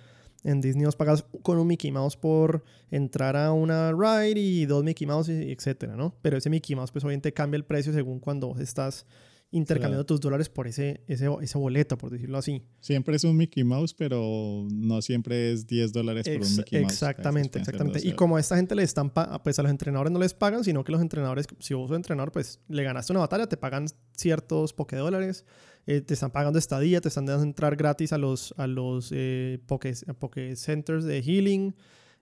en 0.44 0.62
Disney 0.62 0.86
os 0.86 0.96
pagas 0.96 1.26
con 1.42 1.58
un 1.58 1.68
Mickey 1.68 1.92
Mouse 1.92 2.16
por 2.16 2.64
entrar 2.92 3.36
a 3.36 3.52
una 3.52 3.92
ride 3.92 4.40
y 4.40 4.66
dos 4.66 4.84
Mickey 4.84 5.08
Mouse, 5.08 5.30
etcétera, 5.30 5.96
¿no? 5.96 6.16
Pero 6.22 6.38
ese 6.38 6.50
Mickey 6.50 6.76
Mouse, 6.76 6.92
pues 6.92 7.04
obviamente 7.04 7.34
cambia 7.34 7.58
el 7.58 7.66
precio 7.66 7.94
según 7.94 8.20
cuando 8.20 8.56
estás 8.60 9.06
intercambiando 9.52 10.06
tus 10.06 10.20
dólares 10.20 10.50
por 10.50 10.68
ese, 10.68 11.04
ese, 11.08 11.28
ese 11.42 11.58
boleto, 11.58 11.98
por 11.98 12.10
decirlo 12.10 12.38
así. 12.38 12.64
Siempre 12.80 13.16
es 13.16 13.24
un 13.24 13.38
Mickey 13.38 13.64
Mouse, 13.64 13.94
pero 13.94 14.68
no 14.72 15.02
siempre 15.02 15.52
es 15.52 15.66
10 15.68 15.94
dólares 15.94 16.28
por 16.28 16.46
un 16.46 16.56
Mickey 16.58 16.82
Mouse. 16.82 16.94
Exactamente, 16.94 17.60
exactamente. 17.60 18.06
Y 18.06 18.14
como 18.14 18.38
a 18.38 18.40
esta 18.40 18.58
gente 18.58 18.76
le 18.76 18.84
están, 18.84 19.12
pues 19.12 19.60
a 19.60 19.64
los 19.64 19.72
entrenadores 19.72 20.12
no 20.12 20.20
les 20.20 20.34
pagan, 20.34 20.64
sino 20.64 20.84
que 20.84 20.92
los 20.92 21.02
entrenadores, 21.02 21.48
si 21.60 21.74
vos 21.74 21.88
sos 21.88 21.96
entrenador, 21.96 22.32
pues 22.32 22.60
le 22.68 22.84
ganaste 22.84 23.14
una 23.14 23.22
batalla, 23.22 23.48
te 23.48 23.58
pagan 23.58 23.86
ciertos 24.16 24.76
dólares 24.76 25.46
eh, 25.90 26.02
te 26.02 26.14
están 26.14 26.32
pagando 26.32 26.60
estadía, 26.60 27.00
te 27.00 27.08
están 27.08 27.26
dando 27.26 27.44
entrar 27.44 27.78
gratis 27.78 28.12
a 28.12 28.18
los, 28.18 28.54
a 28.58 28.68
los 28.68 29.10
eh, 29.14 29.60
poke, 29.66 30.56
centers 30.58 31.06
de 31.06 31.22
healing. 31.24 31.74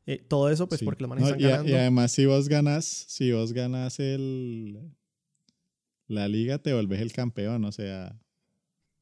Eh, 0.05 0.23
todo 0.27 0.51
eso, 0.51 0.69
pues 0.69 0.83
porque 0.83 1.01
lo 1.01 1.07
manejan 1.07 1.39
y, 1.39 1.45
y, 1.45 1.73
además, 1.73 2.11
si 2.11 2.27
vos 2.27 2.47
ganas, 2.47 2.85
si 2.85 3.31
vos 3.31 3.53
ganas 3.53 3.99
el, 3.99 4.77
la 6.07 6.27
liga 6.27 6.59
te 6.59 6.73
volvés 6.73 7.01
el 7.01 7.11
campeón, 7.13 7.63
o 7.65 7.71
sea, 7.71 8.19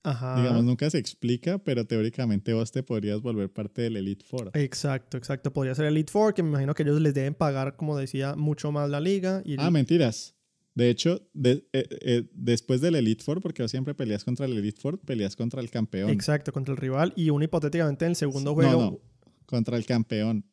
Ajá. 0.03 0.35
digamos, 0.37 0.63
nunca 0.65 0.89
se 0.89 0.97
explica, 0.97 1.57
pero 1.59 1.85
teóricamente 1.85 2.53
vos 2.53 2.71
te 2.71 2.83
podrías 2.83 3.21
volver 3.21 3.51
parte 3.51 3.83
del 3.83 3.97
Elite 3.97 4.25
Four. 4.25 4.51
Exacto, 4.53 5.17
exacto. 5.17 5.53
Podría 5.53 5.75
ser 5.75 5.85
Elite 5.85 6.11
Four, 6.11 6.33
que 6.33 6.43
me 6.43 6.49
imagino 6.49 6.73
que 6.73 6.83
ellos 6.83 6.99
les 7.01 7.13
deben 7.13 7.33
pagar, 7.35 7.75
como 7.77 7.97
decía, 7.97 8.35
mucho 8.35 8.71
más 8.71 8.89
la 8.89 8.99
liga. 8.99 9.41
Y 9.45 9.55
Ah, 9.59 9.71
mentiras. 9.71 10.35
De 10.75 10.89
hecho, 10.89 11.29
de- 11.33 11.67
eh, 11.71 11.87
eh, 12.01 12.23
después 12.33 12.81
del 12.81 12.95
Elite 12.95 13.23
Four, 13.23 13.41
porque 13.41 13.61
vos 13.61 13.69
siempre 13.71 13.93
peleas 13.93 14.23
contra 14.23 14.45
el 14.47 14.57
Elite 14.57 14.81
Four, 14.81 14.99
peleas 14.99 15.35
contra 15.35 15.61
el 15.61 15.69
campeón. 15.69 16.09
Exacto, 16.09 16.51
contra 16.51 16.73
el 16.73 16.77
rival. 16.79 17.13
Y 17.15 17.29
uno 17.29 17.45
hipotéticamente 17.45 18.05
en 18.05 18.11
el 18.11 18.15
segundo 18.15 18.49
No, 18.51 18.55
juego. 18.55 18.81
no, 18.81 18.99
contra 19.45 19.77
el 19.77 19.85
campeón. 19.85 20.45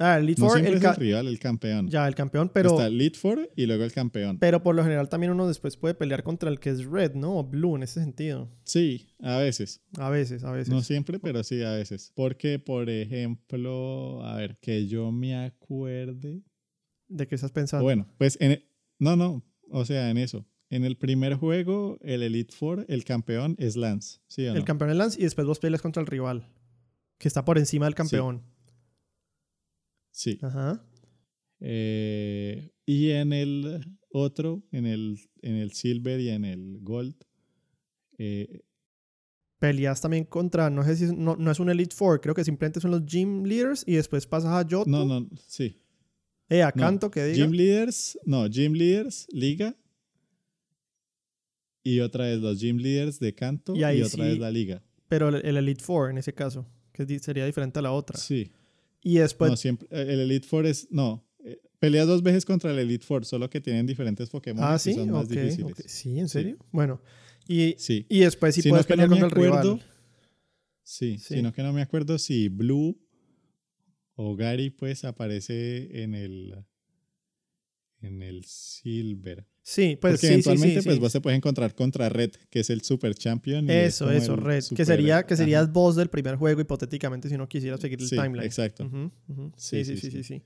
Ah, 0.00 0.16
el 0.16 0.24
Elite 0.24 0.40
No 0.40 0.48
Four, 0.48 0.58
el 0.58 0.74
es 0.74 0.84
el 0.84 0.94
rival, 0.94 1.26
el 1.26 1.38
campeón. 1.40 1.88
ya, 1.88 2.06
el 2.06 2.14
campeón, 2.14 2.50
pero, 2.54 2.70
Está 2.70 2.86
Elite 2.86 3.18
Four 3.18 3.50
y 3.56 3.66
luego 3.66 3.82
el 3.82 3.92
campeón. 3.92 4.38
pero 4.38 4.62
por 4.62 4.76
lo 4.76 4.84
general 4.84 5.08
también 5.08 5.32
uno 5.32 5.48
después 5.48 5.76
puede 5.76 5.94
pelear 5.94 6.22
contra 6.22 6.50
el 6.50 6.60
que 6.60 6.70
es 6.70 6.84
Red, 6.84 7.14
¿no? 7.14 7.36
O 7.36 7.44
Blue 7.44 7.74
en 7.74 7.82
ese 7.82 8.00
sentido. 8.00 8.48
Sí, 8.62 9.08
a 9.20 9.38
veces. 9.38 9.82
A 9.98 10.08
veces, 10.08 10.44
a 10.44 10.52
veces. 10.52 10.72
No 10.72 10.82
siempre, 10.82 11.18
pero 11.18 11.42
sí 11.42 11.62
a 11.62 11.72
veces. 11.72 12.12
Porque, 12.14 12.60
por 12.60 12.88
ejemplo, 12.88 14.24
a 14.24 14.36
ver, 14.36 14.56
que 14.60 14.86
yo 14.86 15.10
me 15.10 15.34
acuerde. 15.34 16.42
¿De 17.08 17.26
qué 17.26 17.34
estás 17.34 17.50
pensando? 17.50 17.82
Bueno, 17.82 18.06
pues 18.18 18.36
en, 18.40 18.62
no, 19.00 19.16
no, 19.16 19.42
o 19.70 19.84
sea, 19.84 20.10
en 20.10 20.18
eso. 20.18 20.46
En 20.70 20.84
el 20.84 20.96
primer 20.96 21.34
juego, 21.34 21.98
el 22.02 22.22
Elite 22.22 22.54
Four, 22.54 22.84
el 22.88 23.04
campeón 23.04 23.56
es 23.58 23.74
Lance, 23.74 24.20
¿sí 24.28 24.46
o 24.46 24.52
no? 24.52 24.58
El 24.58 24.64
campeón 24.64 24.90
es 24.90 24.96
Lance 24.96 25.20
y 25.20 25.24
después 25.24 25.46
vos 25.46 25.58
peleas 25.58 25.80
contra 25.82 26.02
el 26.02 26.06
rival, 26.06 26.46
que 27.16 27.26
está 27.26 27.44
por 27.44 27.58
encima 27.58 27.86
del 27.86 27.94
campeón. 27.94 28.42
Sí. 28.44 28.57
Ajá. 30.42 30.84
Eh, 31.60 32.70
y 32.86 33.10
en 33.10 33.32
el 33.32 33.80
otro, 34.10 34.62
en 34.72 34.86
el, 34.86 35.18
en 35.42 35.56
el 35.56 35.72
Silver 35.72 36.20
y 36.20 36.30
en 36.30 36.44
el 36.44 36.78
Gold, 36.80 37.14
eh, 38.18 38.60
Peleas 39.58 40.00
también 40.00 40.24
contra, 40.24 40.70
no 40.70 40.84
sé 40.84 40.96
si 40.96 41.04
es, 41.04 41.12
no, 41.12 41.34
no 41.36 41.50
es 41.50 41.58
un 41.58 41.68
Elite 41.68 41.94
Four, 41.94 42.20
creo 42.20 42.34
que 42.34 42.44
simplemente 42.44 42.80
son 42.80 42.92
los 42.92 43.04
Gym 43.04 43.44
Leaders 43.44 43.82
y 43.86 43.94
después 43.96 44.26
pasas 44.26 44.52
a 44.52 44.66
Yoto. 44.68 44.88
no, 44.88 45.04
no, 45.04 45.28
sí. 45.48 45.80
Eh, 46.48 46.62
a 46.62 46.72
no. 46.74 46.80
Canto 46.82 47.10
que 47.10 47.24
diga. 47.24 47.44
Gym 47.44 47.52
Leaders, 47.52 48.18
no, 48.24 48.48
Gym 48.48 48.72
Leaders, 48.72 49.26
Liga. 49.32 49.76
Y 51.82 52.00
otra 52.00 52.26
vez 52.26 52.38
los 52.40 52.58
Gym 52.60 52.78
Leaders 52.78 53.18
de 53.18 53.34
Canto 53.34 53.74
Y 53.74 53.82
otra 53.84 54.08
sí- 54.08 54.20
vez 54.20 54.38
la 54.38 54.50
Liga. 54.50 54.82
Pero 55.08 55.28
el, 55.30 55.44
el 55.44 55.56
Elite 55.56 55.82
Four 55.82 56.10
en 56.10 56.18
ese 56.18 56.32
caso, 56.34 56.66
que 56.92 57.18
sería 57.18 57.44
diferente 57.46 57.78
a 57.78 57.82
la 57.82 57.92
otra. 57.92 58.16
Sí. 58.18 58.50
Y 59.02 59.18
después, 59.18 59.50
no, 59.50 59.56
siempre, 59.56 59.88
el 59.90 60.20
Elite 60.20 60.46
Four 60.46 60.66
es, 60.66 60.88
no, 60.90 61.24
eh, 61.44 61.60
pelea 61.78 62.04
dos 62.04 62.22
veces 62.22 62.44
contra 62.44 62.70
el 62.72 62.78
Elite 62.78 63.04
Four, 63.04 63.24
solo 63.24 63.48
que 63.48 63.60
tienen 63.60 63.86
diferentes 63.86 64.28
Pokémon 64.28 64.62
ah, 64.64 64.78
sí, 64.78 64.94
son 64.94 65.10
más 65.10 65.28
difíciles. 65.28 65.76
Sí, 65.86 66.18
¿en 66.18 66.28
serio? 66.28 66.56
Bueno, 66.72 67.00
y, 67.46 67.74
Sí. 67.78 68.06
y 68.08 68.20
después 68.20 68.54
Sino 68.54 68.70
puedes 68.72 68.86
que 68.86 68.92
pelear 68.92 69.08
no 69.08 69.16
el 69.16 69.30
rival. 69.30 69.82
Sí, 70.82 71.18
Sí. 71.18 71.34
sino 71.36 71.52
que 71.52 71.62
no 71.62 71.72
me 71.72 71.82
acuerdo 71.82 72.18
si 72.18 72.48
Blue 72.48 72.98
o 74.14 74.34
Gary 74.36 74.70
pues 74.70 75.04
aparece 75.04 76.02
en 76.02 76.14
el 76.14 76.54
en 78.00 78.22
el 78.22 78.44
Silver. 78.44 79.46
Sí, 79.70 79.98
pues 80.00 80.12
Porque 80.14 80.26
sí, 80.28 80.32
eventualmente 80.32 80.80
sí, 80.80 80.88
pues 80.88 80.98
vos 80.98 81.12
te 81.12 81.20
puedes 81.20 81.36
encontrar 81.36 81.74
contra 81.74 82.08
Red, 82.08 82.30
que 82.48 82.60
es 82.60 82.70
el 82.70 82.80
Super 82.80 83.14
Champion. 83.14 83.68
es 83.68 83.96
Eso, 83.96 84.10
eso, 84.10 84.34
Red. 84.34 84.64
Que 84.74 84.86
sería, 84.86 85.24
que 85.26 85.34
ajá. 85.34 85.42
serías 85.42 85.70
boss 85.70 85.94
del 85.94 86.08
primer 86.08 86.36
juego, 86.36 86.58
hipotéticamente, 86.62 87.28
si 87.28 87.36
no 87.36 87.46
quisieras 87.46 87.78
seguir 87.78 88.00
el 88.00 88.08
timeline. 88.08 88.46
exacto. 88.46 88.86
Ujú. 88.86 89.52
Sí, 89.58 89.84
sí, 89.84 89.96
Sí, 89.96 90.00
sí, 90.00 90.00
sí, 90.00 90.10
sí, 90.10 90.24
sí. 90.24 90.42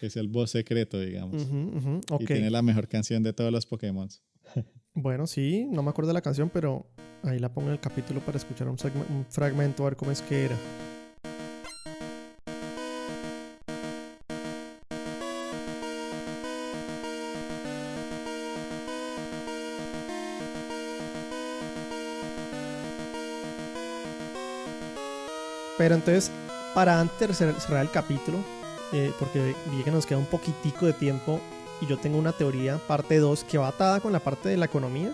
Que 0.00 0.06
es 0.06 0.16
el 0.16 0.28
boss 0.28 0.52
secreto, 0.52 0.98
digamos. 0.98 1.46
Y 2.20 2.24
tiene 2.24 2.48
la 2.48 2.62
mejor 2.62 2.88
canción 2.88 3.22
de 3.22 3.34
todos 3.34 3.52
los 3.52 3.66
Pokémon. 3.66 4.08
Bueno, 4.94 5.26
sí, 5.28 5.66
no 5.70 5.82
me 5.84 5.90
acuerdo 5.90 6.08
de 6.08 6.14
la 6.14 6.20
canción, 6.22 6.50
pero 6.50 6.84
ahí 7.22 7.38
la 7.38 7.52
pongo 7.52 7.68
en 7.68 7.74
el 7.74 7.80
capítulo 7.80 8.20
para 8.20 8.38
escuchar 8.38 8.66
un, 8.66 8.76
un 9.10 9.24
fragmento, 9.28 9.84
a 9.84 9.90
ver 9.90 9.96
cómo 9.96 10.10
es 10.10 10.20
que 10.20 10.46
era. 10.46 10.56
Pero 25.80 25.94
entonces, 25.94 26.30
para 26.74 27.00
antes 27.00 27.26
de 27.38 27.46
cer- 27.46 27.58
cerrar 27.58 27.80
el 27.86 27.90
capítulo, 27.90 28.36
eh, 28.92 29.12
porque 29.18 29.54
vi 29.74 29.82
que 29.82 29.90
nos 29.90 30.04
queda 30.04 30.18
un 30.18 30.26
poquitico 30.26 30.84
de 30.84 30.92
tiempo 30.92 31.40
y 31.80 31.86
yo 31.86 31.96
tengo 31.96 32.18
una 32.18 32.32
teoría, 32.32 32.76
parte 32.86 33.16
2, 33.18 33.44
que 33.44 33.56
va 33.56 33.68
atada 33.68 34.00
con 34.00 34.12
la 34.12 34.20
parte 34.20 34.50
de 34.50 34.58
la 34.58 34.66
economía 34.66 35.10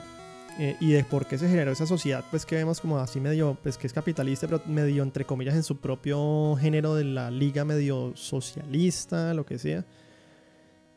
eh, 0.59 0.75
y 0.81 0.91
de 0.91 1.05
por 1.05 1.25
qué 1.27 1.39
se 1.39 1.49
generó 1.49 1.71
esa 1.71 1.87
sociedad, 1.87 2.25
pues 2.33 2.45
que 2.45 2.57
vemos 2.57 2.81
como 2.81 2.99
así 2.99 3.21
medio, 3.21 3.57
pues 3.63 3.79
que 3.79 3.87
es 3.87 3.93
capitalista, 3.93 4.49
pero 4.49 4.61
medio 4.67 5.05
entre 5.05 5.25
comillas 5.25 5.55
en 5.55 5.63
su 5.63 5.77
propio 5.77 6.57
género 6.61 6.97
de 6.97 7.05
la 7.05 7.31
liga 7.31 7.65
medio 7.65 8.11
socialista, 8.17 9.35
lo 9.35 9.47
que 9.47 9.59
sea. 9.61 9.85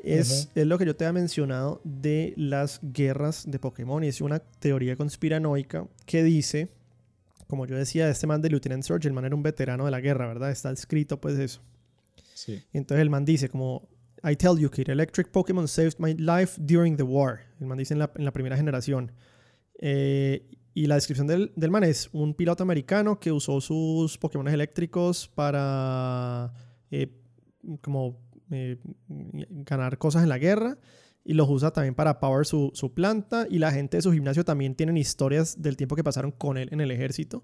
Es, 0.03 0.45
Ajá. 0.45 0.51
es 0.61 0.65
lo 0.65 0.79
que 0.79 0.85
yo 0.87 0.95
te 0.95 1.05
había 1.05 1.13
mencionado 1.21 1.79
de 1.83 2.33
las 2.37 2.79
guerras 2.81 3.43
de 3.45 3.59
Pokémon 3.59 4.03
y 4.03 4.07
es 4.07 4.21
una 4.21 4.39
teoría 4.39 4.95
conspiranoica 4.95 5.85
que 6.07 6.23
dice, 6.23 6.69
como 7.49 7.65
yo 7.65 7.75
decía, 7.75 8.07
este 8.09 8.27
man 8.27 8.43
de 8.43 8.49
Lieutenant 8.49 8.83
Surge, 8.83 9.07
el 9.07 9.13
man 9.13 9.25
era 9.25 9.35
un 9.35 9.41
veterano 9.41 9.83
de 9.83 9.89
la 9.89 9.99
guerra, 9.99 10.27
¿verdad? 10.27 10.51
Está 10.51 10.71
escrito 10.71 11.19
pues 11.19 11.39
eso. 11.39 11.61
Sí. 12.35 12.61
Y 12.71 12.77
entonces 12.77 13.01
el 13.01 13.09
man 13.09 13.25
dice 13.25 13.49
como, 13.49 13.89
I 14.23 14.35
tell 14.35 14.55
you 14.59 14.69
kid, 14.69 14.87
electric 14.87 15.29
Pokémon 15.31 15.67
saved 15.67 15.95
my 15.97 16.13
life 16.13 16.61
during 16.61 16.95
the 16.95 17.03
war. 17.03 17.39
El 17.59 17.65
man 17.65 17.79
dice 17.79 17.95
en 17.95 17.99
la, 17.99 18.11
en 18.15 18.23
la 18.23 18.31
primera 18.31 18.55
generación. 18.55 19.11
Eh, 19.79 20.47
y 20.75 20.85
la 20.85 20.93
descripción 20.93 21.25
del, 21.25 21.51
del 21.55 21.71
man 21.71 21.83
es 21.83 22.09
un 22.11 22.35
piloto 22.35 22.61
americano 22.61 23.19
que 23.19 23.31
usó 23.31 23.59
sus 23.61 24.19
Pokémon 24.19 24.47
eléctricos 24.47 25.27
para 25.27 26.53
eh, 26.91 27.07
como 27.81 28.21
eh, 28.51 28.77
ganar 29.07 29.97
cosas 29.97 30.21
en 30.21 30.29
la 30.29 30.37
guerra 30.37 30.77
y 31.23 31.33
los 31.33 31.49
usa 31.49 31.71
también 31.71 31.95
para 31.95 32.19
power 32.19 32.45
su, 32.45 32.71
su 32.73 32.93
planta 32.93 33.47
y 33.49 33.59
la 33.59 33.71
gente 33.71 33.97
de 33.97 34.01
su 34.01 34.11
gimnasio 34.11 34.43
también 34.43 34.75
tienen 34.75 34.97
historias 34.97 35.61
del 35.61 35.77
tiempo 35.77 35.95
que 35.95 36.03
pasaron 36.03 36.31
con 36.31 36.57
él 36.57 36.69
en 36.71 36.81
el 36.81 36.91
ejército. 36.91 37.43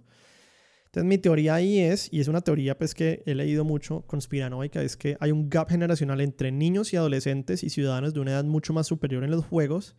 Entonces 0.95 1.09
mi 1.09 1.17
teoría 1.17 1.55
ahí 1.55 1.79
es, 1.79 2.07
y 2.09 2.21
es 2.21 2.29
una 2.29 2.39
teoría 2.39 2.77
pues 2.77 2.95
que 2.95 3.21
he 3.25 3.35
leído 3.35 3.65
mucho 3.65 4.05
conspiranoica, 4.07 4.81
es 4.81 4.95
que 4.95 5.17
hay 5.19 5.31
un 5.31 5.49
gap 5.49 5.69
generacional 5.69 6.21
entre 6.21 6.53
niños 6.53 6.93
y 6.93 6.95
adolescentes 6.95 7.65
y 7.65 7.69
ciudadanos 7.69 8.13
de 8.13 8.21
una 8.21 8.31
edad 8.31 8.45
mucho 8.45 8.71
más 8.71 8.87
superior 8.87 9.25
en 9.25 9.31
los 9.31 9.43
juegos. 9.43 9.97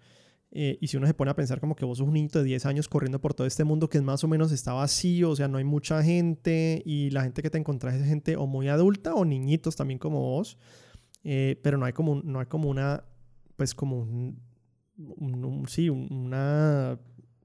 Eh, 0.53 0.79
y 0.81 0.87
si 0.87 0.97
uno 0.97 1.07
se 1.07 1.13
pone 1.13 1.31
a 1.31 1.37
pensar 1.37 1.61
como 1.61 1.77
que 1.77 1.85
vos 1.85 1.99
sos 1.99 2.07
un 2.07 2.15
niño 2.15 2.31
de 2.33 2.45
10 2.45 2.65
años 2.65 2.89
corriendo 2.89 3.21
por 3.21 3.35
todo 3.35 3.47
este 3.47 3.65
mundo 3.65 3.91
que 3.91 4.01
más 4.01 4.25
o 4.25 4.29
menos 4.29 4.53
está 4.53 4.73
vacío, 4.73 5.29
o 5.29 5.37
sea, 5.37 5.49
no 5.49 5.59
hay 5.59 5.65
mucha 5.65 6.03
gente 6.03 6.83
y 6.87 7.11
la 7.11 7.25
gente 7.25 7.43
que 7.43 7.51
te 7.51 7.59
encontrás 7.59 7.95
es 7.95 8.07
gente 8.07 8.37
o 8.37 8.47
muy 8.47 8.69
adulta 8.69 9.15
o 9.15 9.27
niñitos 9.27 9.77
también 9.77 9.99
como 9.99 10.21
vos, 10.21 10.57
eh, 11.25 11.61
pero 11.63 11.77
no 11.77 11.85
hay 11.85 11.93
como, 11.93 12.23
no 12.25 12.41
hay 12.41 12.47
como 12.47 12.71
una, 12.71 13.05
pues 13.57 13.75
como 13.75 14.01
un, 14.01 14.41
un- 14.99 15.45
un- 15.45 15.69
sí, 15.69 15.89
un- 15.91 16.13
una 16.13 16.99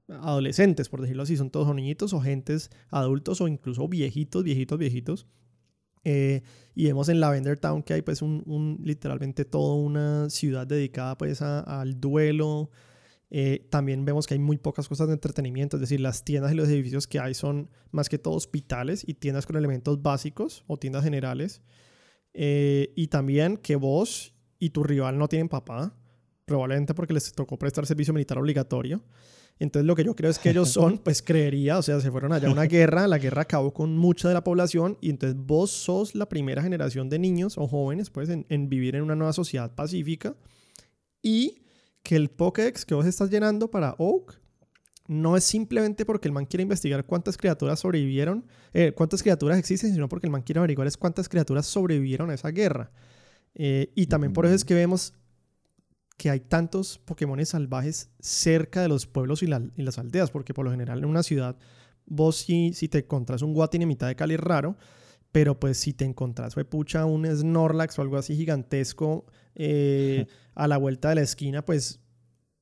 adolescentes, 0.08 0.88
por 0.88 1.00
decirlo 1.00 1.22
así, 1.22 1.36
son 1.36 1.50
todos 1.50 1.74
niñitos 1.74 2.12
o 2.12 2.20
gentes 2.20 2.70
adultos 2.90 3.40
o 3.40 3.48
incluso 3.48 3.88
viejitos, 3.88 4.44
viejitos, 4.44 4.78
viejitos. 4.78 5.26
Eh, 6.04 6.42
y 6.74 6.84
vemos 6.86 7.08
en 7.08 7.20
Lavender 7.20 7.56
Town 7.58 7.82
que 7.82 7.94
hay 7.94 8.02
pues 8.02 8.22
un- 8.22 8.78
literalmente 8.82 9.44
toda 9.44 9.74
una 9.76 10.28
ciudad 10.30 10.66
dedicada 10.66 11.16
pues 11.16 11.40
a- 11.42 11.60
al 11.60 12.00
duelo. 12.00 12.70
Eh, 13.30 13.66
también 13.70 14.04
vemos 14.04 14.26
que 14.26 14.34
hay 14.34 14.40
muy 14.40 14.58
pocas 14.58 14.88
cosas 14.88 15.06
de 15.08 15.14
entretenimiento, 15.14 15.76
es 15.76 15.80
decir, 15.80 16.00
las 16.00 16.24
tiendas 16.24 16.52
y 16.52 16.54
los 16.54 16.68
edificios 16.68 17.06
que 17.06 17.18
hay 17.18 17.32
son 17.32 17.70
más 17.90 18.08
que 18.10 18.18
todo 18.18 18.34
hospitales 18.34 19.04
y 19.06 19.14
tiendas 19.14 19.46
con 19.46 19.56
elementos 19.56 20.02
básicos 20.02 20.64
o 20.66 20.76
tiendas 20.78 21.04
generales. 21.04 21.62
Eh, 22.34 22.92
y 22.96 23.06
también 23.08 23.56
que 23.56 23.76
vos 23.76 24.34
y 24.58 24.70
tu 24.70 24.82
rival 24.84 25.16
no 25.18 25.28
tienen 25.28 25.48
papá, 25.48 25.94
probablemente 26.44 26.94
porque 26.94 27.12
les 27.12 27.32
tocó 27.32 27.58
prestar 27.58 27.86
servicio 27.86 28.12
militar 28.12 28.38
obligatorio. 28.38 29.02
Entonces 29.58 29.86
lo 29.86 29.94
que 29.94 30.04
yo 30.04 30.16
creo 30.16 30.30
es 30.30 30.38
que 30.38 30.50
ellos 30.50 30.68
son, 30.72 30.98
pues 30.98 31.22
creería, 31.22 31.78
o 31.78 31.82
sea, 31.82 32.00
se 32.00 32.10
fueron 32.10 32.32
allá 32.32 32.48
a 32.48 32.52
una 32.52 32.64
guerra, 32.64 33.06
la 33.06 33.18
guerra 33.18 33.42
acabó 33.42 33.72
con 33.72 33.96
mucha 33.96 34.28
de 34.28 34.34
la 34.34 34.44
población 34.44 34.98
y 35.00 35.10
entonces 35.10 35.38
vos 35.38 35.70
sos 35.70 36.14
la 36.14 36.28
primera 36.28 36.62
generación 36.62 37.08
de 37.08 37.18
niños 37.18 37.58
o 37.58 37.68
jóvenes, 37.68 38.10
pues, 38.10 38.28
en, 38.28 38.46
en 38.48 38.68
vivir 38.68 38.96
en 38.96 39.02
una 39.02 39.14
nueva 39.14 39.32
sociedad 39.32 39.74
pacífica 39.74 40.34
y 41.22 41.62
que 42.02 42.16
el 42.16 42.30
Pokédex 42.30 42.84
que 42.84 42.94
vos 42.94 43.06
estás 43.06 43.30
llenando 43.30 43.70
para 43.70 43.94
Oak 43.98 44.40
no 45.06 45.36
es 45.36 45.44
simplemente 45.44 46.04
porque 46.04 46.28
el 46.28 46.32
man 46.32 46.46
quiere 46.46 46.62
investigar 46.62 47.04
cuántas 47.04 47.36
criaturas 47.36 47.80
sobrevivieron, 47.80 48.46
eh, 48.72 48.92
cuántas 48.92 49.22
criaturas 49.22 49.58
existen, 49.58 49.92
sino 49.92 50.08
porque 50.08 50.26
el 50.26 50.30
man 50.30 50.42
quiere 50.42 50.58
averiguar 50.58 50.86
es 50.86 50.96
cuántas 50.96 51.28
criaturas 51.28 51.66
sobrevivieron 51.66 52.30
a 52.30 52.34
esa 52.34 52.48
guerra. 52.48 52.90
Eh, 53.54 53.92
y 53.94 54.06
también 54.06 54.32
por 54.32 54.46
eso 54.46 54.54
es 54.54 54.64
que 54.64 54.74
vemos 54.74 55.14
que 56.16 56.30
hay 56.30 56.40
tantos 56.40 56.98
Pokémon 56.98 57.44
salvajes 57.44 58.10
cerca 58.20 58.82
de 58.82 58.88
los 58.88 59.06
pueblos 59.06 59.42
y, 59.42 59.46
la- 59.46 59.62
y 59.76 59.82
las 59.82 59.98
aldeas, 59.98 60.30
porque 60.30 60.54
por 60.54 60.64
lo 60.64 60.70
general 60.70 60.98
en 60.98 61.04
una 61.06 61.22
ciudad 61.22 61.56
vos 62.06 62.36
si, 62.36 62.72
si 62.74 62.88
te 62.88 62.98
encontrás 62.98 63.42
un 63.42 63.54
Guatin 63.54 63.82
en 63.82 63.88
mitad 63.88 64.06
de 64.08 64.16
Cali 64.16 64.34
es 64.34 64.40
raro, 64.40 64.76
pero 65.32 65.58
pues 65.58 65.78
si 65.78 65.94
te 65.94 66.04
encontrás, 66.04 66.54
fue 66.54 66.64
pucha, 66.64 67.06
un 67.06 67.24
Snorlax 67.26 67.98
o 67.98 68.02
algo 68.02 68.18
así 68.18 68.36
gigantesco 68.36 69.24
eh, 69.54 70.26
a 70.54 70.68
la 70.68 70.76
vuelta 70.76 71.08
de 71.08 71.14
la 71.16 71.22
esquina, 71.22 71.64
pues 71.64 72.00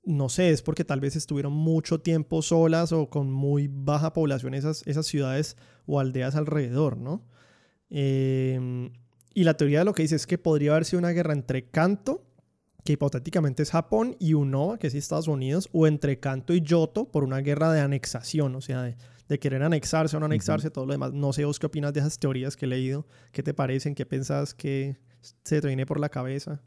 no 0.04 0.28
sé, 0.28 0.50
es 0.50 0.62
porque 0.62 0.84
tal 0.84 1.00
vez 1.00 1.16
estuvieron 1.16 1.52
mucho 1.52 2.00
tiempo 2.00 2.42
solas 2.42 2.92
o 2.92 3.10
con 3.10 3.30
muy 3.30 3.68
baja 3.70 4.12
población 4.12 4.54
esas, 4.54 4.82
esas 4.86 5.06
ciudades 5.06 5.56
o 5.86 6.00
aldeas 6.00 6.36
alrededor, 6.36 6.96
¿no? 6.96 7.26
Em, 7.90 8.92
y 9.34 9.44
la 9.44 9.54
teoría 9.54 9.80
de 9.80 9.84
lo 9.84 9.92
que 9.92 10.02
dice 10.02 10.16
es 10.16 10.26
que 10.26 10.38
podría 10.38 10.72
haber 10.72 10.84
sido 10.84 11.00
una 11.00 11.10
guerra 11.10 11.32
entre 11.32 11.68
Kanto, 11.70 12.24
que 12.84 12.94
hipotéticamente 12.94 13.62
es 13.62 13.70
Japón, 13.70 14.16
y 14.18 14.34
Unova, 14.34 14.78
que 14.78 14.86
es 14.86 14.94
Estados 14.94 15.28
Unidos, 15.28 15.68
o 15.72 15.86
entre 15.86 16.18
Kanto 16.18 16.54
y 16.54 16.60
Yoto 16.60 17.10
por 17.10 17.24
una 17.24 17.38
guerra 17.38 17.72
de 17.72 17.80
anexación, 17.80 18.54
o 18.54 18.60
sea, 18.60 18.82
de, 19.28 19.38
querer 19.38 19.62
anexarse 19.62 20.16
o 20.16 20.20
no 20.20 20.26
anexarse, 20.26 20.70
todo 20.70 20.86
lo 20.86 20.92
demás. 20.92 21.12
No 21.12 21.32
sé 21.32 21.44
vos 21.44 21.58
qué 21.58 21.66
opinas 21.66 21.92
de 21.92 22.00
esas 22.00 22.18
teorías 22.18 22.56
que 22.56 22.66
he 22.66 22.68
leído, 22.68 23.06
qué 23.32 23.42
te 23.42 23.54
parecen, 23.54 23.94
qué 23.94 24.04
pensás 24.04 24.54
que 24.54 24.96
se 25.44 25.60
te 25.60 25.66
viene 25.68 25.86
por 25.86 26.00
la 26.00 26.08
cabeza. 26.08 26.60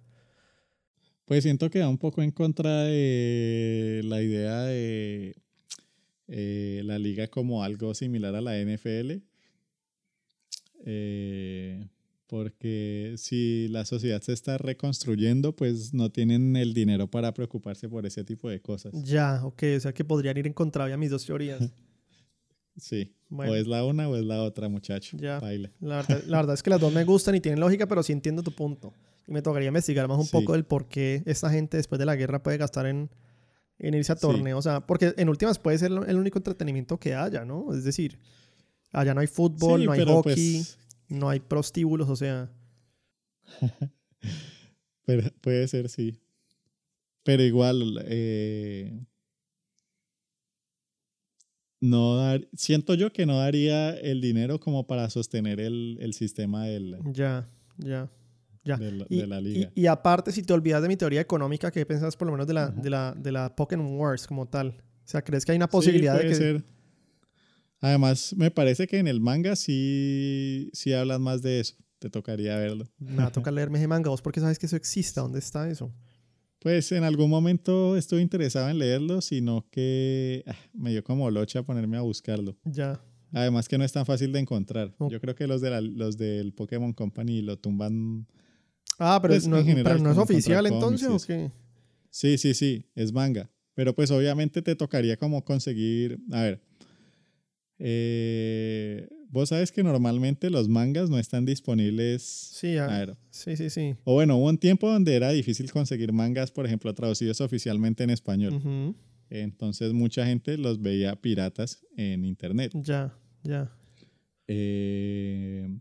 Pues 1.25 1.43
siento 1.43 1.69
que 1.69 1.79
va 1.79 1.89
un 1.89 1.97
poco 1.97 2.21
en 2.21 2.31
contra 2.31 2.83
de 2.83 4.01
la 4.05 4.21
idea 4.21 4.61
de 4.63 5.35
eh, 6.27 6.81
la 6.85 6.97
liga 6.99 7.27
como 7.27 7.63
algo 7.63 7.93
similar 7.93 8.35
a 8.35 8.41
la 8.41 8.57
NFL. 8.59 9.23
Eh, 10.85 11.87
porque 12.33 13.13
si 13.17 13.67
la 13.67 13.85
sociedad 13.85 14.19
se 14.19 14.33
está 14.33 14.57
reconstruyendo, 14.57 15.55
pues 15.55 15.93
no 15.93 16.09
tienen 16.09 16.55
el 16.55 16.73
dinero 16.73 17.07
para 17.07 17.31
preocuparse 17.31 17.87
por 17.87 18.07
ese 18.07 18.23
tipo 18.23 18.49
de 18.49 18.59
cosas. 18.59 18.91
Ya, 19.03 19.45
ok, 19.45 19.63
o 19.77 19.79
sea 19.79 19.93
que 19.93 20.03
podrían 20.03 20.35
ir 20.37 20.47
en 20.47 20.53
contra 20.53 20.87
de 20.87 20.97
mis 20.97 21.11
dos 21.11 21.27
teorías. 21.27 21.61
sí, 22.75 23.13
o 23.29 23.53
es 23.53 23.67
la 23.67 23.85
una 23.85 24.09
o 24.09 24.15
es 24.15 24.23
la 24.25 24.41
otra, 24.41 24.67
muchacho. 24.67 25.15
Ya, 25.15 25.39
la 25.79 25.97
verdad, 25.97 26.23
la 26.25 26.37
verdad, 26.37 26.55
es 26.55 26.63
que 26.63 26.71
las 26.71 26.81
dos 26.81 26.91
me 26.91 27.03
gustan 27.03 27.35
y 27.35 27.39
tienen 27.39 27.59
lógica, 27.59 27.87
pero 27.87 28.01
sí 28.01 28.13
entiendo 28.13 28.41
tu 28.41 28.51
punto. 28.51 28.95
Y 29.27 29.31
me 29.31 29.43
tocaría 29.43 29.67
investigar 29.67 30.07
más 30.07 30.17
un 30.17 30.27
poco 30.27 30.53
del 30.53 30.65
por 30.65 30.87
qué 30.87 31.21
esta 31.27 31.51
gente 31.51 31.77
después 31.77 31.99
de 31.99 32.07
la 32.07 32.15
guerra 32.15 32.41
puede 32.41 32.57
gastar 32.57 32.87
en, 32.87 33.11
en 33.77 33.93
irse 33.93 34.11
a 34.11 34.15
torneos. 34.15 34.57
O 34.57 34.61
sea, 34.63 34.79
porque 34.79 35.13
en 35.17 35.29
últimas 35.29 35.59
puede 35.59 35.77
ser 35.77 35.91
el 35.91 36.17
único 36.17 36.39
entretenimiento 36.39 36.99
que 36.99 37.13
haya, 37.13 37.45
¿no? 37.45 37.71
Es 37.75 37.83
decir, 37.83 38.17
allá 38.91 39.13
no 39.13 39.21
hay 39.21 39.27
fútbol, 39.27 39.85
no 39.85 39.91
hay 39.91 40.03
hockey, 40.03 40.33
pues 40.33 40.79
no 41.13 41.29
hay 41.29 41.39
prostíbulos, 41.39 42.09
o 42.09 42.15
sea. 42.15 42.51
pero, 45.05 45.29
puede 45.41 45.67
ser, 45.67 45.89
sí. 45.89 46.19
Pero 47.23 47.43
igual, 47.43 48.03
eh, 48.05 48.99
no 51.79 52.17
dar, 52.17 52.47
siento 52.53 52.95
yo 52.95 53.13
que 53.13 53.25
no 53.25 53.37
daría 53.39 53.91
el 53.91 54.19
dinero 54.21 54.59
como 54.59 54.87
para 54.87 55.09
sostener 55.09 55.59
el, 55.59 55.97
el 56.01 56.13
sistema 56.13 56.65
del. 56.65 56.97
Ya, 57.11 57.49
ya. 57.77 58.09
Ya. 58.65 58.77
De, 58.77 59.27
la, 59.27 59.41
liga. 59.41 59.69
Y, 59.75 59.87
aparte, 59.87 60.31
si 60.31 60.41
te 60.41 60.53
olvidas 60.53 60.81
de 60.81 60.87
mi 60.87 60.95
teoría 60.95 61.19
económica, 61.19 61.69
¿qué 61.69 61.85
pensás 61.85 62.15
por 62.15 62.27
lo 62.27 62.31
menos 62.31 62.47
de 62.47 62.53
la, 62.53 62.69
de 62.69 62.89
la, 62.89 63.13
de 63.13 63.31
la 63.33 63.53
Pokémon 63.53 63.99
Wars 63.99 64.25
como 64.25 64.47
tal? 64.47 64.69
O 64.69 65.03
sea, 65.03 65.21
¿crees 65.21 65.43
que 65.43 65.51
hay 65.51 65.57
una 65.57 65.67
posibilidad 65.67 66.17
de 66.17 66.27
que... 66.27 66.35
Ser. 66.35 66.63
Además, 67.83 68.33
me 68.37 68.49
parece 68.49 68.87
que 68.87 68.97
en 68.97 69.07
el 69.07 69.19
manga 69.19 69.57
sí, 69.57 70.69
sí 70.71 70.93
hablan 70.93 71.21
más 71.21 71.41
de 71.41 71.59
eso. 71.59 71.75
Te 71.99 72.09
tocaría 72.09 72.57
verlo. 72.57 72.89
Me 72.97 73.29
toca 73.31 73.51
leerme 73.51 73.77
ese 73.77 73.89
manga. 73.89 74.09
¿Vos 74.09 74.21
porque 74.21 74.39
sabes 74.39 74.57
que 74.57 74.67
eso 74.67 74.77
existe? 74.77 75.19
¿Dónde 75.19 75.39
está 75.39 75.69
eso? 75.69 75.93
Pues 76.59 76.93
en 76.93 77.03
algún 77.03 77.29
momento 77.29 77.97
estuve 77.97 78.21
interesado 78.21 78.69
en 78.69 78.79
leerlo, 78.79 79.19
sino 79.19 79.67
que 79.69 80.45
ah, 80.47 80.55
me 80.73 80.91
dio 80.91 81.03
como 81.03 81.29
locha 81.29 81.63
ponerme 81.63 81.97
a 81.97 82.01
buscarlo. 82.01 82.55
Ya. 82.63 83.01
Además 83.33 83.67
que 83.67 83.77
no 83.77 83.83
es 83.83 83.91
tan 83.91 84.05
fácil 84.05 84.31
de 84.31 84.39
encontrar. 84.39 84.95
Yo 85.09 85.19
creo 85.19 85.35
que 85.35 85.45
los, 85.45 85.59
de 85.59 85.81
los 85.81 86.17
del 86.17 86.53
Pokémon 86.53 86.93
Company 86.93 87.41
lo 87.41 87.59
tumban 87.59 88.25
Ah, 88.97 89.19
pero, 89.21 89.33
pues, 89.33 89.45
no, 89.45 89.57
es 89.57 90.17
oficial 90.17 90.67
entonces 90.67 91.09
o 91.09 91.17
qué? 91.27 91.51
Sí, 92.09 92.37
sí, 92.37 92.53
sí, 92.53 92.85
es 92.95 93.11
manga. 93.11 93.49
Pero 93.73 93.93
pues 93.93 94.11
obviamente 94.11 94.61
te 94.61 94.75
tocaría 94.75 95.17
como 95.17 95.43
conseguir, 95.43 96.19
a 96.31 96.43
ver, 96.43 96.61
eh, 97.85 99.09
vos 99.27 99.49
sabes 99.49 99.73
que 99.73 99.83
normalmente 99.83 100.49
los 100.49 100.69
mangas 100.69 101.09
no 101.09 101.19
están 101.19 101.45
disponibles. 101.45 102.21
Sí, 102.23 102.77
a, 102.77 102.87
ver. 102.87 103.17
Sí, 103.29 103.57
sí, 103.57 103.69
sí. 103.69 103.95
O 104.05 104.13
bueno, 104.13 104.37
hubo 104.37 104.47
un 104.47 104.57
tiempo 104.57 104.89
donde 104.89 105.13
era 105.13 105.31
difícil 105.31 105.69
conseguir 105.69 106.13
mangas, 106.13 106.49
por 106.49 106.65
ejemplo, 106.65 106.93
traducidos 106.93 107.41
oficialmente 107.41 108.05
en 108.05 108.09
español. 108.09 108.95
Entonces 109.29 109.91
mucha 109.91 110.25
gente 110.25 110.57
los 110.57 110.81
veía 110.81 111.17
piratas 111.17 111.85
en 111.97 112.23
internet. 112.23 112.71
Ya, 112.73 113.13
ya. 113.43 113.75
Eh, 114.47 115.77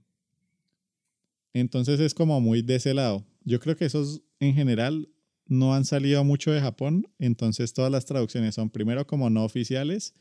entonces 1.53 2.01
es 2.01 2.15
como 2.15 2.41
muy 2.41 2.63
de 2.63 2.77
ese 2.77 2.95
lado. 2.95 3.25
Yo 3.45 3.61
creo 3.61 3.77
que 3.77 3.85
esos 3.85 4.23
en 4.41 4.55
general 4.55 5.09
no 5.47 5.73
han 5.75 5.85
salido 5.85 6.25
mucho 6.25 6.51
de 6.51 6.61
Japón, 6.61 7.07
entonces 7.21 7.75
todas 7.75 7.93
las 7.93 8.07
traducciones 8.07 8.57
son 8.57 8.71
primero 8.71 9.07
como 9.07 9.31
no 9.31 9.45
oficiales 9.45 10.15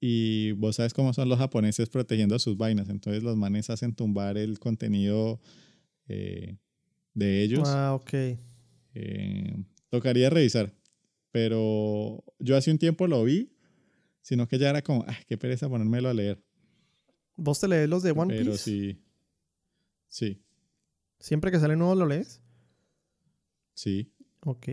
y 0.00 0.52
vos 0.52 0.76
sabes 0.76 0.92
cómo 0.92 1.12
son 1.12 1.28
los 1.28 1.38
japoneses 1.38 1.88
protegiendo 1.88 2.38
sus 2.38 2.56
vainas, 2.56 2.88
entonces 2.88 3.22
los 3.22 3.36
manes 3.36 3.70
hacen 3.70 3.94
tumbar 3.94 4.36
el 4.36 4.58
contenido 4.58 5.40
eh, 6.08 6.58
de 7.14 7.42
ellos. 7.42 7.66
Ah, 7.66 7.94
ok. 7.94 8.12
Eh, 8.94 9.56
tocaría 9.88 10.30
revisar, 10.30 10.74
pero 11.30 12.24
yo 12.38 12.56
hace 12.56 12.70
un 12.70 12.78
tiempo 12.78 13.06
lo 13.06 13.24
vi, 13.24 13.52
sino 14.22 14.48
que 14.48 14.58
ya 14.58 14.70
era 14.70 14.82
como, 14.82 15.04
ay, 15.06 15.16
qué 15.26 15.38
pereza 15.38 15.68
ponérmelo 15.68 16.08
a 16.08 16.14
leer. 16.14 16.42
¿Vos 17.36 17.60
te 17.60 17.68
lees 17.68 17.88
los 17.88 18.02
de 18.02 18.12
One 18.12 18.34
Piece? 18.34 18.44
Pero 18.44 18.56
sí. 18.56 19.02
Sí. 20.08 20.42
¿Siempre 21.18 21.50
que 21.50 21.60
sale 21.60 21.76
nuevo 21.76 21.94
lo 21.94 22.06
lees? 22.06 22.40
Sí. 23.74 24.12
Ok. 24.44 24.68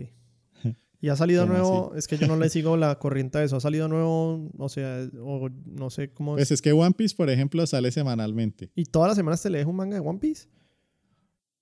¿Y 1.04 1.10
ha 1.10 1.16
salido 1.16 1.44
nuevo? 1.44 1.92
Es 1.94 2.08
que 2.08 2.16
yo 2.16 2.26
no 2.26 2.38
le 2.38 2.48
sigo 2.48 2.78
la 2.78 2.98
corriente 2.98 3.36
de 3.36 3.44
eso. 3.44 3.56
¿Ha 3.56 3.60
salido 3.60 3.88
nuevo? 3.88 4.50
O 4.56 4.70
sea, 4.70 5.06
o 5.20 5.50
no 5.66 5.90
sé 5.90 6.08
cómo... 6.08 6.36
Pues 6.36 6.50
es 6.50 6.62
que 6.62 6.72
One 6.72 6.94
Piece, 6.94 7.14
por 7.14 7.28
ejemplo, 7.28 7.66
sale 7.66 7.92
semanalmente. 7.92 8.70
¿Y 8.74 8.86
todas 8.86 9.08
las 9.08 9.16
semanas 9.16 9.42
te 9.42 9.50
lees 9.50 9.66
un 9.66 9.76
manga 9.76 9.96
de 9.96 10.00
One 10.00 10.18
Piece? 10.18 10.48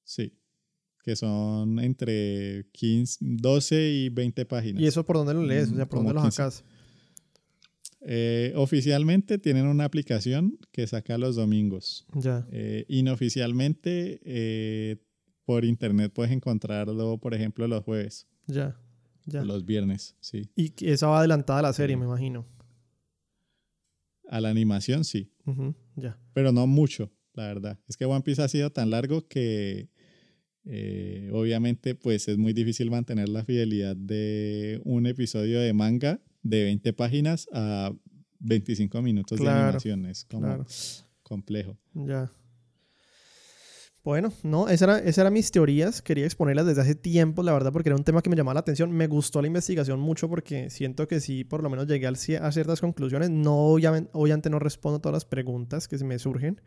Sí. 0.05 0.39
Que 1.03 1.17
son 1.17 1.81
entre 1.81 2.69
15, 2.71 3.19
12 3.21 3.91
y 3.91 4.09
20 4.11 4.47
páginas. 4.47 4.81
¿Y 4.81 4.87
eso 4.87 5.05
por 5.05 5.17
dónde 5.17 5.35
lo 5.35 5.43
lees? 5.43 5.73
O 5.73 5.75
sea, 5.75 5.89
¿por 5.89 5.99
dónde 5.99 6.15
lo 6.15 6.31
sacas? 6.31 6.63
Eh, 8.03 8.53
oficialmente 8.55 9.39
tienen 9.39 9.67
una 9.67 9.87
aplicación 9.87 10.57
que 10.71 10.87
saca 10.87 11.19
los 11.19 11.35
domingos. 11.35 12.07
Ya. 12.15 12.47
Eh, 12.53 12.85
inoficialmente, 12.87 14.21
eh, 14.25 14.99
por 15.45 15.65
internet 15.65 16.13
puedes 16.15 16.33
encontrarlo, 16.33 17.19
por 17.19 17.35
ejemplo, 17.35 17.67
los 17.67 17.83
jueves. 17.83 18.29
Ya, 18.47 18.79
ya. 19.27 19.45
Los 19.45 19.65
viernes, 19.65 20.17
sí. 20.21 20.51
Y 20.57 20.73
esa 20.87 21.07
va 21.09 21.19
adelantada 21.19 21.61
a 21.61 21.63
la 21.63 21.73
serie, 21.73 21.97
me 21.97 22.05
imagino. 22.05 22.47
A 24.29 24.41
la 24.41 24.49
animación, 24.51 25.05
sí. 25.05 25.31
ya. 25.97 26.19
Pero 26.33 26.53
no 26.53 26.67
mucho, 26.67 27.13
la 27.35 27.47
verdad. 27.47 27.79
Es 27.89 27.97
que 27.97 28.05
One 28.05 28.23
Piece 28.23 28.43
ha 28.43 28.49
sido 28.49 28.71
tan 28.71 28.91
largo 28.91 29.29
que 29.29 29.91
obviamente 31.33 31.95
pues 31.95 32.29
es 32.29 32.39
muy 32.39 32.53
difícil 32.53 32.91
mantener 32.91 33.29
la 33.29 33.45
fidelidad 33.45 33.97
de 33.97 34.81
un 34.85 35.07
episodio 35.07 35.61
de 35.61 35.73
manga 35.73 36.21
de 36.43 36.65
20 36.65 36.93
páginas 36.93 37.49
a 37.53 37.93
25 38.39 39.03
minutos 39.03 39.39
de 39.39 39.49
animación. 39.49 40.07
Es 40.07 40.25
como 40.25 40.65
complejo. 41.23 41.79
Ya. 41.95 42.33
Bueno, 44.05 44.33
no, 44.43 44.69
esas 44.69 44.83
eran, 44.83 45.09
eran 45.09 45.33
mis 45.33 45.53
teorías. 45.53 46.03
Quería 46.03 46.25
exponerlas 46.25 46.67
desde 46.67 46.81
hace 46.81 46.95
tiempo, 46.97 47.45
la 47.45 47.53
verdad, 47.53 47.73
porque 47.73 47.89
era 47.89 47.97
un 47.97 48.03
tema 48.03 48.21
que 48.21 48.31
me 48.31 48.37
llamaba 48.37 48.55
la 48.55 48.61
atención. 48.61 48.91
Me 48.91 49.07
gustó 49.07 49.41
la 49.41 49.47
investigación 49.47 50.01
mucho 50.01 50.29
porque 50.29 50.71
siento 50.71 51.07
que 51.07 51.21
sí, 51.21 51.45
por 51.45 51.63
lo 51.63 51.71
menos 51.71 51.87
llegué 51.87 52.09
a 52.09 52.15
ciertas 52.53 52.81
conclusiones. 52.81 53.31
No, 53.31 53.57
obviamente, 53.57 54.51
no 54.51 54.59
respondo 54.59 54.99
a 54.99 55.01
todas 55.01 55.15
las 55.15 55.25
preguntas 55.25 55.87
que 55.87 55.99
se 55.99 56.05
me 56.05 56.19
surgen, 56.19 56.61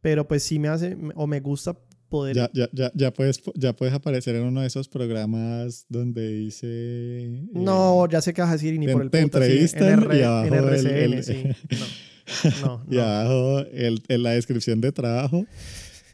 pero 0.00 0.26
pues 0.26 0.42
sí 0.42 0.58
me 0.58 0.68
hace, 0.68 0.96
o 1.14 1.26
me 1.26 1.40
gusta 1.40 1.76
poder... 2.08 2.34
Ya, 2.34 2.50
ya, 2.54 2.70
ya, 2.72 2.90
ya, 2.94 3.12
puedes, 3.12 3.42
ya 3.54 3.74
puedes 3.74 3.94
aparecer 3.94 4.36
en 4.36 4.44
uno 4.44 4.62
de 4.62 4.68
esos 4.68 4.88
programas 4.88 5.84
donde 5.90 6.32
dice... 6.32 7.42
no, 7.52 8.06
eh, 8.06 8.08
ya 8.10 8.22
sé 8.22 8.32
qué 8.32 8.40
vas 8.40 8.50
a 8.50 8.54
decir 8.54 8.72
y 8.72 8.78
ni 8.78 8.88
por 8.88 9.02
el 9.02 9.10
te 9.10 9.20
entrevistan 9.20 10.10
en, 10.10 10.18
y 10.18 10.22
abajo 10.22 10.54
RCN, 10.54 11.22
sí. 11.22 11.42
No, 12.62 12.84
Y 12.90 12.98
abajo 12.98 13.64
en 13.72 14.22
la 14.22 14.30
descripción 14.30 14.80
de 14.80 14.92
trabajo, 14.92 15.46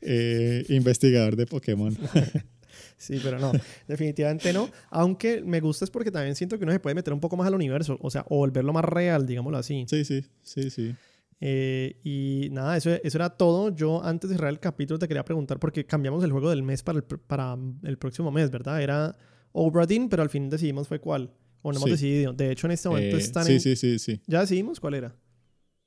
eh, 0.04 0.64
investigador 0.68 1.36
de 1.36 1.46
Pokémon. 1.46 1.96
Sí, 2.96 3.20
pero 3.22 3.38
no, 3.38 3.52
definitivamente 3.88 4.52
no. 4.52 4.70
Aunque 4.90 5.42
me 5.42 5.60
gusta 5.60 5.84
es 5.84 5.90
porque 5.90 6.10
también 6.10 6.34
siento 6.34 6.58
que 6.58 6.64
uno 6.64 6.72
se 6.72 6.80
puede 6.80 6.94
meter 6.94 7.12
un 7.12 7.20
poco 7.20 7.36
más 7.36 7.46
al 7.46 7.54
universo, 7.54 7.98
o 8.00 8.10
sea, 8.10 8.24
o 8.28 8.38
volverlo 8.38 8.72
más 8.72 8.84
real, 8.84 9.26
digámoslo 9.26 9.58
así. 9.58 9.84
Sí, 9.88 10.04
sí, 10.04 10.24
sí, 10.42 10.70
sí. 10.70 10.94
Eh, 11.40 12.00
y 12.02 12.48
nada, 12.52 12.76
eso, 12.76 12.90
eso 12.90 13.18
era 13.18 13.30
todo. 13.30 13.74
Yo 13.74 14.02
antes 14.02 14.30
de 14.30 14.36
cerrar 14.36 14.50
el 14.50 14.60
capítulo 14.60 14.98
te 14.98 15.08
quería 15.08 15.24
preguntar 15.24 15.58
porque 15.58 15.84
cambiamos 15.84 16.24
el 16.24 16.32
juego 16.32 16.50
del 16.50 16.62
mes 16.62 16.82
para 16.82 16.98
el, 16.98 17.04
para 17.04 17.56
el 17.82 17.98
próximo 17.98 18.30
mes, 18.30 18.50
¿verdad? 18.50 18.82
Era 18.82 19.16
Obradin, 19.52 20.08
pero 20.08 20.22
al 20.22 20.30
fin 20.30 20.48
decidimos 20.48 20.88
fue 20.88 21.00
cuál. 21.00 21.32
O 21.62 21.72
no 21.72 21.78
hemos 21.78 21.90
decidido. 21.90 22.32
De 22.32 22.50
hecho, 22.50 22.66
en 22.66 22.72
este 22.72 22.88
momento 22.88 23.16
eh, 23.16 23.20
están 23.20 23.44
sí, 23.44 23.58
Sí, 23.58 23.76
sí, 23.76 23.98
sí. 23.98 24.20
¿Ya 24.26 24.40
decidimos 24.40 24.80
cuál 24.80 24.94
era? 24.94 25.16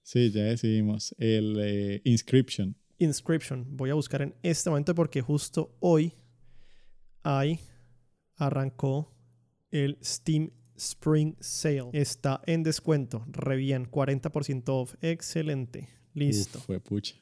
Sí, 0.02 0.32
ya 0.32 0.44
decidimos. 0.44 1.16
El 1.18 1.58
eh, 1.60 2.02
Inscription. 2.04 2.76
Inscription. 3.00 3.66
Voy 3.78 3.90
a 3.90 3.94
buscar 3.94 4.22
en 4.22 4.36
este 4.44 4.70
momento 4.70 4.96
porque 4.96 5.22
justo 5.22 5.76
hoy 5.80 6.14
ahí 7.24 7.60
arrancó 8.36 9.14
el 9.72 9.98
Steam 10.04 10.52
Spring 10.76 11.36
Sale. 11.40 11.90
Está 11.94 12.42
en 12.46 12.64
descuento. 12.64 13.26
Re 13.30 13.56
bien. 13.58 13.90
40% 13.90 14.64
off. 14.70 14.96
Excelente. 15.02 15.90
Listo. 16.14 16.60
Uf, 16.60 16.66
fue 16.66 16.80
pucha. 16.80 17.16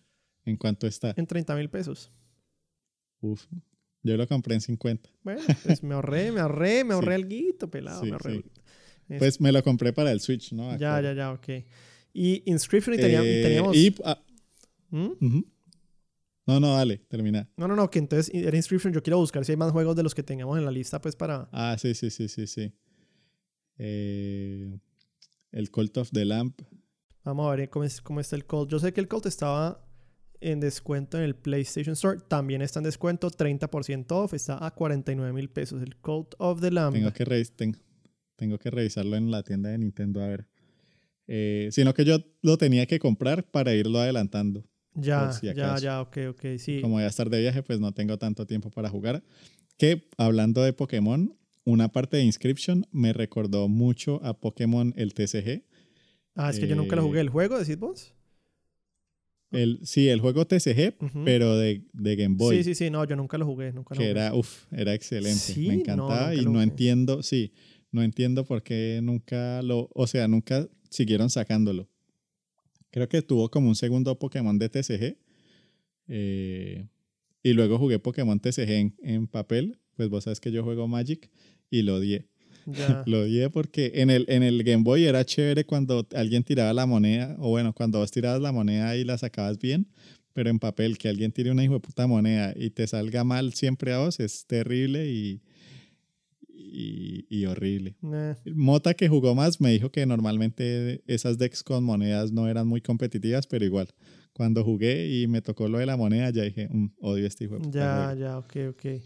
¿En 0.45 0.57
cuánto 0.57 0.87
está? 0.87 1.13
En 1.17 1.25
30 1.25 1.55
mil 1.55 1.69
pesos. 1.69 2.11
Uf. 3.21 3.45
Yo 4.03 4.15
lo 4.17 4.27
compré 4.27 4.53
en 4.55 4.61
50. 4.61 5.09
Bueno, 5.23 5.41
pues 5.63 5.81
me 5.81 5.95
ahorré, 5.95 6.31
me 6.31 6.39
ahorré, 6.41 6.83
me 6.83 6.93
ahorré 6.93 7.15
Sí. 7.15 7.21
el 7.21 7.27
guito, 7.27 7.69
pelado. 7.71 8.01
Sí, 8.01 8.05
me 8.07 8.11
ahorré 8.13 8.31
sí. 8.31 8.35
alguito. 8.37 8.61
Es- 9.09 9.19
Pues 9.19 9.41
me 9.41 9.51
lo 9.51 9.63
compré 9.63 9.93
para 9.93 10.11
el 10.11 10.19
Switch, 10.19 10.51
¿no? 10.53 10.77
ya, 10.77 10.97
Acá. 10.97 11.01
ya, 11.01 11.13
ya, 11.13 11.31
ok. 11.33 11.47
Y 12.13 12.43
Inscription 12.49 12.95
y, 12.95 12.99
Eh, 13.01 13.41
teníamos... 13.43 13.75
y, 13.75 13.95
ah, 14.03 14.21
¿Mm? 14.91 15.41
No, 16.47 16.59
no, 16.59 16.75
dale, 16.75 16.97
termina. 17.07 17.49
No, 17.57 17.67
no, 17.67 17.75
no, 17.75 17.89
que 17.89 17.97
entonces 17.99 18.31
era 18.33 18.55
Inscription. 18.55 18.93
Yo 18.93 19.01
quiero 19.01 19.17
buscar 19.17 19.43
si 19.45 19.51
hay 19.53 19.57
más 19.57 19.71
juegos 19.71 19.95
de 19.95 20.03
los 20.03 20.13
que 20.13 20.21
tengamos 20.23 20.57
en 20.57 20.65
la 20.65 20.71
lista, 20.71 21.01
pues 21.01 21.15
para... 21.15 21.49
Ah, 21.51 21.75
sí, 21.79 21.93
sí, 21.95 22.09
sí, 22.11 22.27
sí, 22.27 22.45
sí. 22.45 22.71
Eh, 23.77 24.77
el 25.51 25.71
Cult 25.71 25.97
of 25.97 26.11
the 26.11 26.25
Lamp. 26.25 26.61
Vamos 27.23 27.51
a 27.51 27.55
ver 27.55 27.69
cómo, 27.69 27.83
es, 27.85 28.01
cómo 28.01 28.19
está 28.19 28.35
el 28.35 28.45
Colt. 28.45 28.69
Yo 28.69 28.79
sé 28.79 28.93
que 28.93 29.01
el 29.01 29.07
Colt 29.07 29.25
estaba 29.25 29.83
en 30.39 30.59
descuento 30.59 31.17
en 31.17 31.23
el 31.23 31.35
PlayStation 31.35 31.93
Store. 31.93 32.19
También 32.27 32.61
está 32.61 32.79
en 32.79 32.83
descuento, 32.83 33.29
30% 33.31 34.05
off. 34.11 34.33
Está 34.33 34.63
a 34.65 34.71
49 34.71 35.33
mil 35.33 35.49
pesos. 35.49 35.81
El 35.81 35.97
Colt 35.97 36.35
of 36.37 36.61
the 36.61 36.69
Lamb. 36.71 36.93
Tengo 36.93 37.11
que, 37.11 37.25
revis- 37.25 37.79
tengo 38.35 38.59
que 38.59 38.69
revisarlo 38.69 39.15
en 39.15 39.31
la 39.31 39.41
tienda 39.43 39.69
de 39.69 39.77
Nintendo 39.79 40.21
a 40.21 40.27
ver. 40.27 40.47
Eh, 41.27 41.69
sino 41.71 41.95
que 41.95 42.05
yo 42.05 42.19
lo 42.43 42.57
tenía 42.57 42.85
que 42.85 42.99
comprar 42.99 43.49
para 43.49 43.73
irlo 43.73 43.99
adelantando. 43.99 44.63
Ya, 44.95 45.31
si 45.31 45.53
ya, 45.53 45.77
ya, 45.77 46.01
ok, 46.01 46.17
ok, 46.29 46.41
sí. 46.57 46.81
Como 46.81 46.95
voy 46.95 47.03
a 47.03 47.07
estar 47.07 47.29
de 47.29 47.41
viaje, 47.41 47.61
pues 47.63 47.79
no 47.79 47.91
tengo 47.91 48.17
tanto 48.17 48.45
tiempo 48.45 48.69
para 48.69 48.89
jugar. 48.89 49.23
Que 49.77 50.07
hablando 50.17 50.63
de 50.63 50.73
Pokémon, 50.73 51.35
una 51.65 51.89
parte 51.89 52.17
de 52.17 52.23
Inscription 52.23 52.87
me 52.91 53.11
recordó 53.11 53.67
mucho 53.67 54.23
a 54.23 54.39
Pokémon 54.39 54.93
el 54.95 55.13
TCG. 55.13 55.63
Ah, 56.35 56.49
es 56.49 56.59
que 56.59 56.67
yo 56.67 56.75
nunca 56.75 56.95
lo 56.95 57.01
eh, 57.01 57.05
jugué. 57.05 57.19
¿El 57.21 57.29
juego, 57.29 57.59
decís 57.59 57.77
vos? 57.77 58.13
El, 59.51 59.79
sí, 59.83 60.09
el 60.09 60.19
juego 60.19 60.45
TCG, 60.45 60.95
pero 61.23 61.57
de, 61.57 61.83
de 61.93 62.15
Game 62.15 62.35
Boy. 62.35 62.57
Sí, 62.57 62.63
sí, 62.63 62.75
sí, 62.75 62.89
no, 62.89 63.05
yo 63.05 63.15
nunca 63.15 63.37
lo 63.37 63.45
jugué, 63.45 63.71
nunca 63.71 63.95
lo 63.95 63.99
que 63.99 64.09
jugué. 64.09 64.11
era, 64.11 64.33
uf, 64.33 64.65
era 64.71 64.93
excelente. 64.93 65.39
Sí, 65.39 65.67
me 65.67 65.75
encantaba 65.75 66.35
y 66.35 66.45
no 66.45 66.61
entiendo, 66.61 67.23
sí, 67.23 67.53
no 67.91 68.03
entiendo 68.03 68.45
por 68.45 68.63
qué 68.63 68.99
nunca 69.01 69.61
lo, 69.61 69.89
o 69.93 70.07
sea, 70.07 70.27
nunca 70.27 70.67
siguieron 70.89 71.29
sacándolo. 71.29 71.89
Creo 72.95 73.09
que 73.09 73.21
tuvo 73.21 73.51
como 73.51 73.67
un 73.67 73.75
segundo 73.75 74.17
Pokémon 74.17 74.57
de 74.57 74.69
TCG. 74.69 75.17
eh, 76.07 76.87
y 77.43 77.51
luego 77.51 77.77
jugué 77.77 77.99
Pokémon 77.99 78.39
TCG 78.39 78.69
en, 78.69 78.95
en 79.03 79.27
papel. 79.27 79.77
Pues 79.97 80.07
vos 80.07 80.23
sabes 80.23 80.39
que 80.39 80.49
yo 80.49 80.63
juego 80.63 80.87
Magic 80.87 81.29
y 81.69 81.81
lo 81.81 81.95
odié. 81.95 82.29
Ya. 82.65 83.03
Lo 83.05 83.23
odié 83.23 83.49
porque 83.49 83.91
en 83.95 84.09
el, 84.09 84.25
en 84.29 84.43
el 84.43 84.63
Game 84.63 84.83
Boy 84.83 85.03
era 85.03 85.25
chévere 85.25 85.65
cuando 85.65 86.07
alguien 86.15 86.45
tiraba 86.45 86.71
la 86.73 86.85
moneda, 86.85 87.35
o 87.37 87.49
bueno, 87.49 87.73
cuando 87.73 87.99
vos 87.99 88.11
tirabas 88.11 88.41
la 88.41 88.53
moneda 88.53 88.95
y 88.95 89.03
la 89.03 89.17
sacabas 89.17 89.59
bien, 89.59 89.87
pero 90.31 90.49
en 90.49 90.57
papel, 90.57 90.97
que 90.97 91.09
alguien 91.09 91.33
tire 91.33 91.51
una 91.51 91.65
hijo 91.65 91.73
de 91.73 91.79
puta 91.81 92.07
moneda 92.07 92.53
y 92.55 92.69
te 92.69 92.87
salga 92.87 93.25
mal 93.25 93.53
siempre 93.53 93.91
a 93.91 93.97
vos 93.97 94.21
es 94.21 94.45
terrible 94.47 95.11
y, 95.11 95.41
y, 96.57 97.25
y 97.29 97.45
horrible. 97.45 97.95
Nah. 98.01 98.35
Mota 98.53 98.93
que 98.93 99.07
jugó 99.09 99.35
más 99.35 99.59
me 99.61 99.71
dijo 99.71 99.91
que 99.91 100.05
normalmente 100.05 101.03
esas 101.07 101.37
decks 101.37 101.63
con 101.63 101.83
monedas 101.83 102.31
no 102.31 102.47
eran 102.47 102.67
muy 102.67 102.81
competitivas, 102.81 103.47
pero 103.47 103.65
igual, 103.65 103.87
cuando 104.33 104.63
jugué 104.63 105.07
y 105.21 105.27
me 105.27 105.41
tocó 105.41 105.67
lo 105.67 105.77
de 105.79 105.85
la 105.85 105.97
moneda, 105.97 106.29
ya 106.29 106.43
dije, 106.43 106.67
"Mm, 106.69 106.87
odio 106.99 107.25
este 107.27 107.47
puta 107.47 107.69
Ya, 107.71 108.05
juego". 108.05 108.19
ya, 108.19 108.37
ok, 108.37 108.55
ok. 108.69 109.01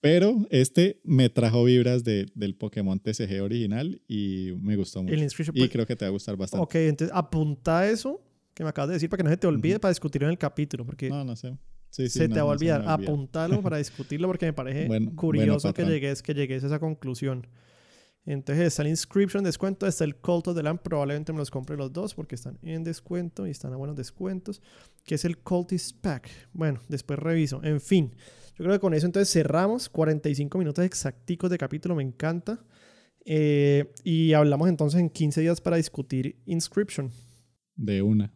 Pero 0.00 0.36
este 0.50 1.00
me 1.04 1.30
trajo 1.30 1.64
vibras 1.64 2.04
de, 2.04 2.26
del 2.34 2.54
Pokémon 2.54 2.98
TCG 3.00 3.40
original 3.42 4.02
y 4.06 4.52
me 4.60 4.76
gustó 4.76 5.02
mucho. 5.02 5.14
El. 5.14 5.22
Y 5.22 5.28
pues- 5.60 5.70
creo 5.70 5.86
que 5.86 5.96
te 5.96 6.04
va 6.04 6.08
a 6.08 6.12
gustar 6.12 6.36
bastante. 6.36 6.62
ok, 6.62 6.74
entonces 6.74 7.16
apunta 7.16 7.88
eso 7.88 8.20
que 8.52 8.62
me 8.64 8.68
acabas 8.68 8.88
de 8.90 8.94
decir 8.94 9.08
para 9.08 9.18
que 9.18 9.24
no 9.24 9.30
se 9.30 9.36
te 9.38 9.46
olvide 9.46 9.74
Ujú. 9.74 9.80
para 9.80 9.90
discutirlo 9.92 10.28
en 10.28 10.32
el 10.32 10.38
capítulo, 10.38 10.84
porque 10.84 11.08
No, 11.08 11.24
no 11.24 11.34
sé. 11.36 11.56
Sí, 11.94 12.08
sí, 12.08 12.18
se 12.18 12.28
no, 12.28 12.34
te 12.34 12.40
va 12.40 12.46
a 12.46 12.46
no 12.46 12.52
olvidar. 12.54 12.80
olvida. 12.80 12.92
Apuntalo 12.92 13.62
para 13.62 13.76
discutirlo 13.76 14.26
porque 14.26 14.46
me 14.46 14.52
parece 14.52 14.86
Bueno, 14.88 15.06
bueno, 15.06 15.16
curioso 15.16 15.72
que, 15.72 15.84
llegues, 15.84 16.22
que 16.24 16.34
llegues 16.34 16.64
a 16.64 16.66
esa 16.66 16.80
conclusión. 16.80 17.46
Entonces 18.26 18.66
está 18.66 18.82
el 18.82 18.88
Inscription 18.88 19.42
en 19.42 19.44
descuento, 19.44 19.86
está 19.86 20.02
el 20.02 20.16
Cult 20.16 20.48
of 20.48 20.56
the 20.56 20.62
Lamb, 20.64 20.80
probablemente 20.82 21.32
me 21.32 21.38
los 21.38 21.52
compre 21.52 21.76
los 21.76 21.92
dos 21.92 22.12
porque 22.16 22.34
están 22.34 22.58
en 22.62 22.82
descuento 22.82 23.46
y 23.46 23.50
están 23.50 23.72
a 23.72 23.76
buenos 23.76 23.94
descuentos, 23.94 24.60
que 25.04 25.14
es 25.14 25.24
el 25.24 25.38
Cultist 25.38 26.00
Pack. 26.00 26.28
Bueno, 26.52 26.80
después 26.88 27.16
reviso. 27.16 27.62
En 27.62 27.80
fin, 27.80 28.10
yo 28.58 28.64
creo 28.64 28.72
que 28.72 28.80
con 28.80 28.92
eso 28.92 29.06
entonces 29.06 29.32
cerramos 29.32 29.88
45 29.88 30.58
minutos 30.58 30.84
exacticos 30.84 31.48
de 31.48 31.58
capítulo, 31.58 31.94
me 31.94 32.02
encanta. 32.02 32.64
Eh, 33.24 33.92
y 34.02 34.32
hablamos 34.32 34.68
entonces 34.68 34.98
en 34.98 35.10
15 35.10 35.42
días 35.42 35.60
para 35.60 35.76
discutir 35.76 36.40
Inscription. 36.44 37.12
De 37.76 38.02
una. 38.02 38.32